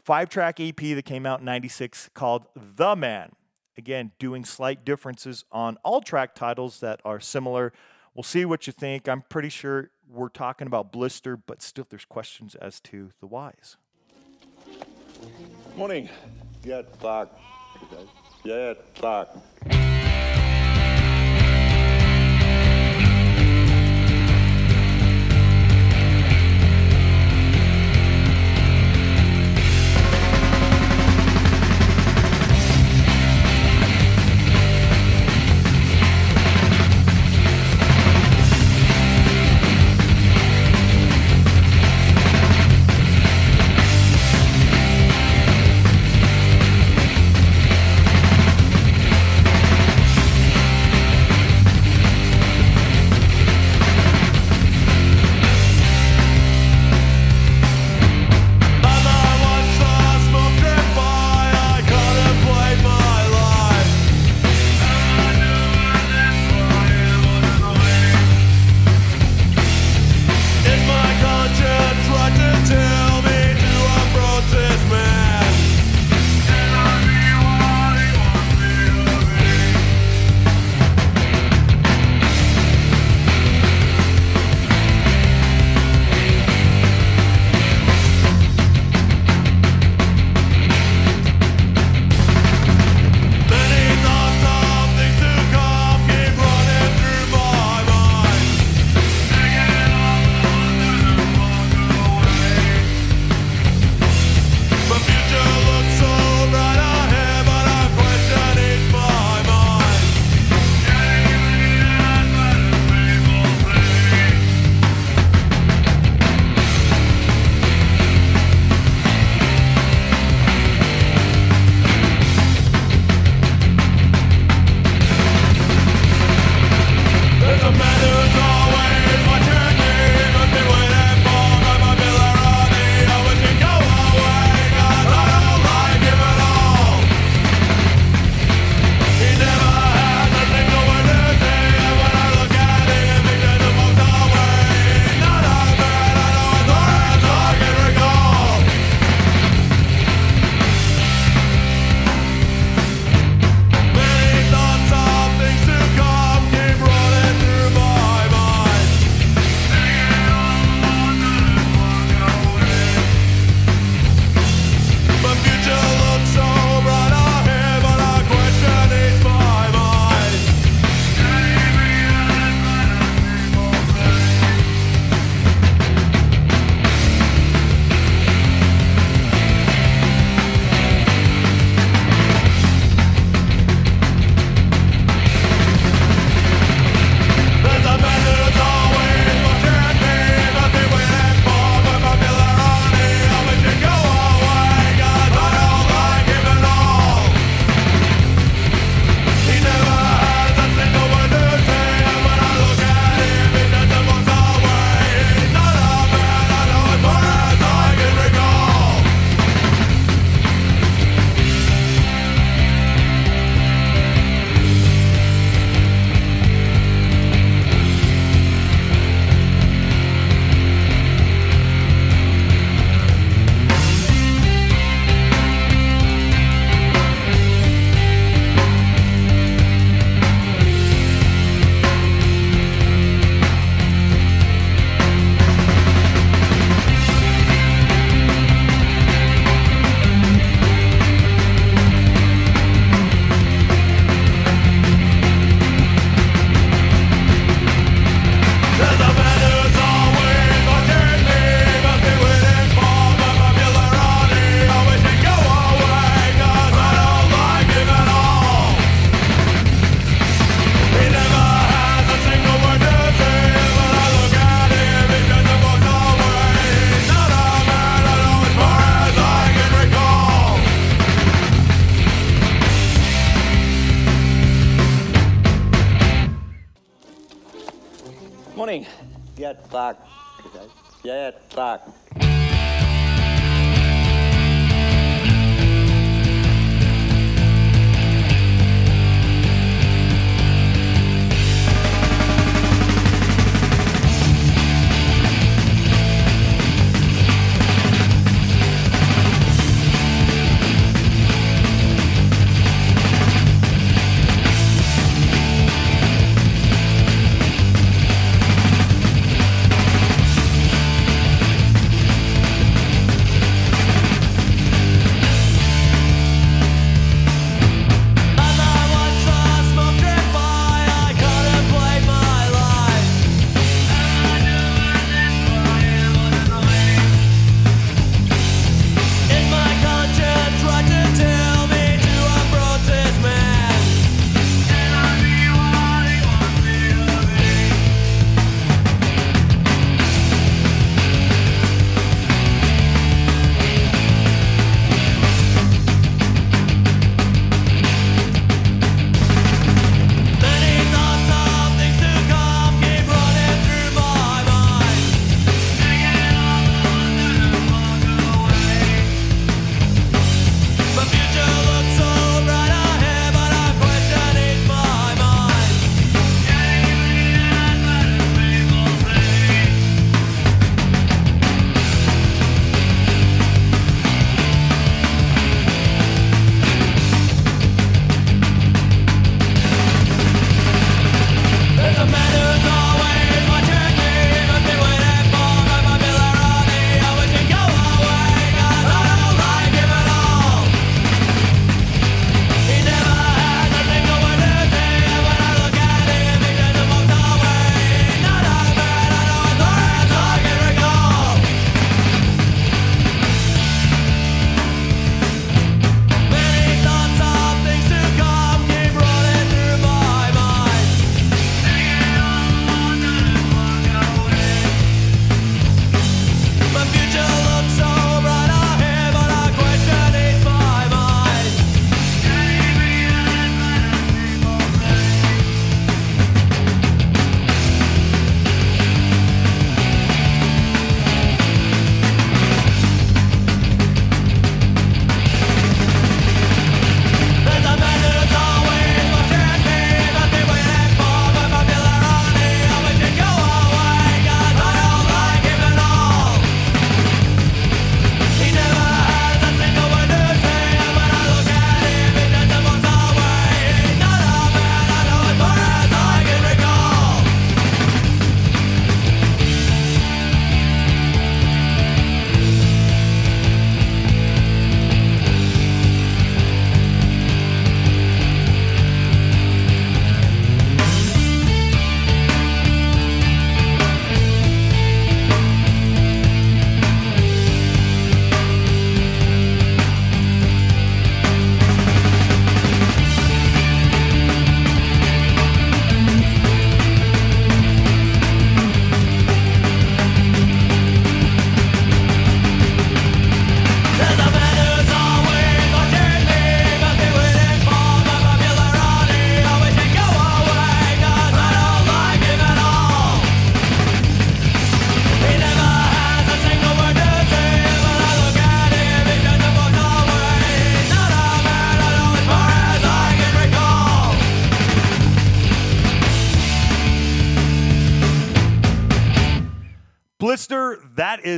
five 0.03 0.29
track 0.29 0.59
EP 0.59 0.77
that 0.77 1.05
came 1.05 1.27
out 1.27 1.41
in 1.41 1.47
96 1.47 2.11
called 2.15 2.47
The 2.57 2.97
Man. 2.97 3.33
Again, 3.81 4.13
doing 4.19 4.45
slight 4.45 4.85
differences 4.85 5.47
on 5.51 5.79
all 5.83 6.03
track 6.03 6.35
titles 6.35 6.81
that 6.81 7.01
are 7.03 7.19
similar. 7.19 7.73
We'll 8.15 8.25
see 8.25 8.45
what 8.45 8.67
you 8.67 8.75
think. 8.75 9.09
I'm 9.09 9.23
pretty 9.23 9.49
sure 9.49 9.89
we're 10.07 10.29
talking 10.29 10.67
about 10.67 10.93
blister, 10.93 11.39
but 11.39 11.63
still 11.63 11.87
there's 11.89 12.05
questions 12.05 12.55
as 12.57 12.79
to 12.81 13.13
the 13.21 13.27
whys. 13.27 13.79
Morning. 15.77 16.11
Get 16.63 17.01
back. 17.01 17.29
Get 18.45 19.01
back. 19.01 19.29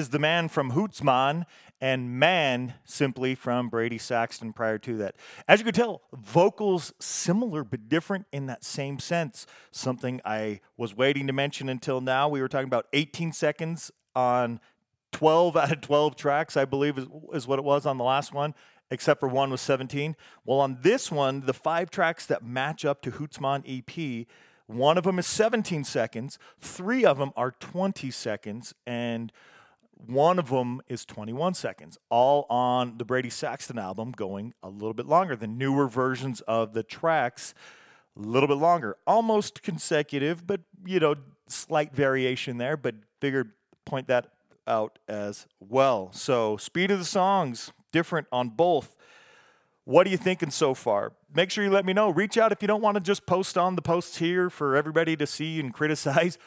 Is 0.03 0.09
the 0.09 0.19
man 0.19 0.49
from 0.49 0.73
Hootsman, 0.73 1.47
and 1.81 2.11
Man 2.11 2.75
simply 2.85 3.37
from 3.37 3.69
Brady 3.69 3.99
Saxton 3.99 4.53
prior 4.53 4.79
to 4.79 4.97
that. 4.99 5.15
As 5.47 5.61
you 5.61 5.65
can 5.65 5.73
tell, 5.73 6.03
vocals 6.13 6.93
similar 6.99 7.63
but 7.63 7.89
different 7.89 8.27
in 8.33 8.47
that 8.47 8.65
same 8.65 8.99
sense. 8.99 9.47
Something 9.71 10.21
I 10.25 10.61
was 10.77 10.97
waiting 10.97 11.29
to 11.29 11.33
mention 11.33 11.69
until 11.69 12.01
now. 12.01 12.29
We 12.29 12.41
were 12.41 12.49
talking 12.49 12.67
about 12.67 12.89
18 12.93 13.33
seconds 13.33 13.93
on 14.17 14.59
12 15.13 15.57
out 15.63 15.71
of 15.71 15.81
12 15.81 16.17
tracks, 16.17 16.57
I 16.57 16.65
believe 16.65 16.99
is, 16.99 17.07
is 17.33 17.47
what 17.47 17.61
it 17.61 17.65
was 17.65 17.87
on 17.87 17.97
the 17.97 18.05
last 18.05 18.35
one, 18.35 18.55
except 18.91 19.21
for 19.21 19.29
one 19.29 19.51
was 19.51 19.61
17. 19.61 20.17
Well, 20.45 20.59
on 20.59 20.79
this 20.83 21.13
one, 21.13 21.43
the 21.47 21.55
five 21.55 21.91
tracks 21.91 22.27
that 22.27 22.45
match 22.45 22.85
up 22.85 23.03
to 23.03 23.13
Hootsman 23.13 23.63
EP, 23.67 24.27
one 24.67 24.99
of 24.99 25.05
them 25.05 25.21
is 25.21 25.29
17 25.29 25.85
seconds, 25.85 26.41
three 26.59 27.05
of 27.05 27.19
them 27.19 27.31
are 27.37 27.53
20 27.53 28.11
seconds, 28.11 28.75
and 28.85 29.33
one 30.07 30.39
of 30.39 30.49
them 30.51 30.81
is 30.89 31.05
21 31.05 31.55
seconds, 31.55 31.99
all 32.11 32.47
on 32.51 32.99
the 32.99 33.05
Brady 33.05 33.31
Saxton 33.31 33.79
album, 33.79 34.13
going 34.13 34.55
a 34.63 34.69
little 34.69 34.95
bit 34.95 35.07
longer. 35.07 35.37
The 35.37 35.47
newer 35.47 35.89
versions 35.89 36.41
of 36.43 36.73
the 36.75 36.83
tracks, 36.83 37.55
a 38.17 38.21
little 38.21 38.49
bit 38.49 38.59
longer, 38.59 38.97
almost 39.07 39.63
consecutive, 39.63 40.47
but 40.47 40.61
you 40.85 41.01
know, 41.01 41.15
slight 41.49 41.95
variation 41.95 42.59
there. 42.59 42.77
But 42.77 42.97
figured 43.21 43.53
point 43.85 44.09
that 44.09 44.33
out 44.67 44.99
as 45.09 45.47
well. 45.61 46.11
So, 46.13 46.57
speed 46.57 46.91
of 46.91 46.99
the 46.99 47.05
songs 47.05 47.73
different 47.93 48.27
on 48.33 48.49
both. 48.49 48.97
What 49.85 50.07
are 50.07 50.11
you 50.11 50.17
thinking 50.17 50.51
so 50.51 50.75
far? 50.75 51.13
Make 51.35 51.51
sure 51.51 51.65
you 51.65 51.71
let 51.71 51.85
me 51.85 51.93
know. 51.93 52.11
Reach 52.11 52.39
out 52.39 52.53
if 52.53 52.63
you 52.63 52.69
don't 52.69 52.83
want 52.83 52.95
to 52.95 53.01
just 53.01 53.27
post 53.27 53.59
on 53.59 53.75
the 53.75 53.83
posts 53.83 54.19
here 54.19 54.49
for 54.49 54.77
everybody 54.77 55.17
to 55.17 55.27
see 55.27 55.59
and 55.59 55.75
criticize 55.75 56.39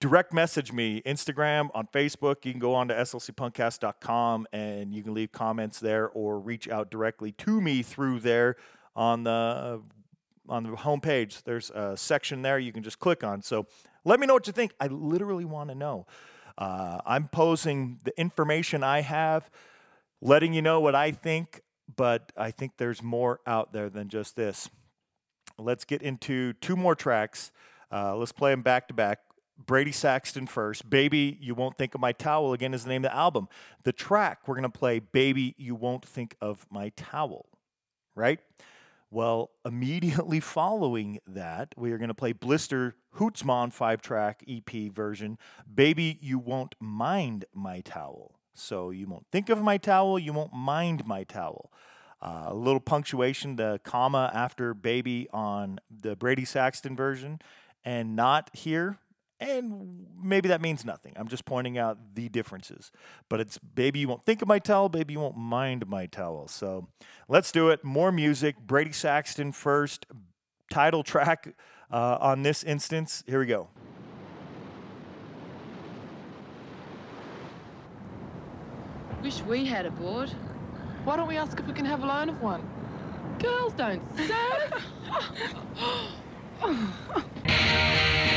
direct 0.00 0.32
message 0.32 0.72
me 0.72 1.02
instagram 1.02 1.70
on 1.74 1.86
facebook. 1.88 2.44
You 2.44 2.52
can 2.52 2.60
go 2.60 2.74
on 2.74 2.88
to 2.88 2.94
slcpunkcast.com 2.94 4.46
and 4.52 4.94
you 4.94 5.02
can 5.02 5.14
leave 5.14 5.32
comments 5.32 5.80
there 5.80 6.08
or 6.08 6.38
reach 6.38 6.68
out 6.68 6.90
directly 6.90 7.32
to 7.32 7.60
me 7.60 7.82
through 7.82 8.20
there 8.20 8.56
on 8.94 9.24
the 9.24 9.82
on 10.48 10.62
the 10.62 10.70
homepage. 10.70 11.42
There's 11.42 11.70
a 11.70 11.96
section 11.96 12.42
there 12.42 12.58
you 12.58 12.72
can 12.72 12.82
just 12.82 12.98
click 12.98 13.24
on. 13.24 13.42
So 13.42 13.66
let 14.04 14.20
me 14.20 14.26
know 14.26 14.34
what 14.34 14.46
you 14.46 14.52
think. 14.52 14.72
I 14.78 14.86
literally 14.86 15.44
want 15.44 15.70
to 15.70 15.74
know. 15.74 16.06
Uh, 16.58 16.98
i'm 17.04 17.28
posing 17.28 18.00
the 18.04 18.18
information 18.18 18.82
i 18.82 19.02
have 19.02 19.50
letting 20.22 20.54
you 20.54 20.62
know 20.62 20.80
what 20.80 20.94
i 20.94 21.10
think 21.10 21.60
but 21.94 22.32
i 22.34 22.50
think 22.50 22.72
there's 22.78 23.02
more 23.02 23.40
out 23.46 23.74
there 23.74 23.90
than 23.90 24.08
just 24.08 24.36
this. 24.36 24.70
Let's 25.58 25.84
get 25.84 26.02
into 26.02 26.52
two 26.54 26.76
more 26.76 26.94
tracks. 26.94 27.50
Uh, 27.90 28.16
let's 28.16 28.32
play 28.32 28.52
them 28.52 28.62
back 28.62 28.88
to 28.88 28.94
back 28.94 29.20
Brady 29.64 29.92
Saxton 29.92 30.46
first. 30.46 30.88
Baby, 30.88 31.38
You 31.40 31.54
Won't 31.54 31.76
Think 31.76 31.94
of 31.94 32.00
My 32.00 32.12
Towel, 32.12 32.52
again, 32.52 32.74
is 32.74 32.84
the 32.84 32.90
name 32.90 33.04
of 33.04 33.10
the 33.10 33.16
album. 33.16 33.48
The 33.84 33.92
track 33.92 34.46
we're 34.46 34.54
going 34.54 34.70
to 34.70 34.78
play, 34.78 34.98
Baby, 34.98 35.54
You 35.56 35.74
Won't 35.74 36.04
Think 36.04 36.36
of 36.40 36.66
My 36.70 36.90
Towel, 36.96 37.46
right? 38.14 38.40
Well, 39.10 39.50
immediately 39.64 40.40
following 40.40 41.20
that, 41.26 41.74
we 41.76 41.92
are 41.92 41.98
going 41.98 42.08
to 42.08 42.14
play 42.14 42.32
Blister 42.32 42.96
Hootsman 43.16 43.72
five 43.72 44.02
track 44.02 44.44
EP 44.48 44.92
version, 44.92 45.38
Baby, 45.72 46.18
You 46.20 46.38
Won't 46.38 46.74
Mind 46.80 47.44
My 47.54 47.80
Towel. 47.80 48.36
So 48.56 48.90
you 48.90 49.06
won't 49.06 49.26
think 49.30 49.50
of 49.50 49.62
my 49.62 49.76
towel, 49.76 50.18
you 50.18 50.32
won't 50.32 50.52
mind 50.52 51.06
my 51.06 51.24
towel. 51.24 51.70
Uh, 52.22 52.44
a 52.46 52.54
little 52.54 52.80
punctuation, 52.80 53.56
the 53.56 53.78
comma 53.84 54.30
after 54.32 54.72
baby 54.72 55.28
on 55.32 55.78
the 55.90 56.16
Brady 56.16 56.46
Saxton 56.46 56.96
version, 56.96 57.40
and 57.84 58.16
not 58.16 58.50
here 58.54 58.98
and 59.38 60.06
maybe 60.22 60.48
that 60.48 60.60
means 60.60 60.84
nothing. 60.84 61.12
I'm 61.16 61.28
just 61.28 61.44
pointing 61.44 61.76
out 61.76 61.98
the 62.14 62.28
differences. 62.28 62.90
But 63.28 63.40
it's 63.40 63.58
baby, 63.58 64.00
you 64.00 64.08
won't 64.08 64.24
think 64.24 64.42
of 64.42 64.48
my 64.48 64.58
towel, 64.58 64.88
baby, 64.88 65.14
you 65.14 65.20
won't 65.20 65.36
mind 65.36 65.86
my 65.86 66.06
towel. 66.06 66.48
So 66.48 66.88
let's 67.28 67.52
do 67.52 67.68
it. 67.70 67.84
More 67.84 68.10
music. 68.10 68.56
Brady 68.58 68.92
Saxton 68.92 69.52
first, 69.52 70.06
title 70.70 71.02
track 71.02 71.54
uh, 71.90 72.18
on 72.20 72.42
this 72.42 72.64
instance. 72.64 73.22
Here 73.26 73.40
we 73.40 73.46
go. 73.46 73.68
Wish 79.22 79.42
we 79.42 79.64
had 79.64 79.86
a 79.86 79.90
board. 79.90 80.30
Why 81.04 81.16
don't 81.16 81.28
we 81.28 81.36
ask 81.36 81.58
if 81.58 81.66
we 81.66 81.72
can 81.72 81.84
have 81.84 82.02
a 82.02 82.06
loan 82.06 82.28
of 82.28 82.40
one? 82.40 82.62
Girls 83.38 83.74
don't 83.74 84.00
say. 84.16 84.34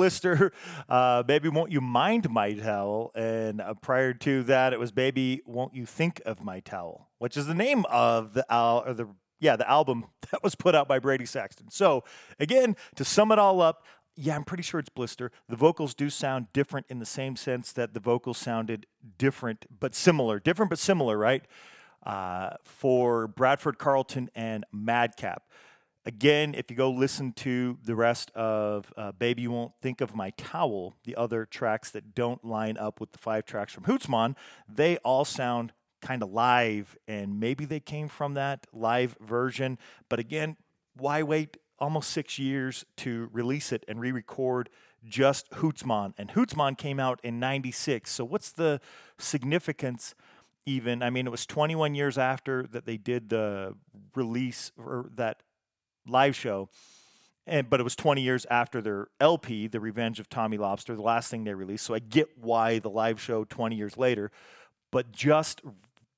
Blister. 0.00 0.52
Uh, 0.88 1.22
Baby, 1.22 1.48
won't 1.48 1.70
you 1.70 1.80
mind 1.80 2.28
my 2.30 2.52
towel? 2.52 3.12
And 3.14 3.60
uh, 3.60 3.74
prior 3.74 4.12
to 4.14 4.42
that, 4.44 4.72
it 4.72 4.80
was 4.80 4.90
Baby, 4.92 5.40
won't 5.46 5.74
you 5.74 5.84
think 5.86 6.20
of 6.26 6.42
my 6.42 6.60
towel, 6.60 7.10
which 7.18 7.36
is 7.36 7.46
the 7.46 7.54
name 7.54 7.84
of 7.90 8.32
the 8.32 8.44
al- 8.50 8.82
or 8.86 8.94
the 8.94 9.06
yeah 9.38 9.56
the 9.56 9.70
album 9.70 10.06
that 10.30 10.42
was 10.42 10.54
put 10.54 10.74
out 10.74 10.88
by 10.88 10.98
Brady 10.98 11.26
Saxton. 11.26 11.70
So 11.70 12.02
again, 12.38 12.76
to 12.96 13.04
sum 13.04 13.30
it 13.30 13.38
all 13.38 13.60
up. 13.60 13.84
Yeah, 14.16 14.34
I'm 14.34 14.44
pretty 14.44 14.62
sure 14.62 14.80
it's 14.80 14.88
Blister. 14.88 15.30
The 15.48 15.56
vocals 15.56 15.94
do 15.94 16.08
sound 16.10 16.46
different 16.52 16.86
in 16.88 16.98
the 16.98 17.06
same 17.06 17.36
sense 17.36 17.72
that 17.72 17.94
the 17.94 18.00
vocals 18.00 18.38
sounded 18.38 18.86
different 19.18 19.66
but 19.78 19.94
similar. 19.94 20.40
Different 20.40 20.70
but 20.70 20.78
similar, 20.78 21.16
right? 21.18 21.44
Uh, 22.04 22.56
for 22.64 23.28
Bradford 23.28 23.78
Carlton 23.78 24.30
and 24.34 24.64
Madcap. 24.72 25.42
Again, 26.10 26.56
if 26.58 26.68
you 26.72 26.76
go 26.76 26.90
listen 26.90 27.30
to 27.34 27.78
the 27.84 27.94
rest 27.94 28.32
of 28.34 28.92
uh, 28.96 29.12
Baby 29.12 29.42
You 29.42 29.52
Won't 29.52 29.74
Think 29.80 30.00
of 30.00 30.12
My 30.12 30.30
Towel, 30.30 30.96
the 31.04 31.14
other 31.14 31.46
tracks 31.46 31.88
that 31.92 32.16
don't 32.16 32.44
line 32.44 32.76
up 32.76 32.98
with 33.00 33.12
the 33.12 33.18
five 33.18 33.44
tracks 33.44 33.72
from 33.72 33.84
Hootsman, 33.84 34.34
they 34.68 34.96
all 35.04 35.24
sound 35.24 35.72
kind 36.02 36.24
of 36.24 36.32
live, 36.32 36.98
and 37.06 37.38
maybe 37.38 37.64
they 37.64 37.78
came 37.78 38.08
from 38.08 38.34
that 38.34 38.66
live 38.72 39.16
version. 39.20 39.78
But 40.08 40.18
again, 40.18 40.56
why 40.96 41.22
wait 41.22 41.58
almost 41.78 42.10
six 42.10 42.40
years 42.40 42.84
to 42.96 43.28
release 43.32 43.70
it 43.70 43.84
and 43.86 44.00
re 44.00 44.10
record 44.10 44.68
just 45.08 45.48
Hootsman? 45.52 46.14
And 46.18 46.30
Hootsman 46.32 46.76
came 46.76 46.98
out 46.98 47.20
in 47.22 47.38
96. 47.38 48.10
So, 48.10 48.24
what's 48.24 48.50
the 48.50 48.80
significance? 49.16 50.16
Even, 50.66 51.04
I 51.04 51.10
mean, 51.10 51.26
it 51.26 51.30
was 51.30 51.46
21 51.46 51.94
years 51.94 52.18
after 52.18 52.64
that 52.64 52.84
they 52.84 52.96
did 52.96 53.30
the 53.30 53.76
release 54.14 54.72
or 54.76 55.08
that 55.14 55.42
live 56.06 56.36
show. 56.36 56.68
And 57.46 57.68
but 57.68 57.80
it 57.80 57.82
was 57.82 57.96
20 57.96 58.20
years 58.22 58.46
after 58.50 58.80
their 58.80 59.08
LP, 59.20 59.66
The 59.66 59.80
Revenge 59.80 60.20
of 60.20 60.28
Tommy 60.28 60.58
Lobster, 60.58 60.94
the 60.94 61.02
last 61.02 61.30
thing 61.30 61.44
they 61.44 61.54
released. 61.54 61.84
So 61.84 61.94
I 61.94 61.98
get 61.98 62.28
why 62.38 62.78
the 62.78 62.90
live 62.90 63.20
show 63.20 63.44
20 63.44 63.76
years 63.76 63.96
later, 63.96 64.30
but 64.90 65.12
just 65.12 65.62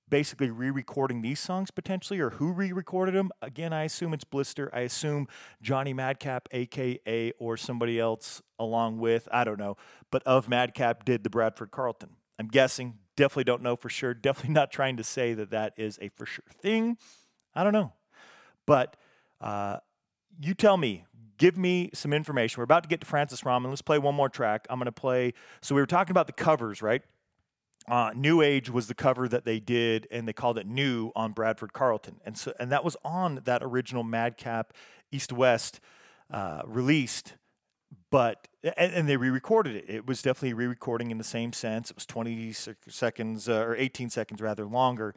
basically 0.09 0.51
re-recording 0.51 1.23
these 1.23 1.41
songs 1.41 1.71
potentially 1.71 2.21
or 2.21 2.31
who 2.31 2.53
re-recorded 2.53 3.15
them 3.15 3.31
again 3.41 3.73
i 3.73 3.85
assume 3.85 4.13
it's 4.13 4.25
blister 4.25 4.69
i 4.75 4.81
assume 4.81 5.27
johnny 5.63 5.95
madcap 5.95 6.47
aka 6.53 7.33
or 7.39 7.57
somebody 7.57 7.99
else 7.99 8.43
along 8.59 8.99
with 8.99 9.27
i 9.33 9.43
don't 9.43 9.59
know 9.59 9.75
but 10.11 10.23
of 10.25 10.51
madcap 10.51 11.07
did 11.07 11.25
the 11.25 11.31
bradford 11.31 11.71
carlton 11.71 12.11
i'm 12.39 12.47
guessing 12.47 12.99
Definitely 13.17 13.45
don't 13.45 13.63
know 13.63 13.77
for 13.77 13.89
sure. 13.89 14.15
Definitely 14.15 14.55
not 14.55 14.71
trying 14.71 14.97
to 14.97 15.05
say 15.05 15.35
that 15.35 15.51
that 15.51 15.75
is 15.77 15.99
a 16.01 16.09
for 16.09 16.27
sure 16.27 16.45
thing. 16.61 16.97
I 17.55 17.65
don't 17.65 17.73
know. 17.73 17.93
But 18.67 18.97
uh, 19.43 19.79
you 20.41 20.55
tell 20.55 20.77
me, 20.77 21.05
give 21.37 21.57
me 21.57 21.91
some 21.93 22.13
information. 22.13 22.61
We're 22.61 22.65
about 22.65 22.85
to 22.85 22.89
get 22.89 23.01
to 23.01 23.07
Francis 23.07 23.45
Raman. 23.45 23.71
Let's 23.71 23.83
play 23.83 23.99
one 23.99 24.15
more 24.15 24.29
track. 24.29 24.67
I'm 24.71 24.79
going 24.79 24.87
to 24.87 24.93
play. 24.93 25.35
So 25.61 25.75
we 25.75 25.83
were 25.83 25.87
talking 25.87 26.13
about 26.13 26.27
the 26.27 26.33
covers, 26.33 26.81
right? 26.81 27.03
Uh, 27.89 28.13
New 28.15 28.43
Age 28.43 28.71
was 28.71 28.87
the 28.87 28.95
cover 28.95 29.27
that 29.29 29.45
they 29.45 29.59
did, 29.59 30.07
and 30.11 30.27
they 30.27 30.33
called 30.33 30.57
it 30.57 30.67
New 30.67 31.11
on 31.17 31.33
Bradford 31.33 31.73
Carlton, 31.73 32.21
and 32.25 32.39
so 32.39 32.53
and 32.61 32.71
that 32.71 32.85
was 32.85 32.97
on 33.05 33.41
that 33.45 33.61
original 33.61 34.05
Madcap 34.05 34.73
East 35.11 35.33
West 35.33 35.81
uh, 36.31 36.63
released, 36.65 37.35
but 38.11 38.47
and, 38.63 38.93
and 38.93 39.09
they 39.09 39.17
re-recorded 39.17 39.75
it. 39.75 39.85
It 39.89 40.07
was 40.07 40.23
definitely 40.23 40.55
re-recording 40.55 41.11
in 41.11 41.19
the 41.19 41.25
same 41.25 41.53
sense. 41.53 41.91
It 41.91 41.97
was 41.97 42.07
20 42.07 42.55
seconds 42.87 43.49
uh, 43.49 43.65
or 43.65 43.75
18 43.75 44.11
seconds 44.11 44.41
rather 44.41 44.65
longer. 44.65 45.17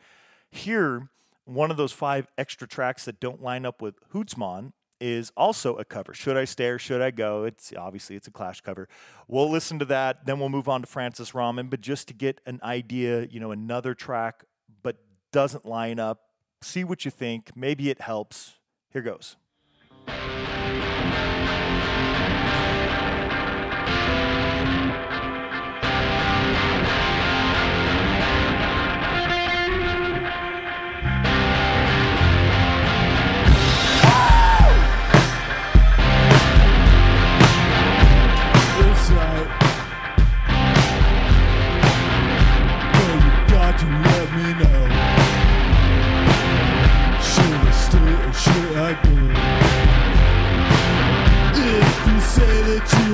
Here, 0.49 1.09
one 1.45 1.71
of 1.71 1.77
those 1.77 1.91
five 1.91 2.27
extra 2.37 2.67
tracks 2.67 3.05
that 3.05 3.19
don't 3.19 3.41
line 3.41 3.65
up 3.65 3.81
with 3.81 3.95
Hootsman 4.13 4.73
is 4.99 5.31
also 5.35 5.75
a 5.75 5.85
cover. 5.85 6.13
Should 6.13 6.37
I 6.37 6.45
stay 6.45 6.67
or 6.67 6.79
should 6.79 7.01
I 7.01 7.11
go? 7.11 7.43
It's 7.43 7.73
obviously 7.77 8.15
it's 8.15 8.27
a 8.27 8.31
Clash 8.31 8.61
cover. 8.61 8.87
We'll 9.27 9.49
listen 9.49 9.79
to 9.79 9.85
that, 9.85 10.25
then 10.25 10.39
we'll 10.39 10.49
move 10.49 10.69
on 10.69 10.81
to 10.81 10.87
Francis 10.87 11.35
Raman. 11.35 11.67
But 11.67 11.81
just 11.81 12.07
to 12.07 12.13
get 12.13 12.41
an 12.45 12.59
idea, 12.63 13.25
you 13.25 13.39
know, 13.39 13.51
another 13.51 13.93
track, 13.93 14.45
but 14.83 14.97
doesn't 15.31 15.65
line 15.65 15.99
up. 15.99 16.21
See 16.61 16.83
what 16.83 17.05
you 17.05 17.11
think. 17.11 17.51
Maybe 17.55 17.89
it 17.89 18.01
helps. 18.01 18.53
Here 18.91 19.01
goes. 19.01 19.35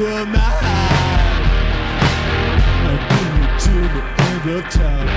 Are 0.05 0.25
mine, 0.25 0.37
I'll 2.87 3.01
bring 3.09 3.29
you 3.37 3.47
to 3.65 3.73
the 3.93 4.03
end 4.27 4.45
of 4.57 4.63
time. 4.71 5.07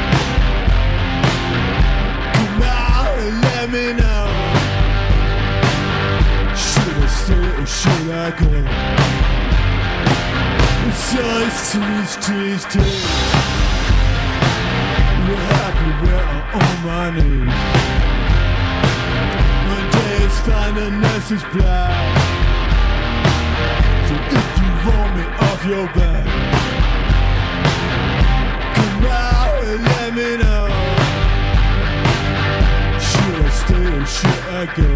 Come 2.35 2.63
out 2.63 3.19
and 3.19 3.35
let 3.43 3.67
me 3.71 3.87
know. 3.95 4.27
Should 6.55 6.97
I 6.97 7.07
stay 7.07 7.47
or 7.61 7.67
should 7.67 8.11
I 8.11 8.31
go? 8.39 8.53
It's 10.87 11.15
ice 11.15 11.73
trees, 11.73 12.13
trees, 12.25 12.63
trees. 12.73 13.05
You're 15.25 15.45
happy 15.57 15.91
where 16.05 16.25
I'm 16.35 16.45
on 16.61 16.77
my 16.85 17.07
knees. 17.17 17.59
One 19.73 19.87
day 19.97 20.15
it's 20.25 20.39
fine 20.41 20.77
and 20.77 21.01
next 21.01 21.31
is 21.31 21.45
black. 21.55 22.34
If 24.39 24.49
you 24.61 24.71
want 24.87 25.11
me 25.17 25.25
off 25.47 25.61
your 25.67 25.87
back, 25.97 26.25
come 28.77 29.07
out 29.07 29.65
and 29.65 29.83
let 29.91 30.09
me 30.15 30.29
know. 30.43 30.67
Should 33.09 33.37
I 33.45 33.51
stay 33.61 33.87
or 33.97 34.07
should 34.17 34.43
I 34.51 34.65
go? 34.79 34.91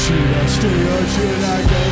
Should 0.00 0.30
I 0.30 0.46
stay 0.56 0.80
or 0.94 1.02
should 1.14 1.44
I 1.44 1.60
go? 1.72 1.82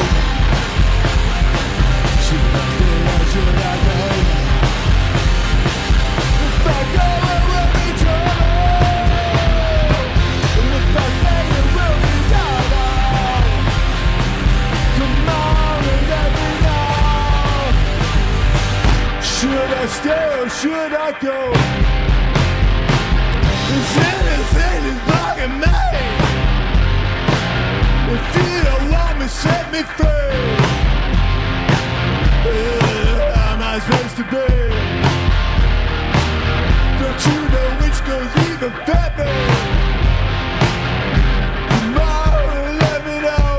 Should 2.24 2.46
I 2.54 2.66
stay 2.74 2.96
or 3.12 3.22
should 3.30 3.58
I 3.58 3.76
go? 3.86 3.98
If 6.44 6.66
I 6.66 6.80
go, 6.94 7.06
it 7.34 7.42
will 7.48 7.68
be 7.74 7.86
trouble. 8.02 8.27
Should 19.38 19.50
I 19.52 19.86
stay 19.86 20.40
or 20.40 20.48
should 20.48 20.92
I 20.94 21.12
go? 21.20 21.38
Is 23.70 23.96
anything 24.10 24.80
is 24.90 24.98
bugging 25.06 25.54
me? 25.62 25.78
If 28.14 28.24
you 28.34 28.64
don't 28.66 28.90
want 28.90 29.14
me, 29.20 29.28
set 29.28 29.64
me 29.70 29.82
free. 29.94 30.42
Where 32.42 33.30
am 33.46 33.62
I 33.62 33.78
supposed 33.78 34.16
to 34.16 34.24
be? 34.34 34.48
Don't 36.98 37.20
you 37.28 37.38
know 37.54 37.68
which 37.78 37.98
goes 38.10 38.32
even 38.50 38.72
better? 38.90 39.30
On, 41.94 42.78
let 42.82 43.00
me 43.06 43.16
know. 43.22 43.54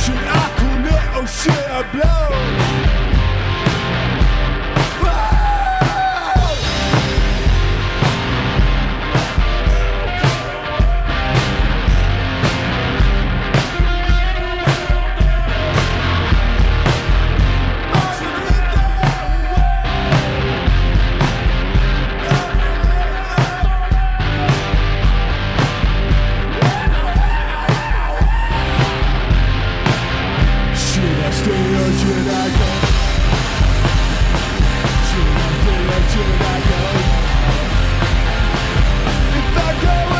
Should 0.00 0.24
I 0.30 0.44
cool 0.58 0.86
it 0.94 1.06
or 1.18 1.26
should 1.26 1.66
I 1.66 1.82
blow? 1.90 2.77
If 39.38 39.56
I 39.56 39.82
go, 39.82 40.17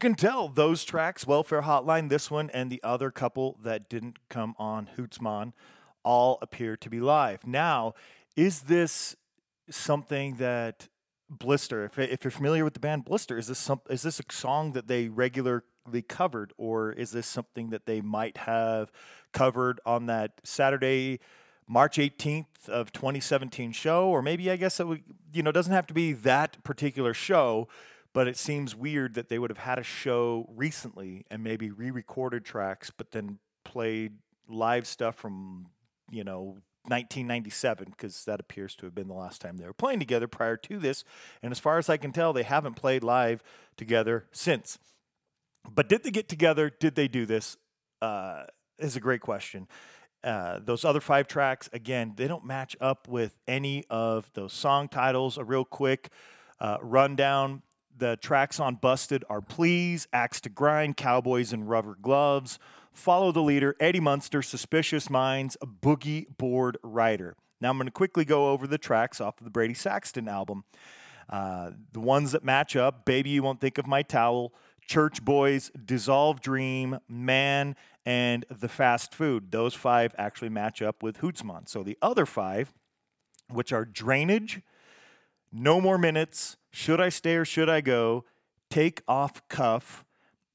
can 0.00 0.16
tell, 0.16 0.48
those 0.48 0.82
tracks, 0.84 1.26
Welfare 1.26 1.62
Hotline, 1.62 2.08
this 2.08 2.30
one, 2.30 2.50
and 2.50 2.70
the 2.70 2.82
other 2.82 3.12
couple 3.12 3.56
that 3.62 3.88
didn't 3.88 4.18
come 4.28 4.56
on 4.58 4.90
Hootsman, 4.96 5.52
all 6.02 6.38
appear 6.42 6.76
to 6.78 6.90
be 6.90 6.98
live. 6.98 7.46
Now, 7.46 7.94
is 8.34 8.62
this 8.62 9.14
something 9.68 10.36
that 10.36 10.88
Blister, 11.28 11.84
if, 11.84 11.98
if 11.98 12.24
you're 12.24 12.30
familiar 12.32 12.64
with 12.64 12.74
the 12.74 12.80
band 12.80 13.04
Blister, 13.04 13.38
is 13.38 13.46
this 13.46 13.58
some, 13.58 13.80
is 13.88 14.02
this 14.02 14.18
a 14.18 14.24
song 14.32 14.72
that 14.72 14.88
they 14.88 15.08
regularly 15.08 16.02
covered, 16.08 16.52
or 16.56 16.92
is 16.92 17.12
this 17.12 17.26
something 17.26 17.70
that 17.70 17.86
they 17.86 18.00
might 18.00 18.38
have 18.38 18.90
covered 19.32 19.80
on 19.86 20.06
that 20.06 20.40
Saturday, 20.42 21.20
March 21.68 21.98
18th 21.98 22.68
of 22.68 22.92
2017 22.92 23.70
show, 23.72 24.08
or 24.08 24.22
maybe 24.22 24.50
I 24.50 24.56
guess 24.56 24.80
it 24.80 24.88
would, 24.88 25.04
you 25.32 25.42
know, 25.42 25.52
doesn't 25.52 25.72
have 25.72 25.86
to 25.86 25.94
be 25.94 26.12
that 26.12 26.62
particular 26.64 27.14
show, 27.14 27.68
but 28.12 28.26
it 28.26 28.36
seems 28.36 28.74
weird 28.74 29.14
that 29.14 29.28
they 29.28 29.38
would 29.38 29.50
have 29.50 29.58
had 29.58 29.78
a 29.78 29.84
show 29.84 30.46
recently 30.54 31.24
and 31.30 31.42
maybe 31.42 31.70
re-recorded 31.70 32.44
tracks, 32.44 32.90
but 32.90 33.12
then 33.12 33.38
played 33.64 34.14
live 34.48 34.86
stuff 34.86 35.14
from 35.14 35.66
you 36.10 36.24
know 36.24 36.56
1997 36.84 37.86
because 37.90 38.24
that 38.24 38.40
appears 38.40 38.74
to 38.74 38.86
have 38.86 38.94
been 38.94 39.06
the 39.06 39.14
last 39.14 39.40
time 39.40 39.56
they 39.56 39.66
were 39.66 39.72
playing 39.72 40.00
together 40.00 40.26
prior 40.26 40.56
to 40.56 40.78
this. 40.78 41.04
And 41.42 41.52
as 41.52 41.58
far 41.58 41.78
as 41.78 41.88
I 41.88 41.96
can 41.96 42.12
tell, 42.12 42.32
they 42.32 42.42
haven't 42.42 42.74
played 42.74 43.04
live 43.04 43.42
together 43.76 44.26
since. 44.32 44.78
But 45.70 45.88
did 45.88 46.02
they 46.02 46.10
get 46.10 46.28
together? 46.28 46.70
Did 46.70 46.94
they 46.94 47.06
do 47.06 47.26
this? 47.26 47.56
Uh, 48.00 48.44
is 48.78 48.96
a 48.96 49.00
great 49.00 49.20
question. 49.20 49.68
Uh, 50.24 50.58
those 50.62 50.84
other 50.84 51.00
five 51.00 51.26
tracks, 51.26 51.68
again, 51.72 52.14
they 52.16 52.26
don't 52.26 52.44
match 52.44 52.76
up 52.80 53.08
with 53.08 53.38
any 53.46 53.84
of 53.90 54.30
those 54.34 54.52
song 54.52 54.88
titles. 54.88 55.36
A 55.38 55.44
real 55.44 55.64
quick 55.64 56.08
uh, 56.58 56.78
rundown. 56.80 57.62
The 58.00 58.16
tracks 58.16 58.58
on 58.58 58.76
Busted 58.76 59.26
are 59.28 59.42
Please, 59.42 60.08
Axe 60.10 60.40
to 60.40 60.48
Grind, 60.48 60.96
Cowboys 60.96 61.52
and 61.52 61.68
Rubber 61.68 61.98
Gloves, 62.00 62.58
Follow 62.94 63.30
the 63.30 63.42
Leader, 63.42 63.76
Eddie 63.78 64.00
Munster, 64.00 64.40
Suspicious 64.40 65.10
Minds, 65.10 65.54
Boogie 65.62 66.24
Board 66.38 66.78
Rider. 66.82 67.36
Now 67.60 67.68
I'm 67.68 67.76
going 67.76 67.88
to 67.88 67.92
quickly 67.92 68.24
go 68.24 68.52
over 68.52 68.66
the 68.66 68.78
tracks 68.78 69.20
off 69.20 69.38
of 69.38 69.44
the 69.44 69.50
Brady 69.50 69.74
Saxton 69.74 70.28
album. 70.28 70.64
Uh, 71.28 71.72
the 71.92 72.00
ones 72.00 72.32
that 72.32 72.42
match 72.42 72.74
up 72.74 73.04
Baby 73.04 73.30
You 73.30 73.42
Won't 73.42 73.60
Think 73.60 73.76
of 73.76 73.86
My 73.86 74.00
Towel, 74.00 74.54
Church 74.86 75.22
Boys, 75.22 75.70
Dissolve 75.84 76.40
Dream, 76.40 77.00
Man, 77.06 77.76
and 78.06 78.46
The 78.48 78.68
Fast 78.68 79.14
Food. 79.14 79.50
Those 79.50 79.74
five 79.74 80.14
actually 80.16 80.48
match 80.48 80.80
up 80.80 81.02
with 81.02 81.18
Hootsman. 81.18 81.68
So 81.68 81.82
the 81.82 81.98
other 82.00 82.24
five, 82.24 82.72
which 83.50 83.74
are 83.74 83.84
Drainage, 83.84 84.62
No 85.52 85.82
More 85.82 85.98
Minutes, 85.98 86.56
Should 86.70 87.00
I 87.00 87.08
Stay 87.08 87.36
or 87.36 87.44
Should 87.44 87.68
I 87.68 87.80
Go, 87.80 88.24
Take 88.70 89.02
Off 89.08 89.46
Cuff, 89.48 90.04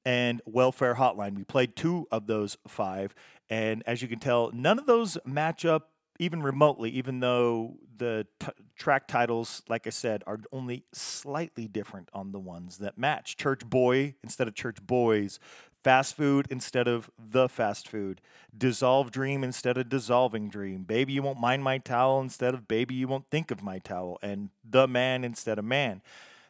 and 0.06 0.42
Welfare 0.46 0.96
Hotline. 0.96 1.36
We 1.36 1.44
played 1.44 1.76
two 1.76 2.08
of 2.12 2.28
those 2.28 2.58
five. 2.68 3.16
And 3.50 3.84
as 3.86 4.02
you 4.02 4.08
can 4.08 4.20
tell, 4.20 4.52
none 4.54 4.80
of 4.80 4.86
those 4.86 5.18
match 5.26 5.66
up 5.66 5.90
even 6.20 6.42
remotely, 6.42 6.90
even 6.92 7.20
though 7.20 7.78
the 7.98 8.26
t- 8.40 8.48
track 8.78 9.08
titles, 9.08 9.62
like 9.68 9.88
I 9.88 9.90
said, 9.90 10.24
are 10.26 10.40
only 10.52 10.86
slightly 10.94 11.68
different 11.68 12.10
on 12.14 12.32
the 12.32 12.40
ones 12.40 12.78
that 12.78 12.98
match. 12.98 13.36
Church 13.36 13.66
Boy 13.66 14.16
instead 14.24 14.48
of 14.48 14.54
Church 14.54 14.78
Boys, 14.82 15.40
Fast 15.86 16.18
Food 16.18 16.48
instead 16.50 16.88
of 16.88 17.12
The 17.16 17.48
Fast 17.48 17.88
Food, 17.88 18.20
Dissolve 18.58 19.12
Dream 19.12 19.44
instead 19.44 19.78
of 19.78 19.88
Dissolving 19.88 20.50
Dream, 20.50 20.82
Baby 20.82 21.14
You 21.14 21.22
Won't 21.22 21.40
Mind 21.40 21.64
My 21.64 21.78
Towel 21.78 22.22
instead 22.22 22.56
of 22.56 22.68
Baby 22.68 22.96
You 22.96 23.08
Won't 23.08 23.30
Think 23.30 23.52
of 23.52 23.62
My 23.62 23.78
Towel, 23.78 24.18
and 24.24 24.50
The 24.68 24.88
Man 24.88 25.24
instead 25.24 25.60
of 25.60 25.66
Man. 25.66 26.02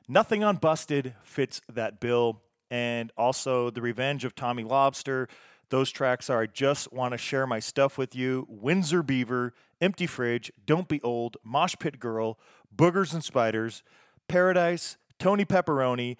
Nothing 0.07 0.41
on 0.45 0.55
Busted 0.55 1.15
fits 1.25 1.59
that 1.67 1.99
bill. 1.99 2.43
And 2.71 3.11
also 3.17 3.69
The 3.69 3.81
Revenge 3.81 4.23
of 4.23 4.35
Tommy 4.35 4.63
Lobster. 4.63 5.27
Those 5.69 5.91
tracks 5.91 6.29
are 6.29 6.43
I 6.43 6.45
Just 6.45 6.93
Want 6.93 7.11
to 7.11 7.17
Share 7.17 7.45
My 7.45 7.59
Stuff 7.59 7.97
with 7.97 8.15
You, 8.15 8.47
Windsor 8.47 9.03
Beaver, 9.03 9.53
Empty 9.81 10.07
Fridge, 10.07 10.49
Don't 10.65 10.87
Be 10.87 11.01
Old, 11.01 11.35
Mosh 11.43 11.75
Pit 11.77 11.99
Girl, 11.99 12.39
Boogers 12.73 13.13
and 13.13 13.21
Spiders, 13.21 13.83
Paradise, 14.29 14.95
Tony 15.19 15.43
Pepperoni, 15.43 16.15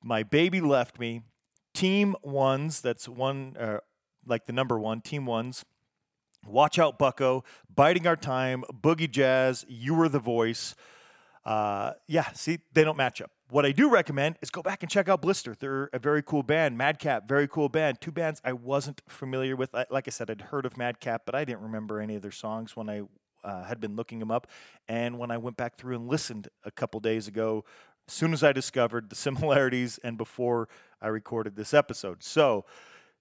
My 0.00 0.22
Baby 0.22 0.60
Left 0.60 1.00
Me, 1.00 1.22
Team 1.76 2.16
Ones, 2.22 2.80
that's 2.80 3.06
one, 3.06 3.54
uh, 3.60 3.80
like 4.26 4.46
the 4.46 4.52
number 4.54 4.78
one, 4.78 5.02
Team 5.02 5.26
Ones, 5.26 5.62
Watch 6.46 6.78
Out 6.78 6.98
Bucko, 6.98 7.44
Biding 7.72 8.06
Our 8.06 8.16
Time, 8.16 8.64
Boogie 8.72 9.10
Jazz, 9.10 9.66
You 9.68 9.94
Were 9.94 10.08
the 10.08 10.18
Voice. 10.18 10.74
Uh, 11.44 11.92
yeah, 12.08 12.32
see, 12.32 12.60
they 12.72 12.82
don't 12.82 12.96
match 12.96 13.20
up. 13.20 13.30
What 13.50 13.66
I 13.66 13.72
do 13.72 13.90
recommend 13.90 14.36
is 14.40 14.48
go 14.48 14.62
back 14.62 14.82
and 14.82 14.90
check 14.90 15.10
out 15.10 15.20
Blister. 15.20 15.54
They're 15.54 15.90
a 15.92 15.98
very 15.98 16.22
cool 16.22 16.42
band. 16.42 16.78
Madcap, 16.78 17.28
very 17.28 17.46
cool 17.46 17.68
band. 17.68 18.00
Two 18.00 18.10
bands 18.10 18.40
I 18.42 18.54
wasn't 18.54 19.02
familiar 19.06 19.54
with. 19.54 19.74
I, 19.74 19.84
like 19.90 20.08
I 20.08 20.10
said, 20.10 20.30
I'd 20.30 20.40
heard 20.40 20.64
of 20.64 20.78
Madcap, 20.78 21.26
but 21.26 21.34
I 21.34 21.44
didn't 21.44 21.60
remember 21.60 22.00
any 22.00 22.16
of 22.16 22.22
their 22.22 22.32
songs 22.32 22.74
when 22.74 22.88
I 22.88 23.02
uh, 23.44 23.64
had 23.64 23.80
been 23.80 23.96
looking 23.96 24.18
them 24.18 24.30
up. 24.30 24.46
And 24.88 25.18
when 25.18 25.30
I 25.30 25.36
went 25.36 25.58
back 25.58 25.76
through 25.76 25.96
and 25.96 26.08
listened 26.08 26.48
a 26.64 26.70
couple 26.70 27.00
days 27.00 27.28
ago, 27.28 27.66
as 28.08 28.14
soon 28.14 28.32
as 28.32 28.42
I 28.42 28.52
discovered 28.52 29.10
the 29.10 29.16
similarities 29.16 29.98
and 30.02 30.16
before 30.16 30.68
I 31.00 31.08
recorded 31.08 31.56
this 31.56 31.74
episode. 31.74 32.22
So, 32.22 32.64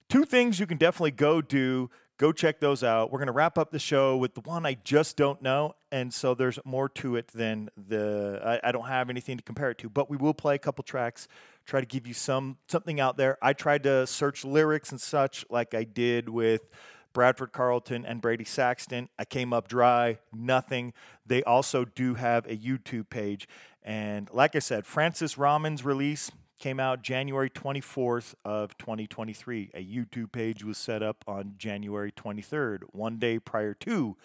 two 0.09 0.25
things 0.25 0.59
you 0.59 0.67
can 0.67 0.77
definitely 0.77 1.11
go 1.11 1.41
do. 1.41 1.89
Go 2.17 2.31
check 2.31 2.61
those 2.61 2.81
out. 2.81 3.11
We're 3.11 3.19
going 3.19 3.27
to 3.27 3.33
wrap 3.33 3.57
up 3.57 3.71
the 3.71 3.79
show 3.79 4.15
with 4.15 4.35
the 4.35 4.41
one 4.41 4.65
I 4.65 4.75
just 4.85 5.17
don't 5.17 5.41
know. 5.41 5.75
And 5.91 6.13
so 6.13 6.33
there's 6.33 6.57
more 6.63 6.87
to 6.89 7.17
it 7.17 7.27
than 7.29 7.69
the, 7.75 8.41
I, 8.63 8.69
I 8.69 8.71
don't 8.71 8.87
have 8.87 9.09
anything 9.09 9.35
to 9.35 9.43
compare 9.43 9.71
it 9.71 9.77
to, 9.79 9.89
but 9.89 10.09
we 10.09 10.15
will 10.15 10.33
play 10.33 10.55
a 10.55 10.59
couple 10.59 10.81
tracks, 10.83 11.27
try 11.65 11.81
to 11.81 11.85
give 11.85 12.07
you 12.07 12.13
some, 12.13 12.57
something 12.69 13.01
out 13.01 13.17
there. 13.17 13.37
I 13.41 13.51
tried 13.51 13.83
to 13.83 14.07
search 14.07 14.45
lyrics 14.45 14.91
and 14.91 15.01
such 15.01 15.45
like 15.49 15.73
I 15.73 15.83
did 15.83 16.29
with 16.29 16.69
Bradford 17.15 17.53
Carlton 17.53 18.05
and 18.05 18.21
Brady 18.21 18.43
Saxton. 18.43 19.09
I 19.17 19.23
came 19.25 19.53
up 19.53 19.67
dry, 19.69 20.19
nothing. 20.33 20.93
They 21.25 21.41
also 21.43 21.85
do 21.85 22.13
have 22.15 22.45
a 22.45 22.55
YouTube 22.55 23.09
page. 23.09 23.47
And 23.81 24.29
like 24.31 24.55
I 24.55 24.59
said, 24.59 24.85
Francis 24.85 25.35
Raman's 25.35 25.83
release, 25.83 26.29
came 26.59 26.79
out 26.79 27.01
January 27.01 27.49
24th 27.49 28.33
of 28.43 28.77
2023. 28.77 29.71
A 29.73 29.85
YouTube 29.85 30.31
page 30.31 30.63
was 30.63 30.77
set 30.77 31.01
up 31.01 31.23
on 31.25 31.55
January 31.57 32.11
23rd, 32.11 32.83
one 32.91 33.17
day 33.17 33.39
prior 33.39 33.73
to 33.73 34.15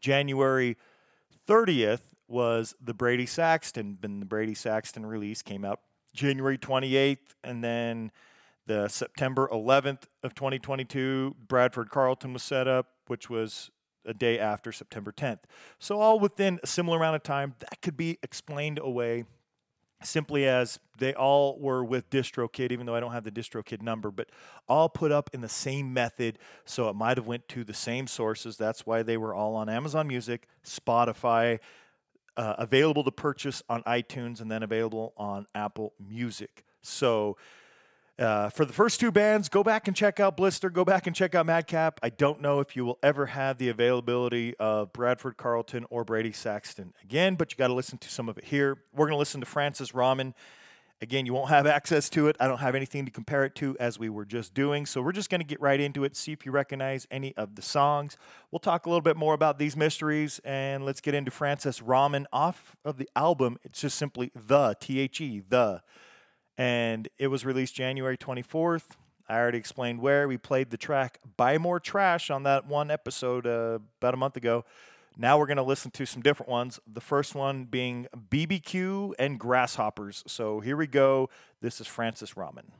January 0.00 0.76
30th 1.48 2.00
was 2.28 2.74
the 2.80 2.94
Brady 2.94 3.26
Saxton. 3.26 3.98
And 4.02 4.20
the 4.20 4.26
Brady 4.26 4.54
Saxton 4.54 5.06
release 5.06 5.42
came 5.42 5.64
out 5.64 5.80
January 6.12 6.58
28th, 6.58 7.18
and 7.44 7.62
then 7.64 8.10
the 8.66 8.88
September 8.88 9.48
11th 9.52 10.04
of 10.22 10.34
2022, 10.34 11.36
Bradford 11.46 11.90
Carlton 11.90 12.32
was 12.32 12.42
set 12.42 12.66
up, 12.66 12.88
which 13.06 13.30
was 13.30 13.70
a 14.04 14.14
day 14.14 14.38
after 14.38 14.72
September 14.72 15.12
10th. 15.12 15.40
So 15.78 16.00
all 16.00 16.18
within 16.18 16.60
a 16.62 16.66
similar 16.66 16.98
amount 16.98 17.16
of 17.16 17.22
time, 17.22 17.54
that 17.60 17.80
could 17.82 17.96
be 17.96 18.18
explained 18.22 18.78
away 18.78 19.24
simply 20.02 20.46
as 20.46 20.78
they 20.98 21.14
all 21.14 21.58
were 21.58 21.84
with 21.84 22.08
DistroKid, 22.10 22.70
even 22.70 22.86
though 22.86 22.94
I 22.94 23.00
don't 23.00 23.12
have 23.12 23.24
the 23.24 23.30
DistroKid 23.30 23.82
number, 23.82 24.10
but 24.10 24.28
all 24.68 24.88
put 24.88 25.10
up 25.10 25.30
in 25.32 25.40
the 25.40 25.48
same 25.48 25.92
method. 25.92 26.38
So 26.64 26.88
it 26.88 26.94
might 26.94 27.16
have 27.16 27.26
went 27.26 27.48
to 27.48 27.64
the 27.64 27.74
same 27.74 28.06
sources. 28.06 28.56
That's 28.56 28.86
why 28.86 29.02
they 29.02 29.16
were 29.16 29.34
all 29.34 29.54
on 29.54 29.68
Amazon 29.68 30.06
Music, 30.06 30.46
Spotify, 30.64 31.60
uh, 32.36 32.54
available 32.58 33.04
to 33.04 33.10
purchase 33.10 33.62
on 33.68 33.82
iTunes, 33.84 34.40
and 34.40 34.50
then 34.50 34.62
available 34.62 35.14
on 35.16 35.46
Apple 35.54 35.94
Music. 35.98 36.64
So 36.82 37.36
uh, 38.18 38.48
for 38.48 38.64
the 38.64 38.72
first 38.72 38.98
two 38.98 39.12
bands, 39.12 39.48
go 39.48 39.62
back 39.62 39.88
and 39.88 39.96
check 39.96 40.20
out 40.20 40.36
Blister. 40.36 40.70
Go 40.70 40.84
back 40.84 41.06
and 41.06 41.14
check 41.14 41.34
out 41.34 41.44
Madcap. 41.44 42.00
I 42.02 42.08
don't 42.08 42.40
know 42.40 42.60
if 42.60 42.74
you 42.74 42.84
will 42.84 42.98
ever 43.02 43.26
have 43.26 43.58
the 43.58 43.68
availability 43.68 44.56
of 44.56 44.92
Bradford 44.92 45.36
Carlton 45.36 45.84
or 45.90 46.02
Brady 46.02 46.32
Saxton 46.32 46.94
again, 47.04 47.34
but 47.34 47.52
you 47.52 47.58
got 47.58 47.68
to 47.68 47.74
listen 47.74 47.98
to 47.98 48.08
some 48.08 48.28
of 48.28 48.38
it 48.38 48.44
here. 48.44 48.78
We're 48.94 49.06
going 49.06 49.16
to 49.16 49.18
listen 49.18 49.40
to 49.40 49.46
Francis 49.46 49.94
Raman. 49.94 50.34
Again, 51.02 51.26
you 51.26 51.34
won't 51.34 51.50
have 51.50 51.66
access 51.66 52.08
to 52.10 52.28
it. 52.28 52.36
I 52.40 52.48
don't 52.48 52.56
have 52.56 52.74
anything 52.74 53.04
to 53.04 53.10
compare 53.10 53.44
it 53.44 53.54
to 53.56 53.76
as 53.78 53.98
we 53.98 54.08
were 54.08 54.24
just 54.24 54.54
doing. 54.54 54.86
So 54.86 55.02
we're 55.02 55.12
just 55.12 55.28
going 55.28 55.42
to 55.42 55.46
get 55.46 55.60
right 55.60 55.78
into 55.78 56.04
it, 56.04 56.16
see 56.16 56.32
if 56.32 56.46
you 56.46 56.52
recognize 56.52 57.06
any 57.10 57.36
of 57.36 57.54
the 57.54 57.60
songs. 57.60 58.16
We'll 58.50 58.60
talk 58.60 58.86
a 58.86 58.88
little 58.88 59.02
bit 59.02 59.18
more 59.18 59.34
about 59.34 59.58
these 59.58 59.76
mysteries 59.76 60.40
and 60.42 60.86
let's 60.86 61.02
get 61.02 61.12
into 61.12 61.30
Francis 61.30 61.82
Raman 61.82 62.26
off 62.32 62.76
of 62.82 62.96
the 62.96 63.10
album. 63.14 63.58
It's 63.62 63.82
just 63.82 63.98
simply 63.98 64.32
The, 64.34 64.74
T 64.80 65.00
H 65.00 65.20
E, 65.20 65.42
The 65.46 65.82
and 66.58 67.08
it 67.18 67.28
was 67.28 67.44
released 67.44 67.74
January 67.74 68.16
24th. 68.16 68.84
I 69.28 69.38
already 69.38 69.58
explained 69.58 70.00
where. 70.00 70.28
We 70.28 70.38
played 70.38 70.70
the 70.70 70.76
track 70.76 71.18
Buy 71.36 71.58
More 71.58 71.80
Trash 71.80 72.30
on 72.30 72.44
that 72.44 72.66
one 72.66 72.90
episode 72.90 73.46
uh, 73.46 73.78
about 74.00 74.14
a 74.14 74.16
month 74.16 74.36
ago. 74.36 74.64
Now 75.18 75.38
we're 75.38 75.46
going 75.46 75.56
to 75.56 75.62
listen 75.62 75.90
to 75.92 76.06
some 76.06 76.22
different 76.22 76.50
ones. 76.50 76.78
The 76.86 77.00
first 77.00 77.34
one 77.34 77.64
being 77.64 78.06
BBQ 78.30 79.14
and 79.18 79.40
Grasshoppers. 79.40 80.22
So 80.26 80.60
here 80.60 80.76
we 80.76 80.86
go. 80.86 81.30
This 81.60 81.80
is 81.80 81.86
Francis 81.86 82.36
Raman. 82.36 82.70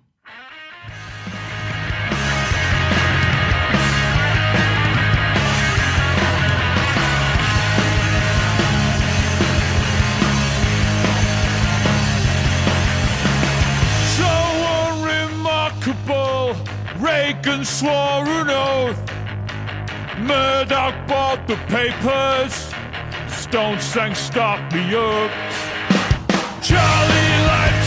Reagan 17.26 17.64
swore 17.64 18.28
an 18.40 18.50
oath. 18.50 19.02
Murdoch 20.20 20.94
bought 21.08 21.44
the 21.48 21.56
papers. 21.66 22.72
Stone 23.28 23.80
sang 23.80 24.14
Stop 24.14 24.60
Me 24.72 24.94
Up. 24.94 25.30
Charlie 26.62 27.36
lied 27.48 27.85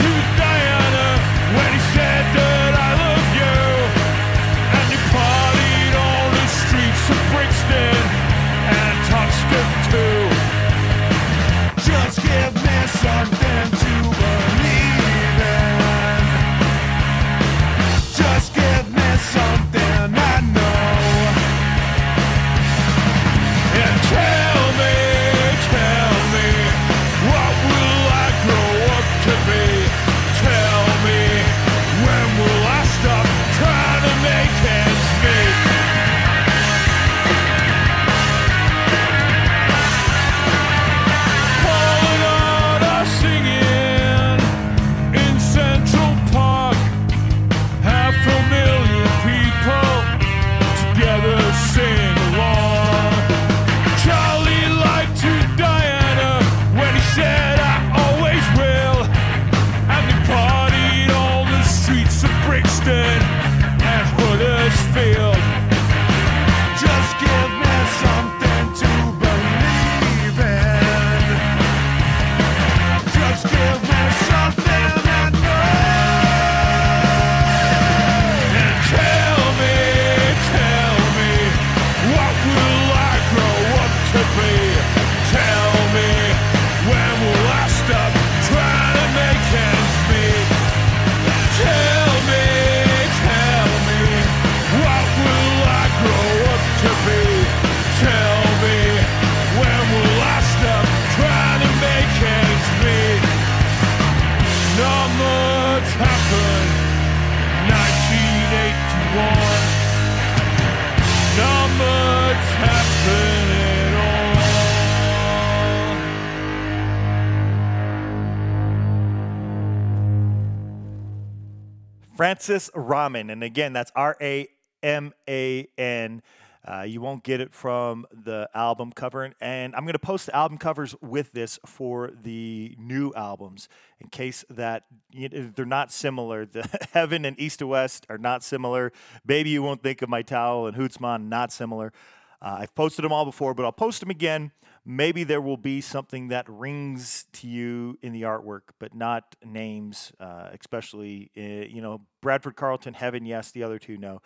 Francis 122.49 122.71
Raman. 122.73 123.29
And 123.29 123.43
again, 123.43 123.73
that's 123.73 123.91
R 123.95 124.17
A 124.19 124.47
M 124.81 125.13
A 125.29 125.67
N. 125.77 126.23
Uh, 126.67 126.81
you 126.81 126.99
won't 126.99 127.23
get 127.23 127.41
it 127.41 127.53
from 127.53 128.07
the 128.11 128.49
album 128.55 128.91
cover. 128.91 129.31
And 129.39 129.75
I'm 129.75 129.83
going 129.83 129.93
to 129.93 129.99
post 129.99 130.25
the 130.25 130.35
album 130.35 130.57
covers 130.57 130.95
with 130.99 131.31
this 131.31 131.59
for 131.67 132.09
the 132.23 132.75
new 132.79 133.13
albums 133.15 133.69
in 133.99 134.09
case 134.09 134.43
that 134.49 134.85
you 135.11 135.29
know, 135.29 135.51
they're 135.55 135.63
not 135.63 135.91
similar. 135.91 136.47
The 136.47 136.67
Heaven 136.91 137.23
and 137.23 137.39
East 137.39 137.59
to 137.59 137.67
West 137.67 138.07
are 138.09 138.17
not 138.17 138.43
similar. 138.43 138.93
Baby, 139.27 139.51
you 139.51 139.61
won't 139.61 139.83
think 139.83 140.01
of 140.01 140.09
my 140.09 140.23
towel 140.23 140.65
and 140.65 140.75
Hootsman, 140.75 141.29
not 141.29 141.51
similar. 141.51 141.93
Uh, 142.41 142.57
I've 142.61 142.73
posted 142.73 143.05
them 143.05 143.11
all 143.11 143.25
before, 143.25 143.53
but 143.53 143.63
I'll 143.63 143.71
post 143.71 143.99
them 143.99 144.09
again. 144.09 144.51
Maybe 144.83 145.23
there 145.23 145.41
will 145.41 145.57
be 145.57 145.81
something 145.81 146.29
that 146.29 146.49
rings 146.49 147.25
to 147.33 147.47
you 147.47 147.99
in 148.01 148.11
the 148.11 148.23
artwork, 148.23 148.61
but 148.79 148.95
not 148.95 149.35
names, 149.45 150.11
uh, 150.19 150.49
especially, 150.51 151.29
uh, 151.37 151.41
you 151.41 151.81
know, 151.81 152.01
Bradford 152.21 152.55
Carlton, 152.55 152.93
Heaven, 152.93 153.25
yes, 153.25 153.51
the 153.51 153.63
other 153.63 153.79
two, 153.79 153.97
no. 153.97 154.21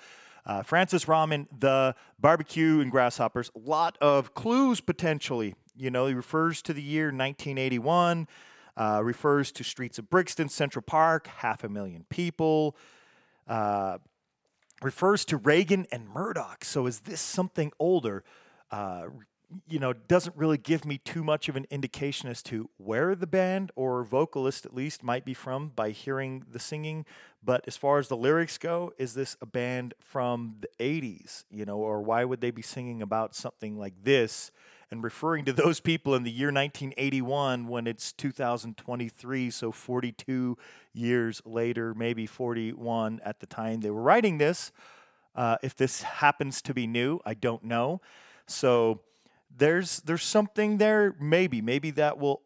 Uh, 0.45 0.61
Francis 0.61 1.07
Raman, 1.07 1.47
the 1.57 1.95
barbecue 2.19 2.81
and 2.81 2.91
grasshoppers, 2.91 3.49
a 3.55 3.59
lot 3.59 3.97
of 4.01 4.33
clues 4.33 4.81
potentially. 4.81 5.55
You 5.75 5.89
know, 5.89 6.07
he 6.07 6.13
refers 6.13 6.61
to 6.63 6.73
the 6.73 6.81
year 6.81 7.05
1981, 7.05 8.27
uh, 8.75 9.01
refers 9.03 9.51
to 9.53 9.63
streets 9.63 9.97
of 9.99 10.09
Brixton, 10.09 10.49
Central 10.49 10.83
Park, 10.83 11.27
half 11.27 11.63
a 11.63 11.69
million 11.69 12.05
people, 12.09 12.75
uh, 13.47 13.99
refers 14.81 15.23
to 15.25 15.37
Reagan 15.37 15.87
and 15.91 16.09
Murdoch. 16.09 16.65
So 16.65 16.87
is 16.87 17.01
this 17.01 17.21
something 17.21 17.71
older? 17.79 18.23
You 19.67 19.79
know, 19.79 19.93
doesn't 19.93 20.35
really 20.35 20.57
give 20.57 20.85
me 20.85 20.97
too 20.97 21.23
much 21.23 21.49
of 21.49 21.55
an 21.55 21.65
indication 21.69 22.29
as 22.29 22.41
to 22.43 22.69
where 22.77 23.15
the 23.15 23.27
band 23.27 23.71
or 23.75 24.03
vocalist 24.03 24.65
at 24.65 24.73
least 24.73 25.03
might 25.03 25.25
be 25.25 25.33
from 25.33 25.71
by 25.75 25.91
hearing 25.91 26.45
the 26.51 26.59
singing. 26.59 27.05
But 27.43 27.63
as 27.67 27.75
far 27.75 27.99
as 27.99 28.07
the 28.07 28.17
lyrics 28.17 28.57
go, 28.57 28.93
is 28.97 29.13
this 29.13 29.35
a 29.41 29.45
band 29.45 29.93
from 29.99 30.57
the 30.61 30.69
80s? 30.79 31.43
You 31.51 31.65
know, 31.65 31.77
or 31.77 32.01
why 32.01 32.23
would 32.23 32.41
they 32.41 32.51
be 32.51 32.61
singing 32.61 33.01
about 33.01 33.35
something 33.35 33.77
like 33.77 34.03
this 34.03 34.51
and 34.89 35.03
referring 35.03 35.45
to 35.45 35.53
those 35.53 35.79
people 35.79 36.15
in 36.15 36.23
the 36.23 36.31
year 36.31 36.47
1981 36.47 37.67
when 37.67 37.87
it's 37.87 38.13
2023, 38.13 39.49
so 39.49 39.71
42 39.71 40.57
years 40.93 41.41
later, 41.45 41.93
maybe 41.93 42.25
41 42.25 43.19
at 43.25 43.39
the 43.39 43.45
time 43.45 43.81
they 43.81 43.89
were 43.89 44.01
writing 44.01 44.37
this? 44.37 44.71
Uh, 45.35 45.57
if 45.63 45.75
this 45.75 46.03
happens 46.03 46.61
to 46.61 46.73
be 46.73 46.85
new, 46.85 47.19
I 47.25 47.33
don't 47.33 47.63
know. 47.63 48.01
So 48.45 49.01
there's 49.55 49.99
there's 50.01 50.23
something 50.23 50.77
there 50.77 51.15
maybe 51.19 51.61
maybe 51.61 51.91
that 51.91 52.17
will 52.17 52.41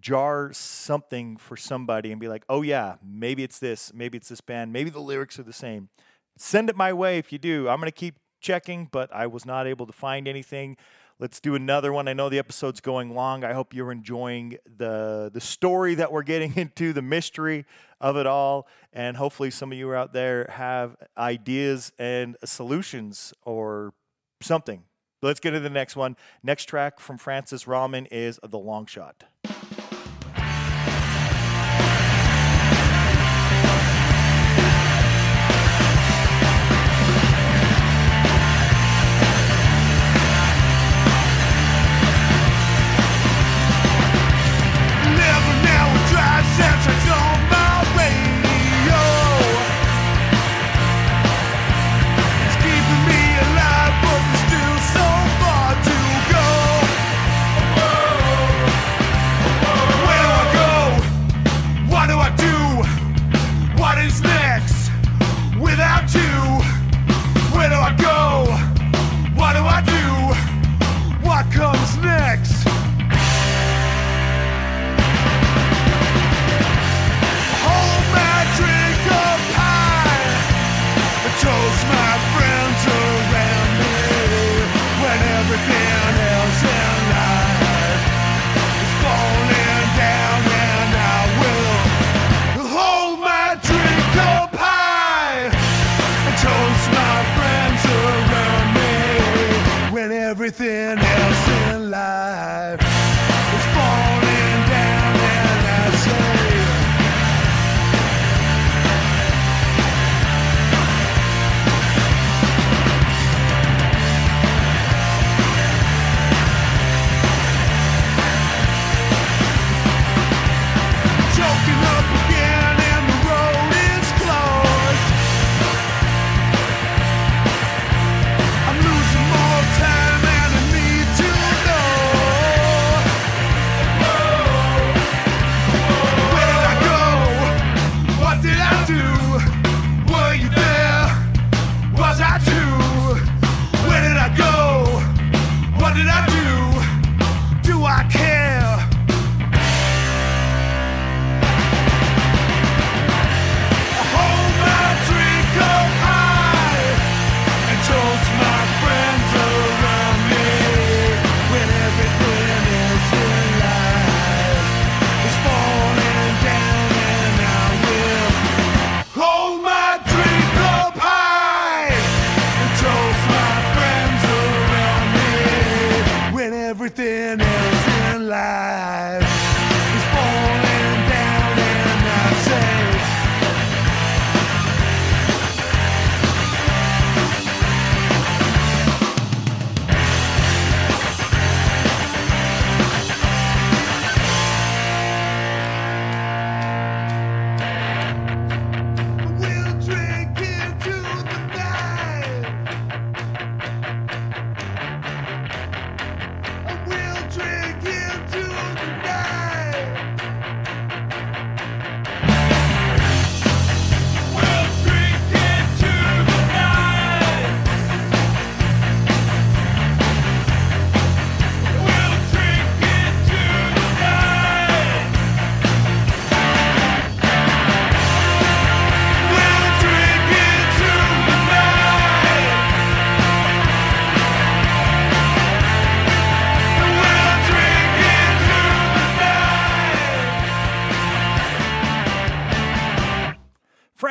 jar 0.00 0.52
something 0.52 1.36
for 1.36 1.56
somebody 1.56 2.12
and 2.12 2.20
be 2.20 2.28
like 2.28 2.44
oh 2.48 2.62
yeah 2.62 2.94
maybe 3.04 3.42
it's 3.42 3.58
this 3.58 3.92
maybe 3.94 4.16
it's 4.16 4.28
this 4.28 4.40
band 4.40 4.72
maybe 4.72 4.90
the 4.90 5.00
lyrics 5.00 5.38
are 5.38 5.44
the 5.44 5.52
same. 5.52 5.88
Send 6.36 6.70
it 6.70 6.76
my 6.76 6.92
way 6.92 7.18
if 7.18 7.32
you 7.32 7.38
do. 7.38 7.68
I'm 7.68 7.80
going 7.80 7.88
to 7.88 7.92
keep 7.92 8.16
checking 8.40 8.88
but 8.92 9.12
i 9.12 9.26
was 9.26 9.44
not 9.44 9.66
able 9.66 9.86
to 9.86 9.92
find 9.92 10.28
anything. 10.28 10.76
Let's 11.20 11.40
do 11.40 11.56
another 11.56 11.92
one. 11.92 12.06
I 12.06 12.12
know 12.12 12.28
the 12.28 12.38
episode's 12.38 12.80
going 12.80 13.12
long. 13.12 13.42
I 13.42 13.52
hope 13.52 13.74
you're 13.74 13.90
enjoying 13.90 14.56
the 14.64 15.30
the 15.32 15.40
story 15.40 15.96
that 15.96 16.12
we're 16.12 16.22
getting 16.22 16.54
into 16.56 16.92
the 16.92 17.02
mystery 17.02 17.66
of 18.00 18.16
it 18.16 18.26
all 18.26 18.68
and 18.92 19.16
hopefully 19.16 19.50
some 19.50 19.72
of 19.72 19.78
you 19.78 19.92
out 19.94 20.12
there 20.12 20.48
have 20.52 20.96
ideas 21.16 21.92
and 21.98 22.36
solutions 22.44 23.34
or 23.44 23.92
something 24.40 24.84
Let's 25.20 25.40
get 25.40 25.50
to 25.50 25.60
the 25.60 25.70
next 25.70 25.96
one. 25.96 26.16
Next 26.42 26.66
track 26.66 27.00
from 27.00 27.18
Francis 27.18 27.66
Raman 27.66 28.06
is 28.06 28.38
The 28.42 28.58
Long 28.58 28.86
Shot. 28.86 29.24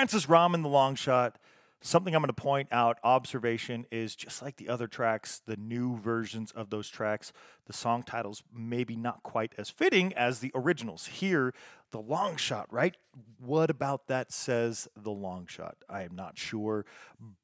Francis 0.07 0.29
Raman, 0.29 0.61
the 0.61 0.69
long 0.69 0.95
shot. 0.95 1.37
Something 1.81 2.15
I'm 2.15 2.21
going 2.21 2.29
to 2.29 2.33
point 2.33 2.69
out, 2.71 2.97
observation 3.03 3.85
is 3.91 4.15
just 4.15 4.41
like 4.41 4.55
the 4.55 4.69
other 4.69 4.87
tracks, 4.87 5.41
the 5.45 5.57
new 5.57 5.97
versions 5.97 6.53
of 6.53 6.69
those 6.69 6.87
tracks, 6.87 7.33
the 7.65 7.73
song 7.73 8.03
titles 8.03 8.41
maybe 8.55 8.95
not 8.95 9.21
quite 9.21 9.51
as 9.57 9.69
fitting 9.69 10.13
as 10.13 10.39
the 10.39 10.49
originals. 10.55 11.07
Here, 11.07 11.53
the 11.91 11.99
long 11.99 12.37
shot, 12.37 12.71
right? 12.71 12.95
What 13.37 13.69
about 13.69 14.07
that 14.07 14.31
says 14.31 14.87
the 14.95 15.11
long 15.11 15.45
shot? 15.45 15.75
I 15.89 16.03
am 16.03 16.15
not 16.15 16.37
sure. 16.37 16.85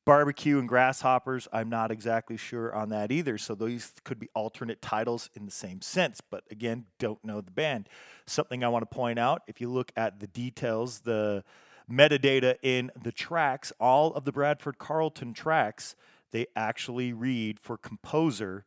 Barbecue 0.06 0.58
and 0.58 0.70
grasshoppers, 0.70 1.50
I'm 1.52 1.68
not 1.68 1.92
exactly 1.92 2.38
sure 2.38 2.74
on 2.74 2.88
that 2.92 3.12
either. 3.12 3.38
So 3.38 3.56
these 3.56 3.92
could 4.06 4.20
be 4.20 4.30
alternate 4.34 4.82
titles 4.82 5.30
in 5.36 5.44
the 5.44 5.52
same 5.52 5.82
sense, 5.82 6.22
but 6.22 6.46
again, 6.50 6.86
don't 6.98 7.22
know 7.26 7.42
the 7.42 7.52
band. 7.52 7.90
Something 8.26 8.64
I 8.64 8.70
want 8.70 8.90
to 8.90 8.96
point 8.96 9.20
out 9.20 9.42
if 9.48 9.60
you 9.60 9.70
look 9.70 9.92
at 9.98 10.22
the 10.22 10.28
details, 10.28 11.02
the 11.02 11.44
metadata 11.92 12.56
in 12.62 12.92
the 13.02 13.12
tracks, 13.12 13.72
all 13.80 14.14
of 14.14 14.26
the 14.26 14.32
Bradford 14.32 14.78
Carlton 14.78 15.34
tracks, 15.34 15.96
they 16.32 16.48
actually 16.56 17.14
read 17.14 17.60
for 17.60 17.78
composer 17.78 18.66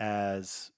as 0.00 0.72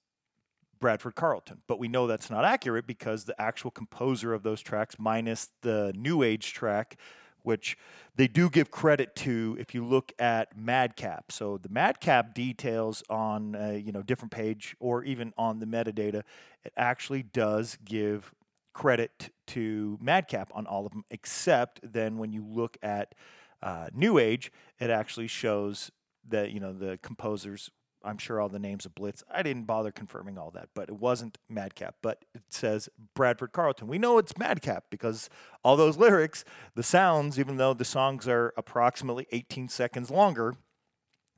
Bradford 0.79 1.15
Carlton. 1.15 1.61
But 1.67 1.79
we 1.79 1.87
know 1.87 2.07
that's 2.07 2.29
not 2.29 2.45
accurate 2.45 2.87
because 2.87 3.25
the 3.25 3.39
actual 3.41 3.71
composer 3.71 4.33
of 4.33 4.43
those 4.43 4.61
tracks, 4.61 4.95
minus 4.99 5.49
the 5.61 5.93
New 5.95 6.23
Age 6.23 6.53
track, 6.53 6.97
which 7.43 7.77
they 8.15 8.27
do 8.27 8.49
give 8.49 8.69
credit 8.69 9.15
to 9.15 9.55
if 9.59 9.73
you 9.73 9.85
look 9.85 10.11
at 10.19 10.57
Madcap. 10.57 11.31
So 11.31 11.57
the 11.57 11.69
Madcap 11.69 12.33
details 12.35 13.03
on 13.09 13.55
a, 13.55 13.77
you 13.77 13.91
know 13.91 14.01
different 14.01 14.31
page 14.31 14.75
or 14.79 15.03
even 15.03 15.33
on 15.37 15.59
the 15.59 15.65
metadata, 15.65 16.23
it 16.63 16.73
actually 16.75 17.23
does 17.23 17.77
give 17.85 18.33
credit 18.77 19.31
to 19.47 19.97
Madcap 19.99 20.51
on 20.53 20.67
all 20.67 20.85
of 20.85 20.91
them, 20.91 21.03
except 21.09 21.79
then 21.81 22.19
when 22.19 22.31
you 22.31 22.45
look 22.45 22.77
at 22.83 23.15
uh, 23.63 23.87
New 23.91 24.19
Age, 24.19 24.51
it 24.79 24.91
actually 24.91 25.25
shows 25.25 25.89
that 26.29 26.51
you 26.51 26.59
know 26.59 26.73
the 26.73 26.99
composers. 27.01 27.71
I'm 28.03 28.19
sure 28.19 28.39
all 28.39 28.49
the 28.49 28.59
names 28.59 28.85
of 28.85 28.93
Blitz. 28.93 29.23
I 29.33 29.41
didn't 29.41 29.63
bother 29.63 29.91
confirming 29.91 30.37
all 30.37 30.51
that, 30.51 30.69
but 30.75 30.89
it 30.89 30.95
wasn't 30.95 31.39
Madcap. 31.49 31.95
But 32.03 32.23
it 32.35 32.43
says 32.49 32.87
Bradford 33.15 33.51
Carlton. 33.51 33.87
We 33.87 33.97
know 33.97 34.19
it's 34.19 34.37
Madcap 34.37 34.85
because 34.91 35.27
all 35.63 35.75
those 35.75 35.97
lyrics, 35.97 36.45
the 36.75 36.83
sounds, 36.83 37.39
even 37.39 37.57
though 37.57 37.73
the 37.73 37.83
songs 37.83 38.27
are 38.27 38.53
approximately 38.55 39.25
18 39.31 39.69
seconds 39.69 40.11
longer, 40.11 40.53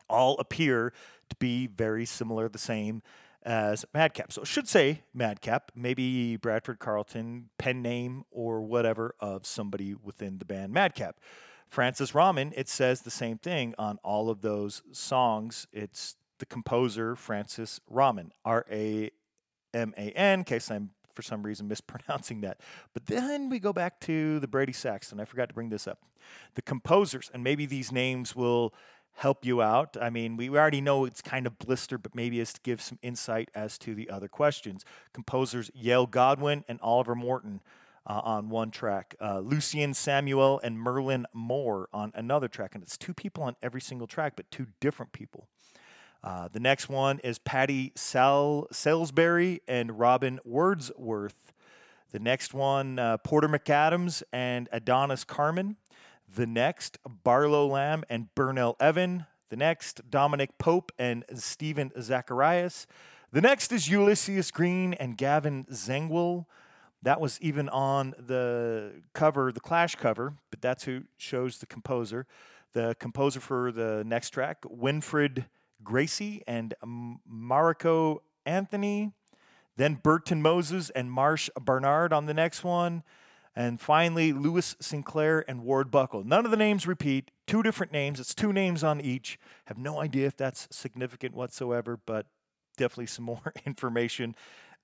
all 0.09 0.37
appear 0.39 0.91
to 1.29 1.35
be 1.37 1.67
very 1.67 2.05
similar, 2.05 2.49
the 2.49 2.57
same 2.57 3.01
as 3.43 3.85
Madcap. 3.93 4.31
So 4.31 4.41
it 4.41 4.47
should 4.47 4.67
say 4.67 5.03
Madcap, 5.13 5.71
maybe 5.75 6.35
Bradford 6.35 6.79
Carlton, 6.79 7.49
pen 7.57 7.81
name 7.81 8.23
or 8.31 8.61
whatever 8.61 9.15
of 9.19 9.45
somebody 9.45 9.93
within 9.93 10.39
the 10.39 10.45
band 10.45 10.73
Madcap. 10.73 11.19
Francis 11.67 12.15
Raman, 12.15 12.51
it 12.55 12.67
says 12.67 13.01
the 13.01 13.11
same 13.11 13.37
thing 13.37 13.75
on 13.77 13.99
all 14.03 14.29
of 14.29 14.41
those 14.41 14.81
songs. 14.91 15.67
It's 15.71 16.15
the 16.39 16.45
composer, 16.45 17.15
Francis 17.15 17.79
Raman, 17.87 18.31
R 18.43 18.65
A 18.71 19.11
M 19.73 19.93
A 19.97 20.11
N, 20.11 20.39
in 20.39 20.45
case 20.45 20.71
I'm 20.71 20.89
for 21.13 21.21
some 21.21 21.43
reason 21.43 21.67
mispronouncing 21.69 22.41
that. 22.41 22.59
But 22.93 23.05
then 23.05 23.49
we 23.49 23.59
go 23.59 23.71
back 23.71 23.99
to 24.01 24.39
the 24.39 24.47
Brady 24.47 24.73
Saxton. 24.73 25.19
I 25.19 25.25
forgot 25.25 25.49
to 25.49 25.55
bring 25.55 25.69
this 25.69 25.87
up. 25.87 25.99
The 26.55 26.61
composers, 26.61 27.29
and 27.33 27.43
maybe 27.43 27.65
these 27.65 27.91
names 27.91 28.35
will 28.35 28.73
help 29.19 29.45
you 29.45 29.61
out. 29.61 29.97
I 29.99 30.09
mean, 30.09 30.37
we 30.37 30.49
already 30.49 30.79
know 30.79 31.03
it's 31.03 31.21
kind 31.21 31.45
of 31.45 31.59
blister, 31.59 31.97
but 31.97 32.15
maybe 32.15 32.39
it's 32.39 32.53
to 32.53 32.61
give 32.61 32.81
some 32.81 32.97
insight 33.01 33.49
as 33.53 33.77
to 33.79 33.93
the 33.93 34.09
other 34.09 34.29
questions. 34.29 34.85
Composers 35.13 35.69
Yale 35.73 36.05
Godwin 36.05 36.63
and 36.69 36.79
Oliver 36.81 37.15
Morton 37.15 37.59
uh, 38.07 38.21
on 38.23 38.47
one 38.47 38.71
track, 38.71 39.15
uh, 39.19 39.39
Lucien 39.39 39.93
Samuel 39.93 40.61
and 40.63 40.79
Merlin 40.79 41.25
Moore 41.33 41.89
on 41.91 42.13
another 42.15 42.47
track. 42.47 42.75
And 42.75 42.81
it's 42.81 42.97
two 42.97 43.13
people 43.13 43.43
on 43.43 43.57
every 43.61 43.81
single 43.81 44.07
track, 44.07 44.33
but 44.37 44.49
two 44.51 44.67
different 44.79 45.11
people. 45.11 45.47
Uh, 46.23 46.47
the 46.47 46.61
next 46.61 46.87
one 46.87 47.19
is 47.19 47.39
Patty 47.39 47.91
Sal- 47.95 48.67
Salisbury 48.71 49.61
and 49.67 49.99
Robin 49.99 50.39
Wordsworth. 50.45 51.51
The 52.11 52.19
next 52.19 52.53
one, 52.53 52.97
uh, 52.97 53.17
Porter 53.17 53.49
McAdams 53.49 54.23
and 54.31 54.69
Adonis 54.71 55.25
Carmen. 55.25 55.75
The 56.35 56.45
next, 56.45 56.97
Barlow 57.23 57.67
Lamb 57.67 58.03
and 58.09 58.33
Burnell 58.35 58.75
Evan. 58.79 59.25
The 59.49 59.55
next, 59.55 60.09
Dominic 60.09 60.57
Pope 60.59 60.91
and 60.99 61.25
Stephen 61.35 61.91
Zacharias. 61.99 62.85
The 63.31 63.41
next 63.41 63.71
is 63.71 63.89
Ulysses 63.89 64.51
Green 64.51 64.93
and 64.93 65.17
Gavin 65.17 65.65
Zengwell. 65.71 66.45
That 67.01 67.19
was 67.19 67.39
even 67.41 67.67
on 67.69 68.13
the 68.19 69.01
cover, 69.13 69.51
the 69.51 69.59
Clash 69.59 69.95
cover, 69.95 70.33
but 70.51 70.61
that's 70.61 70.83
who 70.83 71.03
shows 71.17 71.57
the 71.59 71.65
composer. 71.65 72.27
The 72.73 72.95
composer 72.99 73.39
for 73.39 73.71
the 73.71 74.03
next 74.05 74.29
track, 74.29 74.61
Winfred 74.63 75.45
Gracie 75.83 76.43
and 76.45 76.73
Mariko 76.83 78.19
Anthony. 78.45 79.13
Then 79.77 79.95
Burton 79.95 80.41
Moses 80.41 80.89
and 80.91 81.11
Marsh 81.11 81.49
Barnard 81.59 82.13
on 82.13 82.25
the 82.25 82.33
next 82.33 82.63
one. 82.63 83.03
And 83.55 83.81
finally, 83.81 84.31
Lewis 84.31 84.75
Sinclair 84.79 85.43
and 85.47 85.63
Ward 85.63 85.91
Buckle. 85.91 86.23
None 86.23 86.45
of 86.45 86.51
the 86.51 86.57
names 86.57 86.87
repeat, 86.87 87.31
two 87.47 87.63
different 87.63 87.91
names. 87.91 88.19
It's 88.19 88.35
two 88.35 88.53
names 88.53 88.83
on 88.83 89.01
each. 89.01 89.39
Have 89.65 89.77
no 89.77 89.99
idea 89.99 90.27
if 90.27 90.37
that's 90.37 90.67
significant 90.71 91.35
whatsoever, 91.35 91.99
but 92.05 92.27
definitely 92.77 93.07
some 93.07 93.25
more 93.25 93.53
information 93.65 94.35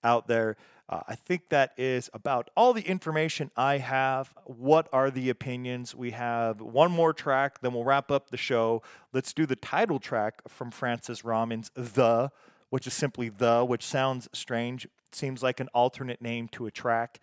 out 0.04 0.28
there. 0.28 0.58
Uh, 0.88 1.02
I 1.08 1.16
think 1.16 1.50
that 1.50 1.72
is 1.78 2.10
about 2.14 2.52
all 2.56 2.74
the 2.74 2.84
information 2.84 3.50
I 3.58 3.80
have. 3.80 4.34
What 4.46 4.88
are 4.94 5.10
the 5.10 5.30
opinions? 5.30 5.96
We 5.96 6.12
have 6.12 6.62
one 6.62 6.92
more 6.92 7.12
track, 7.12 7.62
then 7.62 7.74
we'll 7.74 7.84
wrap 7.84 8.12
up 8.12 8.30
the 8.30 8.38
show. 8.38 8.84
Let's 9.12 9.34
do 9.34 9.48
the 9.48 9.56
title 9.56 10.00
track 10.00 10.42
from 10.48 10.70
Francis 10.70 11.24
Raman's 11.24 11.72
The, 11.74 12.30
which 12.70 12.86
is 12.86 12.94
simply 12.94 13.30
The, 13.30 13.66
which 13.66 13.84
sounds 13.84 14.30
strange. 14.32 14.88
Seems 15.12 15.42
like 15.42 15.60
an 15.60 15.70
alternate 15.74 16.22
name 16.22 16.50
to 16.50 16.68
a 16.68 16.72
track 16.72 17.20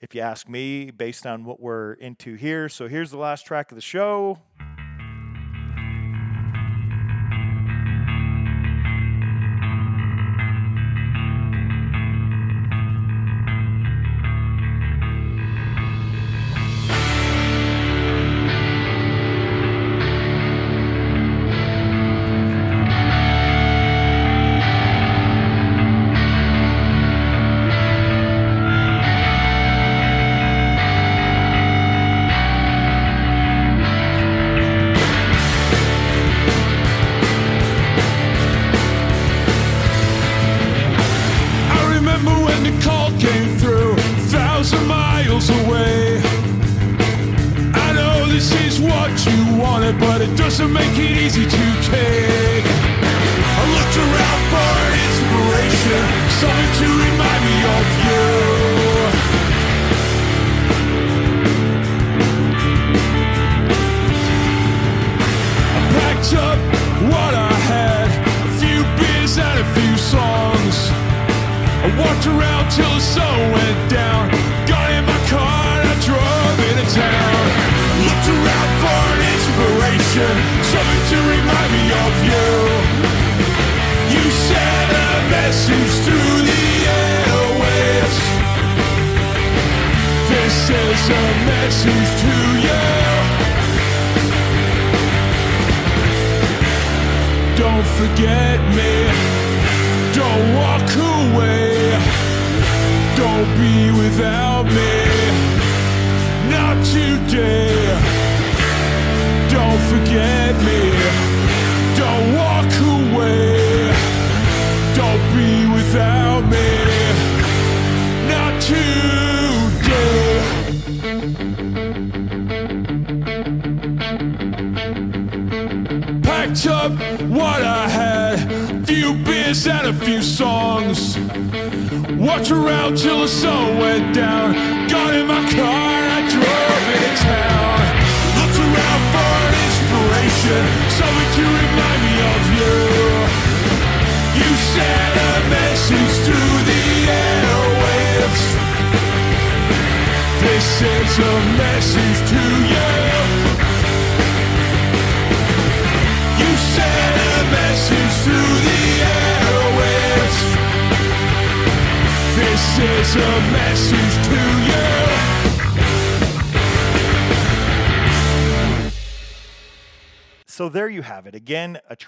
if 0.00 0.14
you 0.14 0.20
ask 0.20 0.48
me, 0.48 0.90
based 0.90 1.26
on 1.26 1.44
what 1.44 1.60
we're 1.60 1.94
into 1.94 2.34
here. 2.34 2.68
So 2.68 2.88
here's 2.88 3.10
the 3.10 3.18
last 3.18 3.46
track 3.46 3.70
of 3.70 3.76
the 3.76 3.82
show. 3.82 4.38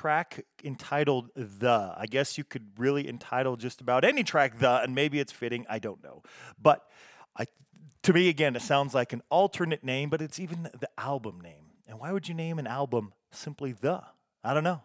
Track 0.02 0.44
entitled 0.64 1.30
The. 1.36 1.94
I 1.96 2.06
guess 2.06 2.36
you 2.36 2.42
could 2.42 2.70
really 2.76 3.08
entitle 3.08 3.56
just 3.56 3.80
about 3.80 4.04
any 4.04 4.24
track 4.24 4.58
The, 4.58 4.82
and 4.82 4.96
maybe 4.96 5.20
it's 5.20 5.30
fitting. 5.30 5.64
I 5.70 5.78
don't 5.78 6.02
know. 6.02 6.24
But 6.60 6.84
I, 7.36 7.44
to 8.02 8.12
me, 8.12 8.28
again, 8.28 8.56
it 8.56 8.62
sounds 8.62 8.94
like 8.94 9.12
an 9.12 9.22
alternate 9.30 9.84
name, 9.84 10.10
but 10.10 10.20
it's 10.20 10.40
even 10.40 10.64
the 10.64 10.88
album 10.98 11.40
name. 11.40 11.66
And 11.86 12.00
why 12.00 12.10
would 12.10 12.26
you 12.26 12.34
name 12.34 12.58
an 12.58 12.66
album 12.66 13.12
simply 13.30 13.70
The? 13.70 14.02
I 14.42 14.54
don't 14.54 14.64
know. 14.64 14.82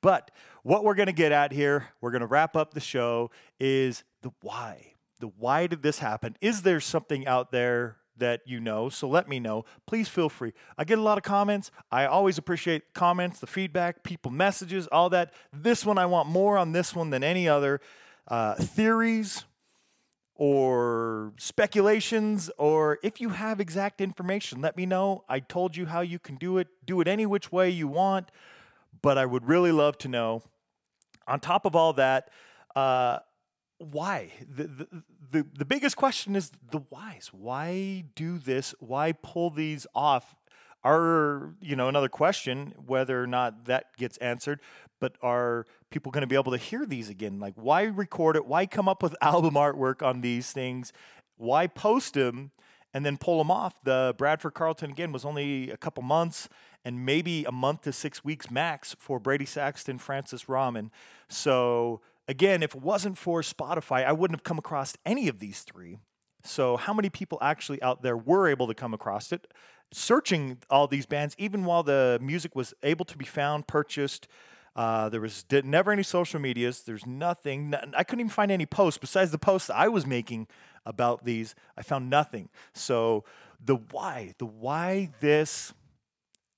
But 0.00 0.32
what 0.64 0.82
we're 0.82 0.96
going 0.96 1.06
to 1.06 1.12
get 1.12 1.30
at 1.30 1.52
here, 1.52 1.86
we're 2.00 2.10
going 2.10 2.22
to 2.22 2.26
wrap 2.26 2.56
up 2.56 2.74
the 2.74 2.80
show, 2.80 3.30
is 3.60 4.02
the 4.22 4.32
why. 4.42 4.94
The 5.20 5.28
why 5.28 5.68
did 5.68 5.82
this 5.82 6.00
happen? 6.00 6.36
Is 6.40 6.62
there 6.62 6.80
something 6.80 7.24
out 7.24 7.52
there 7.52 7.98
that 8.20 8.40
you 8.46 8.60
know? 8.60 8.88
So 8.88 9.08
let 9.08 9.28
me 9.28 9.40
know. 9.40 9.64
Please 9.86 10.08
feel 10.08 10.28
free. 10.28 10.52
I 10.78 10.84
get 10.84 10.98
a 10.98 11.02
lot 11.02 11.18
of 11.18 11.24
comments. 11.24 11.70
I 11.90 12.06
always 12.06 12.38
appreciate 12.38 12.94
comments, 12.94 13.40
the 13.40 13.46
feedback, 13.46 14.02
people 14.02 14.30
messages, 14.30 14.86
all 14.86 15.10
that. 15.10 15.34
This 15.52 15.84
one, 15.84 15.98
I 15.98 16.06
want 16.06 16.28
more 16.28 16.56
on 16.56 16.72
this 16.72 16.94
one 16.94 17.10
than 17.10 17.22
any 17.22 17.48
other. 17.48 17.80
Uh, 18.28 18.54
theories, 18.54 19.44
or 20.40 21.34
speculations, 21.38 22.50
or 22.56 22.98
if 23.02 23.20
you 23.20 23.28
have 23.28 23.60
exact 23.60 24.00
information, 24.00 24.62
let 24.62 24.74
me 24.74 24.86
know. 24.86 25.22
I 25.28 25.40
told 25.40 25.76
you 25.76 25.84
how 25.84 26.00
you 26.00 26.18
can 26.18 26.36
do 26.36 26.56
it. 26.56 26.68
Do 26.86 27.02
it 27.02 27.08
any 27.08 27.26
which 27.26 27.52
way 27.52 27.68
you 27.68 27.86
want, 27.86 28.30
but 29.02 29.18
I 29.18 29.26
would 29.26 29.46
really 29.46 29.70
love 29.70 29.98
to 29.98 30.08
know. 30.08 30.42
On 31.28 31.40
top 31.40 31.66
of 31.66 31.76
all 31.76 31.92
that, 31.92 32.30
uh, 32.74 33.18
why? 33.76 34.32
The, 34.48 34.64
the, 34.64 35.02
the, 35.30 35.46
the 35.56 35.64
biggest 35.64 35.96
question 35.96 36.36
is 36.36 36.50
the 36.70 36.80
whys. 36.90 37.30
Why 37.32 38.04
do 38.14 38.38
this? 38.38 38.74
Why 38.80 39.12
pull 39.12 39.50
these 39.50 39.86
off? 39.94 40.34
Are, 40.82 41.54
you 41.60 41.76
know, 41.76 41.88
another 41.88 42.08
question 42.08 42.72
whether 42.86 43.22
or 43.22 43.26
not 43.26 43.66
that 43.66 43.96
gets 43.98 44.16
answered, 44.18 44.60
but 44.98 45.16
are 45.22 45.66
people 45.90 46.10
going 46.10 46.22
to 46.22 46.26
be 46.26 46.36
able 46.36 46.52
to 46.52 46.58
hear 46.58 46.86
these 46.86 47.10
again? 47.10 47.38
Like, 47.38 47.54
why 47.54 47.82
record 47.82 48.36
it? 48.36 48.46
Why 48.46 48.66
come 48.66 48.88
up 48.88 49.02
with 49.02 49.14
album 49.22 49.54
artwork 49.54 50.02
on 50.02 50.22
these 50.22 50.52
things? 50.52 50.92
Why 51.36 51.66
post 51.66 52.14
them 52.14 52.50
and 52.94 53.04
then 53.04 53.18
pull 53.18 53.38
them 53.38 53.50
off? 53.50 53.82
The 53.84 54.14
Bradford 54.16 54.54
Carlton, 54.54 54.90
again, 54.90 55.12
was 55.12 55.24
only 55.24 55.70
a 55.70 55.76
couple 55.76 56.02
months 56.02 56.48
and 56.84 57.04
maybe 57.04 57.44
a 57.44 57.52
month 57.52 57.82
to 57.82 57.92
six 57.92 58.24
weeks 58.24 58.50
max 58.50 58.96
for 58.98 59.18
Brady 59.18 59.44
Saxton, 59.44 59.98
Francis 59.98 60.48
Raman. 60.48 60.90
So, 61.28 62.00
again, 62.30 62.62
if 62.62 62.76
it 62.76 62.80
wasn't 62.80 63.18
for 63.18 63.42
Spotify, 63.42 64.06
I 64.06 64.12
wouldn't 64.12 64.38
have 64.38 64.44
come 64.44 64.56
across 64.56 64.96
any 65.04 65.26
of 65.26 65.40
these 65.40 65.62
three. 65.62 65.98
So, 66.44 66.76
how 66.76 66.94
many 66.94 67.10
people 67.10 67.36
actually 67.42 67.82
out 67.82 68.02
there 68.02 68.16
were 68.16 68.48
able 68.48 68.68
to 68.68 68.74
come 68.74 68.94
across 68.94 69.32
it? 69.32 69.52
Searching 69.92 70.58
all 70.70 70.86
these 70.86 71.04
bands, 71.04 71.34
even 71.36 71.64
while 71.64 71.82
the 71.82 72.18
music 72.22 72.54
was 72.54 72.72
able 72.82 73.04
to 73.06 73.18
be 73.18 73.24
found, 73.24 73.66
purchased, 73.66 74.28
uh, 74.76 75.08
there 75.08 75.20
was 75.20 75.42
did, 75.42 75.64
never 75.66 75.90
any 75.90 76.04
social 76.04 76.40
medias. 76.40 76.82
There's 76.82 77.04
nothing. 77.04 77.74
n- 77.74 77.92
I 77.96 78.04
couldn't 78.04 78.20
even 78.20 78.30
find 78.30 78.52
any 78.52 78.64
posts 78.64 78.98
besides 78.98 79.32
the 79.32 79.38
posts 79.38 79.68
I 79.68 79.88
was 79.88 80.06
making 80.06 80.46
about 80.86 81.24
these. 81.24 81.56
I 81.76 81.82
found 81.82 82.08
nothing. 82.08 82.48
So 82.72 83.24
the 83.62 83.74
why, 83.76 84.34
the 84.38 84.46
why 84.46 85.10
this, 85.20 85.74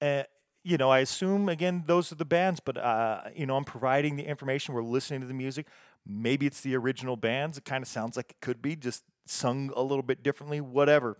uh, 0.03 0.25
you 0.63 0.77
know, 0.77 0.91
I 0.91 1.01
assume 1.01 1.49
again 1.49 1.85
those 1.87 2.13
are 2.13 2.17
the 2.17 2.25
bands, 2.25 2.61
but 2.61 2.77
uh, 2.77 3.23
you 3.35 3.47
know, 3.47 3.57
I'm 3.57 3.65
providing 3.65 4.17
the 4.17 4.25
information. 4.25 4.75
We're 4.75 4.83
listening 4.83 5.21
to 5.21 5.27
the 5.27 5.35
music. 5.35 5.67
Maybe 6.07 6.47
it's 6.47 6.61
the 6.61 6.77
original 6.77 7.17
bands. 7.17 7.59
It 7.59 7.65
kind 7.65 7.83
of 7.83 7.89
sounds 7.89 8.17
like 8.17 8.31
it 8.31 8.41
could 8.41 8.61
be 8.61 8.77
just 8.77 9.05
sung 9.27 9.71
a 9.77 9.83
little 9.83 10.03
bit 10.03 10.23
differently. 10.23 10.61
Whatever. 10.61 11.19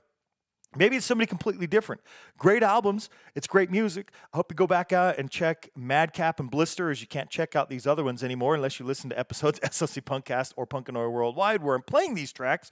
Maybe 0.75 0.97
it's 0.97 1.05
somebody 1.05 1.27
completely 1.27 1.67
different. 1.67 2.01
Great 2.39 2.63
albums. 2.63 3.11
It's 3.35 3.47
great 3.47 3.71
music. 3.71 4.11
I 4.33 4.39
hope 4.39 4.51
you 4.51 4.57
go 4.57 4.67
back 4.67 4.91
out 4.91 5.19
and 5.19 5.31
check 5.31 5.69
Madcap 5.77 6.41
and 6.41 6.51
Blister, 6.51 6.91
as 6.91 7.03
you 7.03 7.07
can't 7.07 7.29
check 7.29 7.55
out 7.55 7.69
these 7.69 7.87
other 7.87 8.03
ones 8.03 8.25
anymore 8.25 8.55
unless 8.55 8.81
you 8.81 8.87
listen 8.87 9.11
to 9.11 9.19
episodes 9.19 9.61
SLC 9.65 10.03
Punkcast 10.03 10.55
or 10.57 10.67
Punkanoid 10.67 11.13
Worldwide, 11.13 11.63
where 11.63 11.75
I'm 11.75 11.83
playing 11.83 12.15
these 12.15 12.33
tracks. 12.33 12.71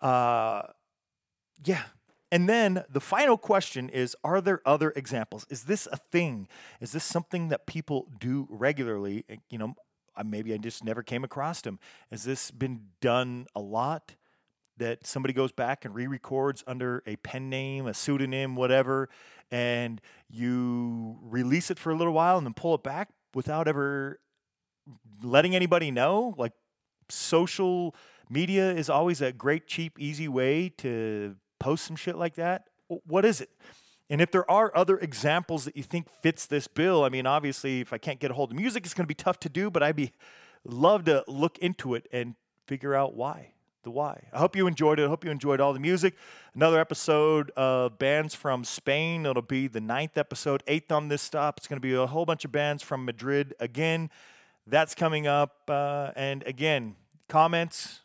Uh, 0.00 0.62
yeah. 1.64 1.82
And 2.30 2.48
then 2.48 2.84
the 2.90 3.00
final 3.00 3.38
question 3.38 3.88
is 3.88 4.16
Are 4.22 4.40
there 4.40 4.60
other 4.66 4.92
examples? 4.94 5.46
Is 5.48 5.64
this 5.64 5.88
a 5.90 5.96
thing? 5.96 6.48
Is 6.80 6.92
this 6.92 7.04
something 7.04 7.48
that 7.48 7.66
people 7.66 8.08
do 8.18 8.46
regularly? 8.50 9.24
Uh, 9.30 9.36
You 9.50 9.58
know, 9.58 9.74
maybe 10.24 10.52
I 10.52 10.58
just 10.58 10.84
never 10.84 11.02
came 11.02 11.24
across 11.24 11.60
them. 11.62 11.78
Has 12.10 12.24
this 12.24 12.50
been 12.50 12.88
done 13.00 13.46
a 13.54 13.60
lot? 13.60 14.14
that 14.78 15.06
somebody 15.06 15.34
goes 15.34 15.52
back 15.52 15.84
and 15.84 15.94
re-records 15.94 16.62
under 16.66 17.02
a 17.06 17.16
pen 17.16 17.50
name, 17.50 17.86
a 17.86 17.94
pseudonym, 17.94 18.54
whatever, 18.54 19.08
and 19.50 20.00
you 20.28 21.18
release 21.22 21.70
it 21.70 21.78
for 21.78 21.90
a 21.90 21.96
little 21.96 22.12
while 22.12 22.38
and 22.38 22.46
then 22.46 22.54
pull 22.54 22.74
it 22.74 22.82
back 22.82 23.08
without 23.34 23.68
ever 23.68 24.20
letting 25.22 25.54
anybody 25.54 25.90
know. 25.90 26.34
Like 26.38 26.52
social 27.08 27.94
media 28.30 28.72
is 28.72 28.88
always 28.88 29.20
a 29.20 29.32
great, 29.32 29.66
cheap, 29.66 29.98
easy 29.98 30.28
way 30.28 30.68
to 30.78 31.36
post 31.58 31.84
some 31.84 31.96
shit 31.96 32.16
like 32.16 32.34
that. 32.36 32.64
What 32.88 33.24
is 33.24 33.40
it? 33.40 33.50
And 34.10 34.20
if 34.20 34.30
there 34.30 34.50
are 34.50 34.74
other 34.74 34.98
examples 34.98 35.64
that 35.66 35.76
you 35.76 35.82
think 35.82 36.08
fits 36.22 36.46
this 36.46 36.66
bill, 36.66 37.04
I 37.04 37.10
mean, 37.10 37.26
obviously, 37.26 37.80
if 37.80 37.92
I 37.92 37.98
can't 37.98 38.18
get 38.18 38.30
a 38.30 38.34
hold 38.34 38.52
of 38.52 38.56
music, 38.56 38.84
it's 38.84 38.94
going 38.94 39.04
to 39.04 39.08
be 39.08 39.14
tough 39.14 39.38
to 39.40 39.48
do. 39.48 39.70
But 39.70 39.82
I'd 39.82 39.96
be 39.96 40.12
love 40.64 41.04
to 41.04 41.24
look 41.26 41.58
into 41.58 41.94
it 41.94 42.08
and 42.12 42.34
figure 42.66 42.94
out 42.94 43.14
why 43.14 43.52
the 43.82 43.90
why. 43.90 44.28
I 44.32 44.38
hope 44.38 44.56
you 44.56 44.66
enjoyed 44.66 44.98
it. 44.98 45.04
I 45.04 45.08
hope 45.08 45.24
you 45.24 45.30
enjoyed 45.30 45.60
all 45.60 45.72
the 45.72 45.80
music. 45.80 46.14
Another 46.54 46.80
episode 46.80 47.50
of 47.56 47.98
bands 47.98 48.34
from 48.34 48.64
Spain. 48.64 49.24
It'll 49.24 49.40
be 49.40 49.66
the 49.68 49.80
ninth 49.80 50.18
episode, 50.18 50.62
eighth 50.66 50.92
on 50.92 51.08
this 51.08 51.22
stop. 51.22 51.58
It's 51.58 51.66
going 51.66 51.78
to 51.78 51.80
be 51.80 51.94
a 51.94 52.06
whole 52.06 52.26
bunch 52.26 52.44
of 52.44 52.52
bands 52.52 52.82
from 52.82 53.04
Madrid 53.04 53.54
again. 53.60 54.10
That's 54.66 54.94
coming 54.94 55.26
up. 55.26 55.62
Uh, 55.68 56.10
and 56.16 56.42
again, 56.46 56.96
comments, 57.28 58.00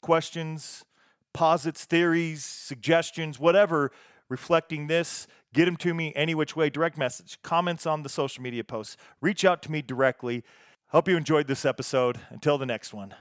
questions, 0.00 0.84
posits, 1.32 1.84
theories, 1.84 2.44
suggestions, 2.44 3.38
whatever 3.38 3.90
reflecting 4.28 4.86
this, 4.86 5.26
get 5.52 5.66
them 5.66 5.76
to 5.76 5.94
me 5.94 6.12
any 6.16 6.34
which 6.34 6.56
way. 6.56 6.70
Direct 6.70 6.96
message, 6.96 7.38
comments 7.42 7.86
on 7.86 8.02
the 8.02 8.08
social 8.08 8.42
media 8.42 8.64
posts. 8.64 8.96
Reach 9.20 9.44
out 9.44 9.62
to 9.62 9.70
me 9.70 9.82
directly. 9.82 10.42
Hope 10.88 11.08
you 11.08 11.16
enjoyed 11.16 11.46
this 11.46 11.64
episode. 11.64 12.18
Until 12.30 12.58
the 12.58 12.66
next 12.66 12.92
one. 12.92 13.14